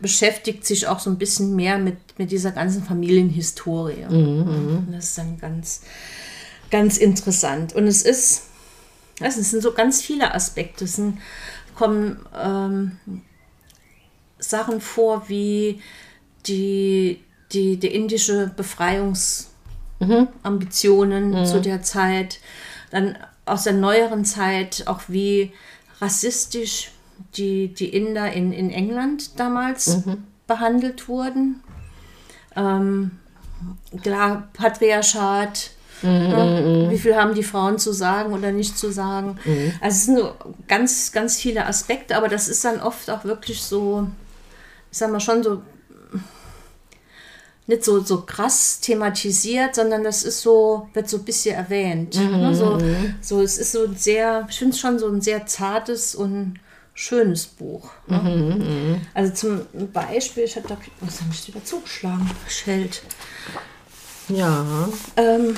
beschäftigt 0.00 0.64
sich 0.64 0.86
auch 0.86 0.98
so 0.98 1.10
ein 1.10 1.18
bisschen 1.18 1.54
mehr 1.54 1.78
mit, 1.78 1.96
mit 2.18 2.30
dieser 2.30 2.52
ganzen 2.52 2.82
Familienhistorie. 2.84 4.04
Und 4.08 4.92
Das 4.92 5.06
ist 5.06 5.18
dann 5.18 5.38
ganz, 5.38 5.82
ganz 6.70 6.96
interessant. 6.96 7.74
Und 7.74 7.86
es 7.86 8.02
ist, 8.02 8.44
es 9.20 9.34
sind 9.34 9.62
so 9.62 9.72
ganz 9.72 10.00
viele 10.00 10.34
Aspekte. 10.34 10.84
Es 10.84 10.96
sind, 10.96 11.18
kommen 11.74 12.18
ähm, 12.38 12.98
Sachen 14.38 14.80
vor 14.80 15.28
wie 15.28 15.80
die, 16.46 17.20
die, 17.52 17.76
die 17.76 17.94
indische 17.94 18.50
Befreiungsambitionen 18.56 21.46
zu 21.46 21.60
der 21.60 21.82
Zeit, 21.82 22.40
dann 22.90 23.16
aus 23.44 23.64
der 23.64 23.72
neueren 23.72 24.24
Zeit 24.24 24.84
auch 24.86 25.00
wie 25.08 25.52
rassistisch 26.00 26.92
die, 27.36 27.68
die 27.68 27.88
Inder 27.88 28.32
in, 28.32 28.52
in 28.52 28.70
England 28.70 29.38
damals 29.38 30.02
behandelt 30.46 31.08
wurden. 31.08 31.62
Ähm, 32.56 33.12
klar, 34.02 34.48
Patriarchat, 34.52 35.70
ne? 36.02 36.88
wie 36.90 36.98
viel 36.98 37.14
haben 37.14 37.34
die 37.34 37.42
Frauen 37.42 37.78
zu 37.78 37.92
sagen 37.92 38.32
oder 38.32 38.52
nicht 38.52 38.78
zu 38.78 38.90
sagen. 38.90 39.38
Also 39.80 39.96
es 39.96 40.06
sind 40.06 40.20
ganz, 40.66 41.12
ganz 41.12 41.36
viele 41.36 41.66
Aspekte, 41.66 42.16
aber 42.16 42.28
das 42.28 42.48
ist 42.48 42.64
dann 42.64 42.80
oft 42.80 43.10
auch 43.10 43.24
wirklich 43.24 43.62
so, 43.62 44.08
ich 44.90 44.98
sag 44.98 45.12
mal 45.12 45.20
schon 45.20 45.42
so, 45.42 45.62
nicht 47.70 47.84
so, 47.84 48.00
so 48.00 48.22
krass 48.22 48.80
thematisiert, 48.80 49.74
sondern 49.74 50.04
das 50.04 50.22
ist 50.22 50.42
so, 50.42 50.88
wird 50.92 51.08
so 51.08 51.16
ein 51.18 51.24
bisschen 51.24 51.54
erwähnt. 51.54 52.16
ne? 52.16 52.54
So, 52.54 52.78
so, 53.20 53.42
es 53.42 53.56
ist 53.56 53.72
so 53.72 53.84
ein 53.84 53.96
sehr, 53.96 54.46
ich 54.50 54.58
finde 54.58 54.74
es 54.74 54.80
schon 54.80 54.98
so 54.98 55.08
ein 55.08 55.20
sehr 55.20 55.46
zartes 55.46 56.14
und 56.14 56.60
schönes 56.92 57.46
Buch. 57.46 57.90
Ne? 58.08 59.00
Also 59.14 59.32
zum 59.32 59.90
Beispiel, 59.92 60.44
ich 60.44 60.56
hatte 60.56 60.68
da, 60.68 60.76
was 61.00 61.20
habe 61.20 61.30
ich 61.32 61.48
wieder 61.48 61.64
zugeschlagen? 61.64 62.28
Schild. 62.48 63.02
ja. 64.28 64.88
Ähm, 65.16 65.56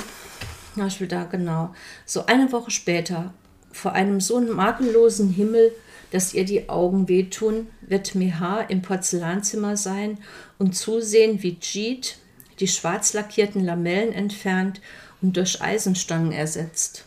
ja, 0.76 0.86
ich 0.86 1.00
will 1.00 1.08
da 1.08 1.24
genau. 1.24 1.74
So 2.06 2.26
eine 2.26 2.50
Woche 2.52 2.70
später, 2.70 3.32
vor 3.72 3.92
einem 3.92 4.20
so 4.20 4.40
makellosen 4.40 5.30
Himmel, 5.30 5.72
dass 6.12 6.34
ihr 6.34 6.44
die 6.44 6.68
Augen 6.68 7.08
wehtun, 7.08 7.68
wird 7.80 8.14
Meha 8.14 8.60
im 8.60 8.82
Porzellanzimmer 8.82 9.76
sein 9.78 10.18
und 10.58 10.76
zusehen, 10.76 11.42
wie 11.42 11.56
Jeet 11.60 12.18
die 12.60 12.68
schwarz 12.68 13.14
lackierten 13.14 13.64
Lamellen 13.64 14.12
entfernt 14.12 14.80
und 15.22 15.36
durch 15.38 15.62
Eisenstangen 15.62 16.32
ersetzt. 16.32 17.06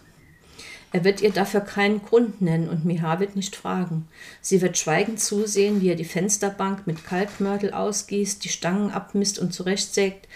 Er 0.91 1.03
wird 1.03 1.21
ihr 1.21 1.31
dafür 1.31 1.61
keinen 1.61 2.01
Grund 2.01 2.41
nennen 2.41 2.67
und 2.67 2.83
Miha 2.83 3.19
wird 3.19 3.35
nicht 3.35 3.55
fragen. 3.55 4.07
Sie 4.41 4.61
wird 4.61 4.77
schweigend 4.77 5.19
zusehen, 5.19 5.81
wie 5.81 5.89
er 5.89 5.95
die 5.95 6.03
Fensterbank 6.03 6.87
mit 6.87 7.05
Kalkmörtel 7.05 7.73
ausgießt, 7.73 8.43
die 8.43 8.49
Stangen 8.49 8.89
abmisst 8.91 9.37
und 9.37 9.53
zurechtsägt. 9.53 10.27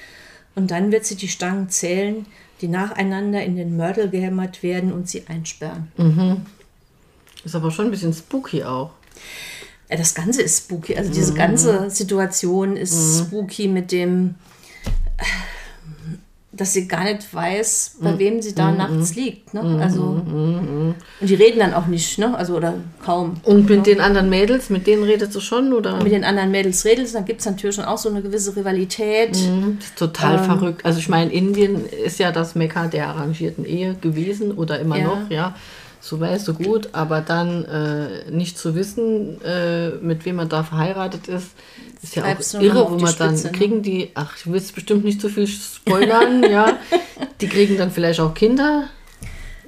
Und 0.56 0.70
dann 0.70 0.92
wird 0.92 1.06
sie 1.06 1.16
die 1.16 1.28
Stangen 1.28 1.70
zählen, 1.70 2.28
die 2.62 2.68
nacheinander 2.68 3.42
in 3.44 3.56
den 3.56 3.78
Mörtel 3.78 4.10
gehämmert 4.10 4.62
werden 4.62 4.92
und 4.92 5.10
sie 5.10 5.28
einsperren. 5.28 5.92
Ist 7.44 7.56
aber 7.56 7.72
schon 7.72 7.86
ein 7.86 7.92
bisschen 7.92 8.14
spooky 8.14 8.64
auch. 8.64 8.92
Ja, 9.90 9.98
das 9.98 10.14
Ganze 10.14 10.42
ist 10.42 10.66
spooky. 10.66 10.96
Also 10.96 11.12
diese 11.12 11.34
ganze 11.34 11.90
Situation 11.90 12.78
ist 12.78 13.20
spooky 13.20 13.68
mit 13.68 13.92
dem. 13.92 14.36
dass 16.52 16.74
sie 16.74 16.88
gar 16.88 17.06
nicht 17.06 17.34
weiß, 17.34 17.98
bei 18.02 18.20
wem 18.20 18.42
sie 18.42 18.54
da 18.54 18.72
nachts 18.72 19.16
liegt. 19.16 19.54
Ne? 19.54 19.80
Also, 19.82 20.02
und 20.02 20.96
die 21.22 21.36
reden 21.36 21.60
dann 21.60 21.74
auch 21.74 21.86
nicht, 21.86 22.18
ne? 22.20 22.38
also 22.38 22.56
oder 22.58 22.74
kaum. 23.06 23.36
Und 23.44 23.70
mit 23.70 23.86
den 23.88 24.02
anderen 24.02 24.30
Mädels, 24.30 24.70
mit 24.70 24.86
denen 24.86 25.04
redet 25.04 25.32
sie 25.32 25.40
schon, 25.40 25.72
oder? 25.72 26.04
Mit 26.04 26.12
den 26.12 26.26
anderen 26.26 26.52
Mädels 26.52 26.84
redet, 26.84 27.14
dann 27.16 27.24
gibt 27.24 27.40
es 27.40 27.46
natürlich 27.46 27.76
schon 27.78 27.86
auch 27.86 27.98
so 27.98 28.10
eine 28.10 28.22
gewisse 28.22 28.56
Rivalität. 28.58 29.30
Das 29.32 29.40
ist 29.40 29.96
total 29.96 30.38
verrückt. 30.44 30.84
Also 30.86 31.00
ich 31.00 31.08
meine, 31.08 31.32
Indien 31.32 31.86
ist 31.86 32.20
ja 32.20 32.32
das 32.34 32.56
Mekka 32.56 32.88
der 32.88 33.08
arrangierten 33.08 33.64
Ehe 33.64 33.96
gewesen 33.96 34.52
oder 34.52 34.80
immer 34.80 34.98
Ja. 34.98 35.04
noch, 35.06 35.30
ja. 35.30 35.56
So 36.02 36.20
weit, 36.22 36.40
so 36.42 36.54
gut, 36.54 36.90
aber 36.94 37.20
dann 37.22 37.66
äh, 37.66 38.32
nicht 38.32 38.58
zu 38.58 38.74
wissen, 38.76 39.42
äh, 39.44 39.90
mit 40.02 40.24
wem 40.26 40.38
man 40.38 40.48
da 40.48 40.64
verheiratet 40.64 41.28
ist, 41.28 41.52
ist 42.02 42.16
ja 42.16 42.24
auch 42.24 42.62
irre, 42.62 42.90
wo 42.90 42.98
man 42.98 43.14
dann 43.18 43.32
Spitze, 43.32 43.48
ne? 43.48 43.52
kriegen 43.52 43.82
die, 43.82 44.12
ach, 44.16 44.38
ich 44.38 44.48
will 44.48 44.56
jetzt 44.56 44.74
bestimmt 44.74 45.04
nicht 45.04 45.20
zu 45.20 45.28
viel 45.28 45.46
spoilern, 45.48 46.44
ja. 46.50 46.78
Die 47.42 47.48
kriegen 47.50 47.78
dann 47.78 47.92
vielleicht 47.92 48.22
auch 48.22 48.34
Kinder. 48.34 48.86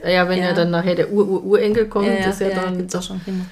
Ja, 0.04 0.28
wenn 0.30 0.40
ja, 0.40 0.46
Ja. 0.48 0.54
dann 0.54 0.72
nachher 0.72 0.96
der 0.96 1.12
Ur-Ur-Urenkel 1.12 1.88
kommt, 1.88 2.08
Ja, 2.08 2.14
ja, 2.14 2.30
ist 2.30 2.40
ja, 2.42 2.48
ja, 2.50 2.62
dann. 2.62 2.78
gibt's 2.78 2.96
auch 2.96 3.04
schon 3.04 3.22
Kinder. 3.24 3.46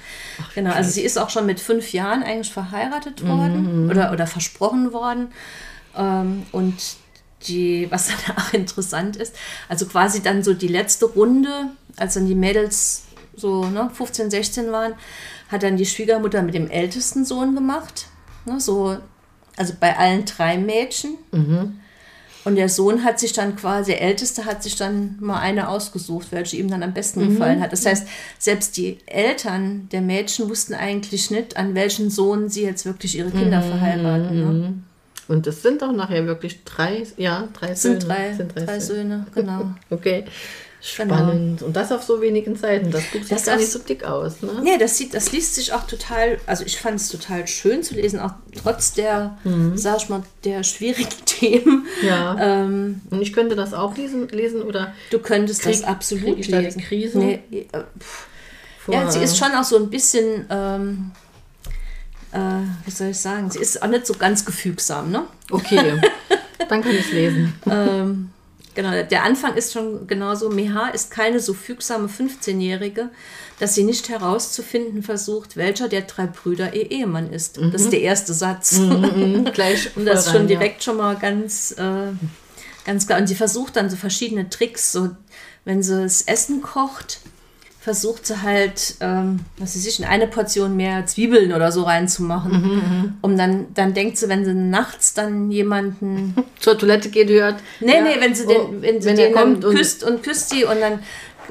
genau, 0.55 0.71
also 0.71 0.89
sie 0.89 1.01
ist 1.01 1.19
auch 1.19 1.29
schon 1.29 1.45
mit 1.45 1.59
fünf 1.59 1.91
Jahren 1.93 2.23
eigentlich 2.23 2.51
verheiratet 2.51 3.21
Mhm. 3.23 3.27
worden 3.27 3.89
oder, 3.91 4.11
oder 4.13 4.25
versprochen 4.25 4.93
worden. 4.93 5.27
Ähm, 5.97 6.43
und 6.53 6.75
die, 7.47 7.87
was 7.89 8.07
dann 8.07 8.37
auch 8.37 8.53
interessant 8.53 9.15
ist, 9.15 9.35
also 9.67 9.85
quasi 9.85 10.21
dann 10.21 10.43
so 10.43 10.53
die 10.53 10.67
letzte 10.67 11.05
Runde, 11.05 11.71
als 11.97 12.15
dann 12.15 12.27
die 12.27 12.35
Mädels 12.35 13.03
so 13.35 13.65
ne, 13.65 13.89
15, 13.93 14.29
16 14.29 14.71
waren, 14.71 14.93
hat 15.49 15.63
dann 15.63 15.77
die 15.77 15.85
Schwiegermutter 15.85 16.41
mit 16.41 16.53
dem 16.53 16.69
ältesten 16.69 17.25
Sohn 17.25 17.55
gemacht. 17.55 18.07
Ne, 18.45 18.59
so, 18.59 18.97
also 19.55 19.73
bei 19.79 19.97
allen 19.97 20.25
drei 20.25 20.57
Mädchen. 20.57 21.17
Und 22.45 22.55
der 22.55 22.69
Sohn 22.69 23.03
hat 23.03 23.19
sich 23.19 23.33
dann 23.33 23.55
quasi, 23.55 23.91
der 23.91 24.01
Älteste 24.01 24.45
hat 24.45 24.63
sich 24.63 24.75
dann 24.75 25.17
mal 25.19 25.39
eine 25.39 25.67
ausgesucht, 25.67 26.27
welche 26.31 26.55
ihm 26.57 26.69
dann 26.69 26.83
am 26.83 26.93
besten 26.93 27.19
gefallen 27.29 27.61
hat. 27.61 27.73
Das 27.73 27.85
heißt, 27.85 28.07
selbst 28.37 28.77
die 28.77 28.97
Eltern 29.05 29.89
der 29.91 30.01
Mädchen 30.01 30.49
wussten 30.49 30.73
eigentlich 30.73 31.31
nicht, 31.31 31.57
an 31.57 31.75
welchen 31.75 32.09
Sohn 32.09 32.49
sie 32.49 32.63
jetzt 32.63 32.85
wirklich 32.85 33.17
ihre 33.17 33.29
Kinder 33.31 33.61
verheiraten. 33.61 34.39
Ne? 34.39 34.73
Und 35.29 35.47
es 35.47 35.61
sind 35.61 35.81
auch 35.83 35.93
nachher 35.93 36.25
wirklich 36.25 36.63
drei, 36.65 37.03
ja, 37.15 37.47
drei 37.53 37.67
Das 37.67 37.81
sind 37.83 38.01
Söhne. 38.01 38.13
drei, 38.13 38.33
sind 38.33 38.51
drei, 38.55 38.79
Söhne, 38.79 39.27
genau. 39.35 39.71
Okay, 39.89 40.25
spannend. 40.81 41.61
Und 41.61 41.75
das 41.75 41.91
auf 41.91 42.03
so 42.03 42.19
wenigen 42.21 42.55
Seiten. 42.55 42.89
Das 42.89 43.03
Buch 43.11 43.21
sieht 43.21 43.31
Das 43.31 43.45
gar 43.45 43.57
nicht 43.57 43.69
so 43.71 43.79
dick 43.79 44.03
aus, 44.03 44.41
ne? 44.41 44.49
Nee, 44.63 44.77
das, 44.77 44.97
sieht, 44.97 45.13
das 45.13 45.31
liest 45.31 45.55
sich 45.55 45.71
auch 45.73 45.85
total, 45.85 46.39
also 46.47 46.63
ich 46.65 46.77
fand 46.77 46.99
es 46.99 47.09
total 47.09 47.47
schön 47.47 47.83
zu 47.83 47.93
lesen, 47.95 48.19
auch 48.19 48.31
trotz 48.61 48.93
der, 48.93 49.37
sag 49.75 49.97
ich 49.97 50.09
mal, 50.09 50.23
der 50.45 50.63
schwierigen 50.63 51.09
Themen. 51.25 51.85
Ja. 52.01 52.35
Ähm, 52.39 53.01
Und 53.11 53.21
ich 53.21 53.31
könnte 53.33 53.55
das 53.55 53.73
auch 53.73 53.95
lesen, 53.97 54.27
lesen 54.29 54.61
oder 54.63 54.93
du 55.11 55.19
könntest 55.19 55.61
Krieg- 55.61 55.73
das 55.73 55.83
absolut 55.83 56.25
krieg 56.25 56.39
ich 56.39 56.47
da 56.49 56.57
die 56.59 56.65
lesen. 56.65 56.81
Krise? 56.81 57.17
Nee, 57.19 57.39
äh, 57.51 57.79
Ja, 58.91 59.11
sie 59.11 59.19
ist 59.19 59.37
schon 59.37 59.51
auch 59.53 59.63
so 59.63 59.75
ein 59.77 59.89
bisschen, 59.89 60.45
ähm, 60.49 61.11
äh, 62.31 62.39
wie 62.85 62.91
soll 62.91 63.09
ich 63.09 63.19
sagen, 63.19 63.49
sie 63.49 63.59
ist 63.59 63.81
auch 63.81 63.87
nicht 63.87 64.05
so 64.05 64.13
ganz 64.13 64.45
gefügsam, 64.45 65.11
ne? 65.11 65.23
Okay, 65.49 65.99
dann 66.69 66.81
kann 66.81 66.91
ich 66.91 67.07
es 67.07 67.11
lesen. 67.11 67.53
ähm, 67.69 68.29
genau, 68.75 68.91
der 69.03 69.23
Anfang 69.23 69.55
ist 69.55 69.73
schon 69.73 70.05
genauso. 70.07 70.49
Meha 70.49 70.89
ist 70.89 71.11
keine 71.11 71.39
so 71.39 71.53
fügsame 71.53 72.07
15-Jährige, 72.07 73.09
dass 73.59 73.75
sie 73.75 73.83
nicht 73.83 74.09
herauszufinden 74.09 75.03
versucht, 75.03 75.57
welcher 75.57 75.89
der 75.89 76.01
drei 76.01 76.27
Brüder 76.27 76.73
ihr 76.73 76.91
Ehemann 76.91 77.31
ist. 77.31 77.57
Das 77.57 77.81
ist 77.81 77.91
der 77.91 78.01
erste 78.01 78.33
Satz. 78.33 78.77
Mhm, 78.77 79.45
gleich 79.53 79.89
Und 79.95 80.05
das 80.05 80.27
ist 80.27 80.31
schon 80.31 80.47
direkt 80.47 80.83
schon 80.83 80.97
mal 80.97 81.15
ganz, 81.15 81.71
äh, 81.71 82.11
ganz 82.85 83.07
klar. 83.07 83.19
Und 83.19 83.27
sie 83.27 83.35
versucht 83.35 83.75
dann 83.75 83.89
so 83.89 83.95
verschiedene 83.95 84.49
Tricks, 84.49 84.91
so 84.91 85.09
wenn 85.65 85.83
sie 85.83 86.01
das 86.01 86.21
Essen 86.21 86.61
kocht, 86.61 87.19
versucht 87.81 88.27
sie 88.27 88.41
halt, 88.41 88.95
ähm, 88.99 89.39
was 89.57 89.75
weiß 89.75 89.85
ich, 89.85 89.99
in 89.99 90.05
eine 90.05 90.27
Portion 90.27 90.75
mehr 90.75 91.05
Zwiebeln 91.05 91.53
oder 91.53 91.71
so 91.71 91.83
reinzumachen. 91.83 92.51
Mhm, 92.51 93.13
um 93.21 93.37
dann, 93.37 93.67
dann 93.73 93.93
denkt 93.93 94.17
sie, 94.17 94.27
wenn 94.27 94.43
sie 94.43 94.53
nachts 94.53 95.13
dann 95.13 95.49
jemanden. 95.49 96.35
Zur 96.59 96.77
Toilette 96.77 97.09
geht, 97.09 97.29
hört. 97.29 97.55
Nee, 97.79 97.95
ja, 97.95 98.01
nee, 98.01 98.15
wenn 98.19 98.35
sie 98.35 98.45
oh, 98.45 98.49
den, 98.49 98.81
wenn 98.81 99.01
sie 99.01 99.09
wenn 99.09 99.15
den 99.15 99.33
kommt 99.33 99.63
und 99.63 99.75
küsst 99.75 100.03
und 100.03 100.23
küsst 100.23 100.49
sie 100.49 100.65
und 100.65 100.81
dann 100.81 100.99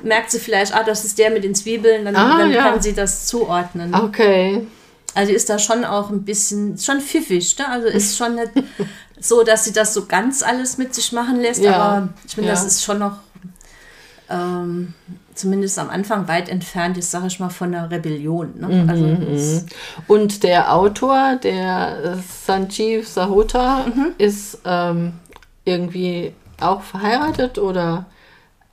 merkt 0.03 0.31
sie 0.31 0.39
vielleicht, 0.39 0.75
ah, 0.75 0.85
das 0.85 1.05
ist 1.05 1.19
der 1.19 1.31
mit 1.31 1.45
den 1.45 1.55
Zwiebeln, 1.55 2.05
dann, 2.05 2.15
Ah, 2.15 2.39
dann 2.39 2.53
ja. 2.53 2.63
kann 2.63 2.83
sie 2.83 2.93
das 2.93 3.27
zuordnen. 3.27 3.95
Okay. 3.95 4.67
Also 5.15 5.33
ist 5.33 5.49
da 5.49 5.59
schon 5.59 5.85
auch 5.85 6.11
ein 6.11 6.25
bisschen, 6.25 6.77
schon 6.79 7.01
pfiffig, 7.01 7.57
ne? 7.59 7.69
Also 7.69 7.89
ist 7.89 8.17
schon 8.17 8.35
nicht 8.35 8.53
so, 9.19 9.43
dass 9.43 9.65
sie 9.65 9.73
das 9.73 9.95
so 9.95 10.07
ganz 10.07 10.43
alles 10.43 10.79
mit 10.79 10.95
sich 10.95 11.11
machen 11.13 11.41
lässt, 11.41 11.63
Ja, 11.63 11.73
aber 11.75 12.09
ich 12.27 12.35
finde, 12.35 12.49
ja. 12.49 12.55
das 12.55 12.65
ist 12.65 12.85
schon 12.85 12.99
noch 12.99 13.17
ähm, 14.31 14.95
zumindest 15.39 15.79
am 15.79 15.91
Anfang 15.91 16.29
weit 16.29 16.49
entfernt 16.49 16.99
ist, 16.99 17.11
sage 17.11 17.29
ich 17.29 17.39
mal, 17.41 17.49
von 17.51 17.73
der 17.73 17.91
Rebellion. 17.91 18.55
Ne? 18.59 18.69
Mhm, 18.69 18.91
also 18.91 19.07
das, 19.15 19.67
Und 20.07 20.43
der 20.43 20.75
Autor, 20.75 21.37
der 21.43 22.19
Sanjeev 22.47 23.07
Sahota, 23.09 23.87
Mhm. 23.87 24.07
ist 24.19 24.59
ähm, 24.65 25.13
irgendwie 25.65 26.33
auch 26.61 26.83
verheiratet 26.83 27.59
oder 27.59 28.07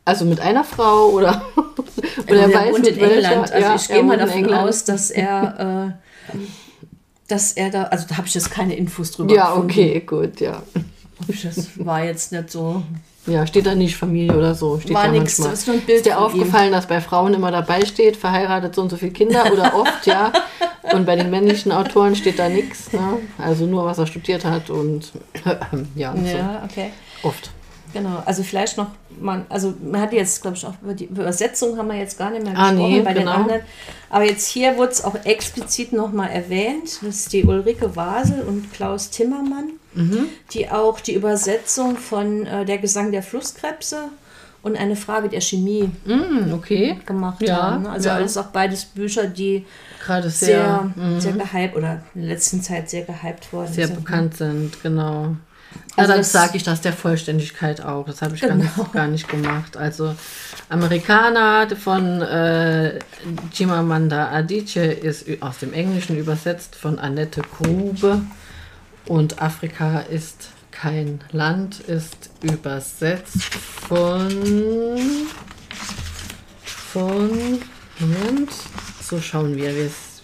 also 0.05 0.25
mit 0.25 0.39
einer 0.39 0.63
Frau 0.63 1.09
oder, 1.09 1.41
oder 2.27 2.43
also 2.43 2.51
er 2.53 2.61
er 2.65 2.71
wohnt 2.73 2.85
mit 2.85 2.97
in 2.97 3.03
England. 3.03 3.15
welcher- 3.23 3.41
Also 3.41 3.57
Ja, 3.57 3.75
ich 3.75 3.87
gehe 3.87 4.03
mal 4.03 4.17
davon 4.17 4.53
aus, 4.53 4.83
dass 4.83 5.09
er, 5.11 5.95
äh, 6.33 6.37
dass 7.27 7.53
er 7.53 7.69
da, 7.71 7.83
also 7.85 8.05
da 8.07 8.17
habe 8.17 8.27
ich 8.27 8.33
jetzt 8.35 8.51
keine 8.51 8.75
Infos 8.75 9.11
drüber. 9.11 9.33
Ja, 9.33 9.49
gefunden. 9.49 9.69
okay, 9.71 9.99
gut, 10.01 10.39
ja. 10.41 10.61
Das 11.43 11.69
war 11.85 12.03
jetzt 12.03 12.31
nicht 12.31 12.49
so. 12.51 12.83
Ja, 13.27 13.47
steht 13.47 13.65
da 13.65 13.73
nicht 13.73 13.95
Familie 13.97 14.37
oder 14.37 14.53
so. 14.53 14.79
Steht 14.79 14.93
War 14.93 15.07
das 15.11 15.39
ist 15.39 15.65
nur 15.67 15.77
ein 15.77 15.81
Bild 15.81 15.97
ist 15.99 16.05
dir 16.05 16.13
von 16.13 16.19
ihm. 16.21 16.25
aufgefallen, 16.25 16.71
dass 16.71 16.85
bei 16.87 17.01
Frauen 17.01 17.33
immer 17.33 17.51
dabei 17.51 17.83
steht, 17.85 18.15
verheiratet 18.17 18.75
so 18.75 18.83
und 18.83 18.89
so 18.89 18.97
viele 18.97 19.11
Kinder 19.11 19.51
oder 19.51 19.73
oft, 19.75 20.05
ja. 20.05 20.31
Und 20.93 21.05
bei 21.07 21.15
den 21.15 21.31
männlichen 21.31 21.71
Autoren 21.71 22.15
steht 22.15 22.37
da 22.37 22.49
nichts, 22.49 22.91
ne? 22.93 23.17
Also 23.39 23.65
nur, 23.65 23.83
was 23.85 23.97
er 23.97 24.05
studiert 24.05 24.45
hat 24.45 24.69
und 24.69 25.11
ja, 25.95 26.13
Ja, 26.15 26.61
okay. 26.69 26.91
so 27.23 27.29
oft. 27.29 27.49
Genau, 27.93 28.21
also 28.25 28.43
vielleicht 28.43 28.77
noch, 28.77 28.87
man, 29.21 29.45
also 29.47 29.73
man 29.81 30.01
hat 30.01 30.11
jetzt, 30.11 30.41
glaube 30.41 30.57
ich, 30.57 30.65
auch 30.65 30.73
über 30.83 30.93
die 30.93 31.05
Übersetzung 31.05 31.77
haben 31.77 31.87
wir 31.87 31.95
jetzt 31.97 32.17
gar 32.19 32.29
nicht 32.29 32.43
mehr 32.43 32.53
Ah, 32.55 32.71
gesprochen 32.71 32.91
nee, 32.91 33.01
bei 33.01 33.13
genau. 33.13 33.31
den 33.31 33.41
anderen. 33.41 33.61
Aber 34.09 34.25
jetzt 34.25 34.49
hier 34.49 34.75
wurde 34.77 34.91
es 34.91 35.03
auch 35.03 35.15
explizit 35.23 35.93
nochmal 35.93 36.29
erwähnt. 36.29 36.99
Das 37.01 37.15
ist 37.15 37.31
die 37.33 37.43
Ulrike 37.45 37.95
Wasel 37.95 38.41
und 38.41 38.71
Klaus 38.73 39.09
Timmermann, 39.11 39.69
Mhm. 39.95 40.27
die 40.53 40.69
auch 40.69 40.99
die 40.99 41.13
Übersetzung 41.15 41.97
von 41.97 42.45
äh, 42.45 42.65
Der 42.65 42.77
Gesang 42.77 43.11
der 43.11 43.23
Flusskrebse 43.23 44.09
und 44.61 44.75
eine 44.77 44.95
Frage 44.95 45.29
der 45.29 45.41
Chemie 45.41 45.89
Mm, 46.05 46.53
okay. 46.53 46.97
gemacht 47.05 47.41
Ja, 47.41 47.61
haben. 47.71 47.87
Also 47.87 48.09
ja. 48.09 48.15
alles 48.15 48.35
auch 48.37 48.47
beides 48.47 48.85
Bücher, 48.85 49.27
die 49.27 49.65
Gerade 50.03 50.29
sehr, 50.29 50.91
sehr, 50.95 51.19
sehr 51.21 51.31
gehypt 51.33 51.75
oder 51.75 52.01
in 52.13 52.21
der 52.21 52.29
letzten 52.31 52.61
Zeit 52.61 52.89
sehr 52.89 53.03
gehypt 53.03 53.51
worden 53.53 53.71
sehr 53.73 53.87
sind. 53.87 54.03
bekannt 54.03 54.37
sind, 54.37 54.81
genau. 54.83 55.35
Also 55.97 56.13
dann 56.13 56.23
sage 56.23 56.57
ich 56.57 56.63
das 56.63 56.81
der 56.81 56.93
Vollständigkeit 56.93 57.81
auch. 57.83 58.05
Das 58.05 58.21
habe 58.21 58.35
ich 58.35 58.41
Genau. 58.41 58.63
ganz, 58.77 58.91
gar 58.93 59.07
nicht 59.07 59.27
gemacht. 59.27 59.75
Also 59.77 60.15
Amerikaner 60.69 61.67
von 61.75 62.21
äh, 62.21 62.99
Chimamanda 63.51 64.29
Adichie 64.31 64.79
ist 64.79 65.25
aus 65.41 65.59
dem 65.59 65.73
Englischen 65.73 66.17
übersetzt 66.17 66.75
von 66.75 66.99
Annette 66.99 67.41
Grube. 67.41 68.21
Und 69.07 69.41
Afrika 69.41 69.99
ist 69.99 70.49
kein 70.71 71.23
Land 71.31 71.79
ist 71.81 72.29
übersetzt 72.41 73.43
von 73.43 75.27
von 76.63 77.61
Moment. 77.99 78.51
So 79.01 79.21
schauen 79.21 79.55
wir, 79.55 79.73
wie 79.75 79.79
es 79.79 80.21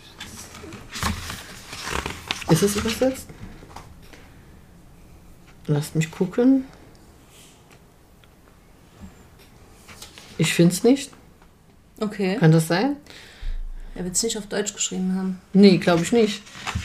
ist 2.50 2.64
es 2.64 2.76
übersetzt? 2.76 3.28
Lasst 5.68 5.96
mich 5.96 6.12
gucken. 6.12 6.66
Ich 10.38 10.54
finde 10.54 10.74
es 10.74 10.84
nicht. 10.84 11.12
Okay. 12.00 12.38
Kann 12.38 12.52
das 12.52 12.68
sein? 12.68 12.98
Er 13.94 14.06
wird 14.06 14.16
es 14.16 14.24
nicht 14.24 14.38
auf 14.38 14.48
Deutsch 14.48 14.74
geschrieben 14.74 15.16
haben. 15.18 15.42
Nee, 15.54 15.78
glaube 15.78 16.04
ich 16.04 16.12
nicht. 16.12 16.42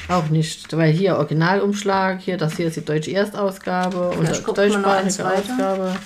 Auch 0.09 0.29
nicht. 0.29 0.77
Weil 0.77 0.93
hier 0.93 1.17
Originalumschlag, 1.17 2.21
hier, 2.21 2.37
das 2.37 2.57
hier 2.57 2.67
ist 2.67 2.77
die 2.77 2.85
deutsche 2.85 3.13
Erstausgabe 3.13 4.11
und 4.11 4.27
Vielleicht 4.27 4.49
eins 4.49 5.17
deutschsprachige. 5.17 5.53
Ausgabe. 5.53 5.97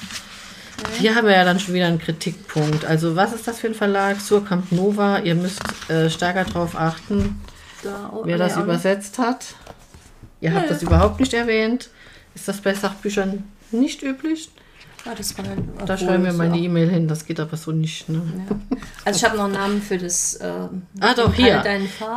Hier 0.98 1.14
haben 1.14 1.26
wir 1.26 1.34
ja 1.34 1.44
dann 1.44 1.58
schon 1.58 1.74
wieder 1.74 1.86
einen 1.86 1.98
Kritikpunkt. 1.98 2.84
Also 2.84 3.16
was 3.16 3.32
ist 3.32 3.46
das 3.48 3.58
für 3.58 3.68
ein 3.68 3.74
Verlag? 3.74 4.20
Surkamp 4.20 4.72
Nova. 4.72 5.18
Ihr 5.20 5.34
müsst 5.34 5.60
äh, 5.88 6.10
stärker 6.10 6.44
darauf 6.44 6.76
achten, 6.76 7.40
Da, 7.82 8.10
oh, 8.12 8.22
wer 8.24 8.36
nee, 8.36 8.38
das 8.38 8.56
übersetzt 8.56 9.18
hat. 9.18 9.54
Ihr 10.40 10.54
habt 10.54 10.70
das 10.70 10.82
überhaupt 10.82 11.20
nicht 11.20 11.34
erwähnt. 11.34 11.90
Ist 12.34 12.48
das 12.48 12.60
bei 12.60 12.74
Sachbüchern 12.74 13.44
nicht 13.70 14.02
üblich? 14.02 14.50
Ja, 15.04 15.14
das 15.14 15.36
war 15.38 15.44
Da 15.86 15.96
schreiben 15.96 16.24
wir 16.24 16.32
mal 16.32 16.48
eine 16.48 16.58
E-Mail 16.58 16.90
hin, 16.90 17.08
das 17.08 17.24
geht 17.24 17.40
aber 17.40 17.56
so 17.56 17.72
nicht. 17.72 18.08
Ne? 18.08 18.20
Ja. 18.48 18.56
Also 19.04 19.16
ich 19.16 19.24
habe 19.24 19.36
noch 19.36 19.44
einen 19.44 19.54
Namen 19.54 19.82
für 19.82 19.96
das. 19.96 20.34
Äh, 20.34 20.50
ah, 21.00 21.14
doch, 21.14 21.32
hier. 21.32 21.62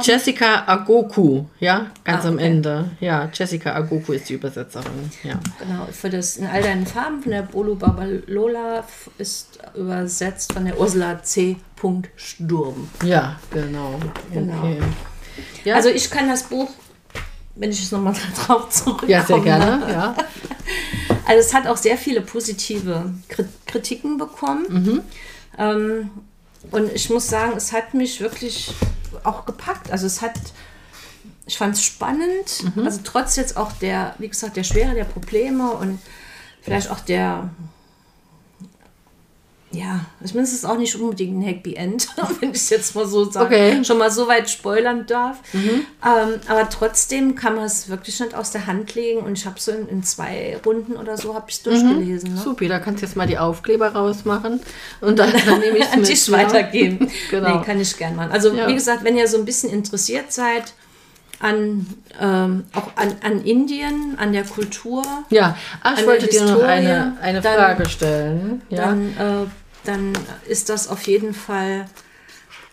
Jessica 0.01 0.63
Agoku, 0.67 1.45
ja, 1.59 1.87
ganz 2.03 2.25
ah, 2.25 2.27
okay. 2.27 2.27
am 2.27 2.39
Ende. 2.39 2.91
Ja, 2.99 3.29
Jessica 3.33 3.73
Agoku 3.73 4.11
ist 4.13 4.27
die 4.27 4.33
Übersetzerin. 4.33 5.11
Ja. 5.23 5.39
Genau, 5.59 5.87
für 5.91 6.09
das 6.09 6.37
In 6.37 6.45
all 6.45 6.61
deinen 6.61 6.85
Farben 6.85 7.21
von 7.21 7.31
der 7.31 7.43
Bolo 7.43 7.75
Babalola 7.75 8.83
ist 9.17 9.59
übersetzt 9.75 10.53
von 10.53 10.65
der 10.65 10.79
Ursula 10.79 11.23
C. 11.23 11.57
Sturm. 12.15 12.89
Ja, 13.03 13.37
genau. 13.51 13.99
genau. 14.31 14.57
Okay. 14.57 14.79
Ja. 15.65 15.75
Also 15.75 15.89
ich 15.89 16.09
kann 16.09 16.29
das 16.29 16.43
Buch 16.43 16.69
wenn 17.55 17.71
ich 17.71 17.79
jetzt 17.79 17.91
nochmal 17.91 18.13
drauf 18.45 18.69
zurückkomme. 18.69 19.11
Ja, 19.11 19.25
sehr 19.25 19.39
gerne, 19.39 19.91
ja. 19.91 20.15
Also 21.25 21.39
es 21.39 21.53
hat 21.53 21.67
auch 21.67 21.77
sehr 21.77 21.97
viele 21.97 22.19
positive 22.19 23.13
Kritiken 23.65 24.17
bekommen. 24.17 24.65
Mhm. 24.67 25.01
Ähm, 25.57 26.09
und 26.71 26.91
ich 26.91 27.09
muss 27.09 27.29
sagen, 27.29 27.53
es 27.55 27.71
hat 27.71 27.93
mich 27.93 28.19
wirklich 28.19 28.73
auch 29.23 29.45
gepackt. 29.45 29.89
Also 29.89 30.05
es 30.05 30.21
hat, 30.21 30.33
ich 31.45 31.57
fand 31.57 31.75
es 31.75 31.83
spannend. 31.83 32.75
Mhm. 32.75 32.85
Also 32.85 32.99
trotz 33.05 33.37
jetzt 33.37 33.55
auch 33.55 33.71
der, 33.73 34.15
wie 34.17 34.27
gesagt, 34.27 34.57
der 34.57 34.63
Schwere 34.65 34.95
der 34.95 35.05
Probleme 35.05 35.71
und 35.71 35.99
vielleicht 36.61 36.89
auch 36.91 36.99
der 36.99 37.49
ja, 39.73 40.01
ich 40.23 40.35
meine, 40.35 40.45
es 40.45 40.53
ist 40.53 40.65
auch 40.65 40.77
nicht 40.77 40.95
unbedingt 40.95 41.39
ein 41.39 41.41
Happy 41.41 41.73
End, 41.75 42.07
wenn 42.39 42.51
ich 42.51 42.57
es 42.57 42.69
jetzt 42.69 42.95
mal 42.95 43.07
so 43.07 43.29
sage, 43.29 43.45
okay. 43.45 43.83
schon 43.83 43.97
mal 43.97 44.11
so 44.11 44.27
weit 44.27 44.49
spoilern 44.49 45.07
darf. 45.07 45.39
Mhm. 45.51 45.85
Ähm, 46.05 46.39
aber 46.47 46.69
trotzdem 46.69 47.35
kann 47.35 47.55
man 47.55 47.65
es 47.65 47.89
wirklich 47.89 48.19
nicht 48.19 48.35
aus 48.35 48.51
der 48.51 48.67
Hand 48.67 48.93
legen 48.93 49.21
und 49.21 49.37
ich 49.37 49.47
habe 49.47 49.59
so 49.59 49.71
in, 49.71 49.87
in, 49.87 50.03
zwei 50.03 50.59
Runden 50.63 50.95
oder 50.95 51.17
so 51.17 51.33
habe 51.33 51.45
ich 51.49 51.55
es 51.55 51.63
durchgelesen. 51.63 52.29
Mhm. 52.29 52.35
Ne? 52.35 52.41
Super, 52.41 52.67
da 52.67 52.79
kannst 52.79 53.01
du 53.01 53.07
jetzt 53.07 53.15
mal 53.15 53.25
die 53.25 53.39
Aufkleber 53.39 53.89
rausmachen 53.89 54.61
und 55.01 55.17
dann, 55.17 55.33
dann 55.45 55.59
nehme 55.59 55.77
ich 55.77 55.85
es 55.85 55.91
an 55.91 56.03
dich 56.03 56.31
weitergeben. 56.31 57.11
genau. 57.31 57.57
Nee, 57.57 57.65
kann 57.65 57.81
ich 57.81 57.97
gerne 57.97 58.15
machen. 58.15 58.31
Also 58.31 58.53
ja. 58.53 58.67
wie 58.67 58.75
gesagt, 58.75 59.03
wenn 59.03 59.17
ihr 59.17 59.27
so 59.27 59.37
ein 59.37 59.45
bisschen 59.45 59.71
interessiert 59.71 60.31
seid, 60.31 60.73
an, 61.39 61.87
ähm, 62.21 62.63
auch 62.73 62.91
an, 62.95 63.15
an 63.21 63.43
Indien, 63.43 64.17
an 64.17 64.31
der 64.31 64.43
Kultur. 64.43 65.03
Ja, 65.29 65.57
Ach, 65.81 65.97
ich 65.97 66.07
wollte 66.07 66.27
dir 66.27 66.45
noch 66.45 66.63
eine, 66.63 67.17
eine 67.21 67.41
dann, 67.41 67.55
Frage 67.55 67.89
stellen. 67.89 68.61
Ja. 68.69 68.85
Dann 68.85 69.17
äh, 69.17 69.45
dann 69.83 70.13
ist 70.47 70.69
das 70.69 70.87
auf 70.87 71.07
jeden 71.07 71.33
Fall 71.33 71.85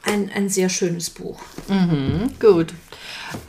ein, 0.03 0.31
ein 0.35 0.49
sehr 0.49 0.69
schönes 0.69 1.11
Buch. 1.11 1.41
Mhm, 1.69 2.33
gut. 2.41 2.69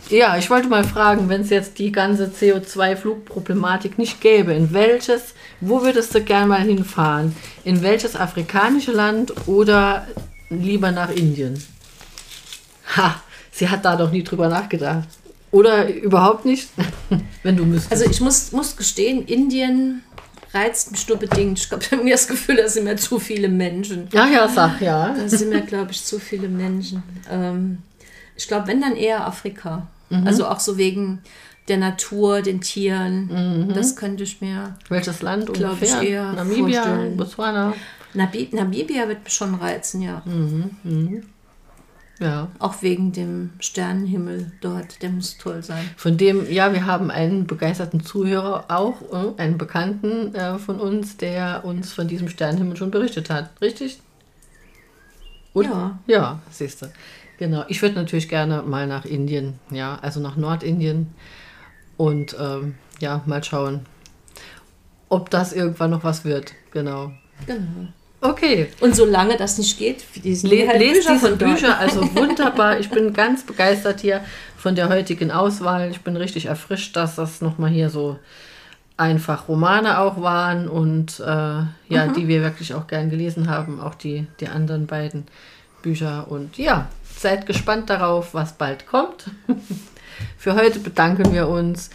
Ja, 0.10 0.38
ich 0.38 0.50
wollte 0.50 0.68
mal 0.68 0.84
fragen, 0.84 1.30
wenn 1.30 1.42
es 1.42 1.50
jetzt 1.50 1.80
die 1.80 1.92
ganze 1.92 2.26
CO2-Flugproblematik 2.28 3.98
nicht 3.98 4.22
gäbe, 4.22 4.54
in 4.54 4.74
welches, 4.74 5.34
wo 5.62 5.82
würdest 5.82 6.14
du 6.14 6.22
gern 6.22 6.50
mal 6.50 6.62
hinfahren? 6.62 7.36
In 7.64 7.82
welches 7.82 8.16
afrikanische 8.16 8.92
Land 8.92 9.34
oder 9.48 10.08
lieber 10.50 10.92
nach 10.92 11.10
Indien? 11.10 11.64
Ha, 12.98 13.22
sie 13.52 13.70
hat 13.70 13.86
da 13.86 13.96
doch 13.96 14.12
nie 14.12 14.24
drüber 14.24 14.50
nachgedacht. 14.50 15.08
Oder 15.52 15.94
überhaupt 15.94 16.46
nicht, 16.46 16.70
wenn 17.44 17.58
du 17.58 17.66
müsstest. 17.66 17.92
Also 17.92 18.06
ich 18.06 18.22
muss, 18.22 18.52
muss 18.52 18.76
gestehen, 18.76 19.26
Indien 19.26 20.04
reizt 20.54 20.92
mich 20.92 21.08
nur 21.08 21.18
bedingt. 21.18 21.60
Ich 21.60 21.70
glaube, 21.70 21.84
ich 21.84 21.92
habe 21.92 22.04
mir 22.04 22.14
das 22.14 22.28
Gefühl, 22.28 22.58
da 22.58 22.68
sind 22.68 22.84
mir 22.84 22.98
zu 22.98 23.20
viele 23.20 23.50
Menschen. 23.50 24.08
Ja, 24.12 24.28
ja, 24.28 24.48
sag 24.48 24.82
ja. 24.82 25.14
Da 25.14 25.28
sind 25.28 25.50
mir, 25.50 25.62
glaube 25.62 25.92
ich, 25.92 26.04
zu 26.04 26.20
viele 26.20 26.48
Menschen. 26.48 27.04
Ähm, 27.30 27.80
ich 28.36 28.48
glaube, 28.48 28.68
wenn 28.68 28.82
dann 28.82 28.96
eher 28.96 29.26
Afrika. 29.26 29.88
Mhm. 30.10 30.28
Also 30.28 30.48
auch 30.48 30.60
so 30.60 30.78
wegen 30.78 31.22
der 31.68 31.78
Natur, 31.78 32.42
den 32.42 32.62
Tieren. 32.62 33.68
Mhm. 33.68 33.74
Das 33.74 33.96
könnte 33.96 34.24
ich 34.24 34.42
mir. 34.42 34.76
Welches 34.90 35.22
Land 35.22 35.50
ungefähr? 35.50 36.02
Ich 36.02 36.10
eher 36.10 36.34
Namibia, 36.34 36.84
vorstellen. 36.84 37.18
Botswana. 37.18 37.74
Namibia 38.14 39.08
wird 39.08 39.24
mich 39.24 39.34
schon 39.34 39.56
reizen, 39.56 40.02
ja. 40.02 40.22
Mhm. 40.26 41.24
Ja. 42.22 42.50
Auch 42.60 42.84
wegen 42.84 43.12
dem 43.12 43.50
Sternenhimmel 43.60 44.52
dort, 44.62 45.02
der 45.02 45.10
muss 45.10 45.40
toll 45.40 45.64
sein. 45.64 45.90
Von 45.98 46.18
dem, 46.18 46.50
ja, 46.52 46.72
wir 46.72 46.86
haben 46.86 47.10
einen 47.10 47.48
begeisterten 47.48 48.04
Zuhörer 48.04 48.66
auch, 48.68 49.02
äh, 49.12 49.42
einen 49.42 49.58
Bekannten 49.58 50.36
äh, 50.36 50.60
von 50.60 50.80
uns, 50.80 51.18
der 51.18 51.66
uns 51.66 51.94
von 51.94 52.08
diesem 52.08 52.30
Sternenhimmel 52.30 52.78
schon 52.78 52.92
berichtet 52.92 53.32
hat. 53.32 53.50
Richtig? 53.60 54.00
Und, 55.54 55.66
ja. 55.66 56.00
Ja, 56.06 56.40
siehst 56.52 56.84
du. 56.84 56.92
Genau. 57.40 57.66
Ich 57.70 57.82
würde 57.82 57.96
natürlich 57.96 58.30
gerne 58.30 58.62
mal 58.62 58.86
nach 58.86 59.06
Indien, 59.06 59.56
ja, 59.72 59.98
also 60.00 60.20
nach 60.20 60.38
Nordindien 60.38 61.08
und 61.98 62.36
ähm, 62.40 62.76
ja, 63.00 63.24
mal 63.26 63.44
schauen, 63.44 63.88
ob 65.10 65.32
das 65.32 65.54
irgendwann 65.54 65.90
noch 65.90 66.04
was 66.04 66.24
wird. 66.24 66.54
Genau. 66.70 67.12
Genau. 67.48 67.88
Okay. 68.22 68.68
Und 68.80 68.96
solange 68.96 69.36
das 69.36 69.58
nicht 69.58 69.80
geht, 69.80 70.04
lesen 70.24 70.50
Le 70.50 70.68
halt 70.68 70.80
lest 70.80 71.08
Bücher 71.08 71.14
diese 71.14 71.36
Bücher, 71.36 71.80
also 71.80 72.02
wunderbar. 72.16 72.80
Ich 72.80 72.90
bin 72.90 73.14
ganz 73.14 73.44
begeistert 73.44 74.02
hier 74.02 74.22
von 74.58 74.76
der 74.76 74.90
heutigen 74.90 75.32
Auswahl. 75.32 75.90
Ich 75.90 76.02
bin 76.02 76.16
richtig 76.16 76.46
erfrischt, 76.46 76.96
dass 76.96 77.16
das 77.16 77.42
nochmal 77.42 77.72
hier 77.72 77.90
so 77.90 78.20
einfach 78.96 79.48
Romane 79.48 79.98
auch 80.00 80.22
waren 80.22 80.68
und 80.68 81.20
äh, 81.20 81.24
ja, 81.24 81.68
mhm. 81.90 82.14
die 82.14 82.28
wir 82.28 82.44
wirklich 82.44 82.76
auch 82.76 82.86
gern 82.86 83.10
gelesen 83.10 83.50
haben, 83.50 83.80
auch 83.80 83.96
die, 83.96 84.28
die 84.40 84.48
anderen 84.48 84.86
beiden 84.86 85.26
Bücher. 85.82 86.28
Und 86.30 86.60
ja, 86.60 86.90
seid 87.18 87.48
gespannt 87.48 87.90
darauf, 87.90 88.36
was 88.36 88.54
bald 88.54 88.86
kommt. 88.86 89.32
Für 90.38 90.56
heute 90.56 90.80
bedanken 90.80 91.34
wir 91.34 91.48
uns. 91.48 91.90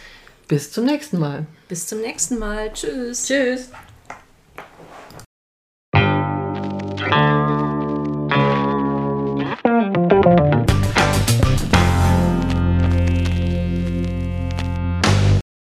Bis 0.49 0.71
zum 0.71 0.85
nächsten 0.85 1.19
Mal. 1.19 1.45
Bis 1.69 1.87
zum 1.87 2.01
nächsten 2.01 2.39
Mal. 2.39 2.71
Tschüss. 2.73 3.27
Tschüss. 3.27 3.69
Bye. 7.09 7.36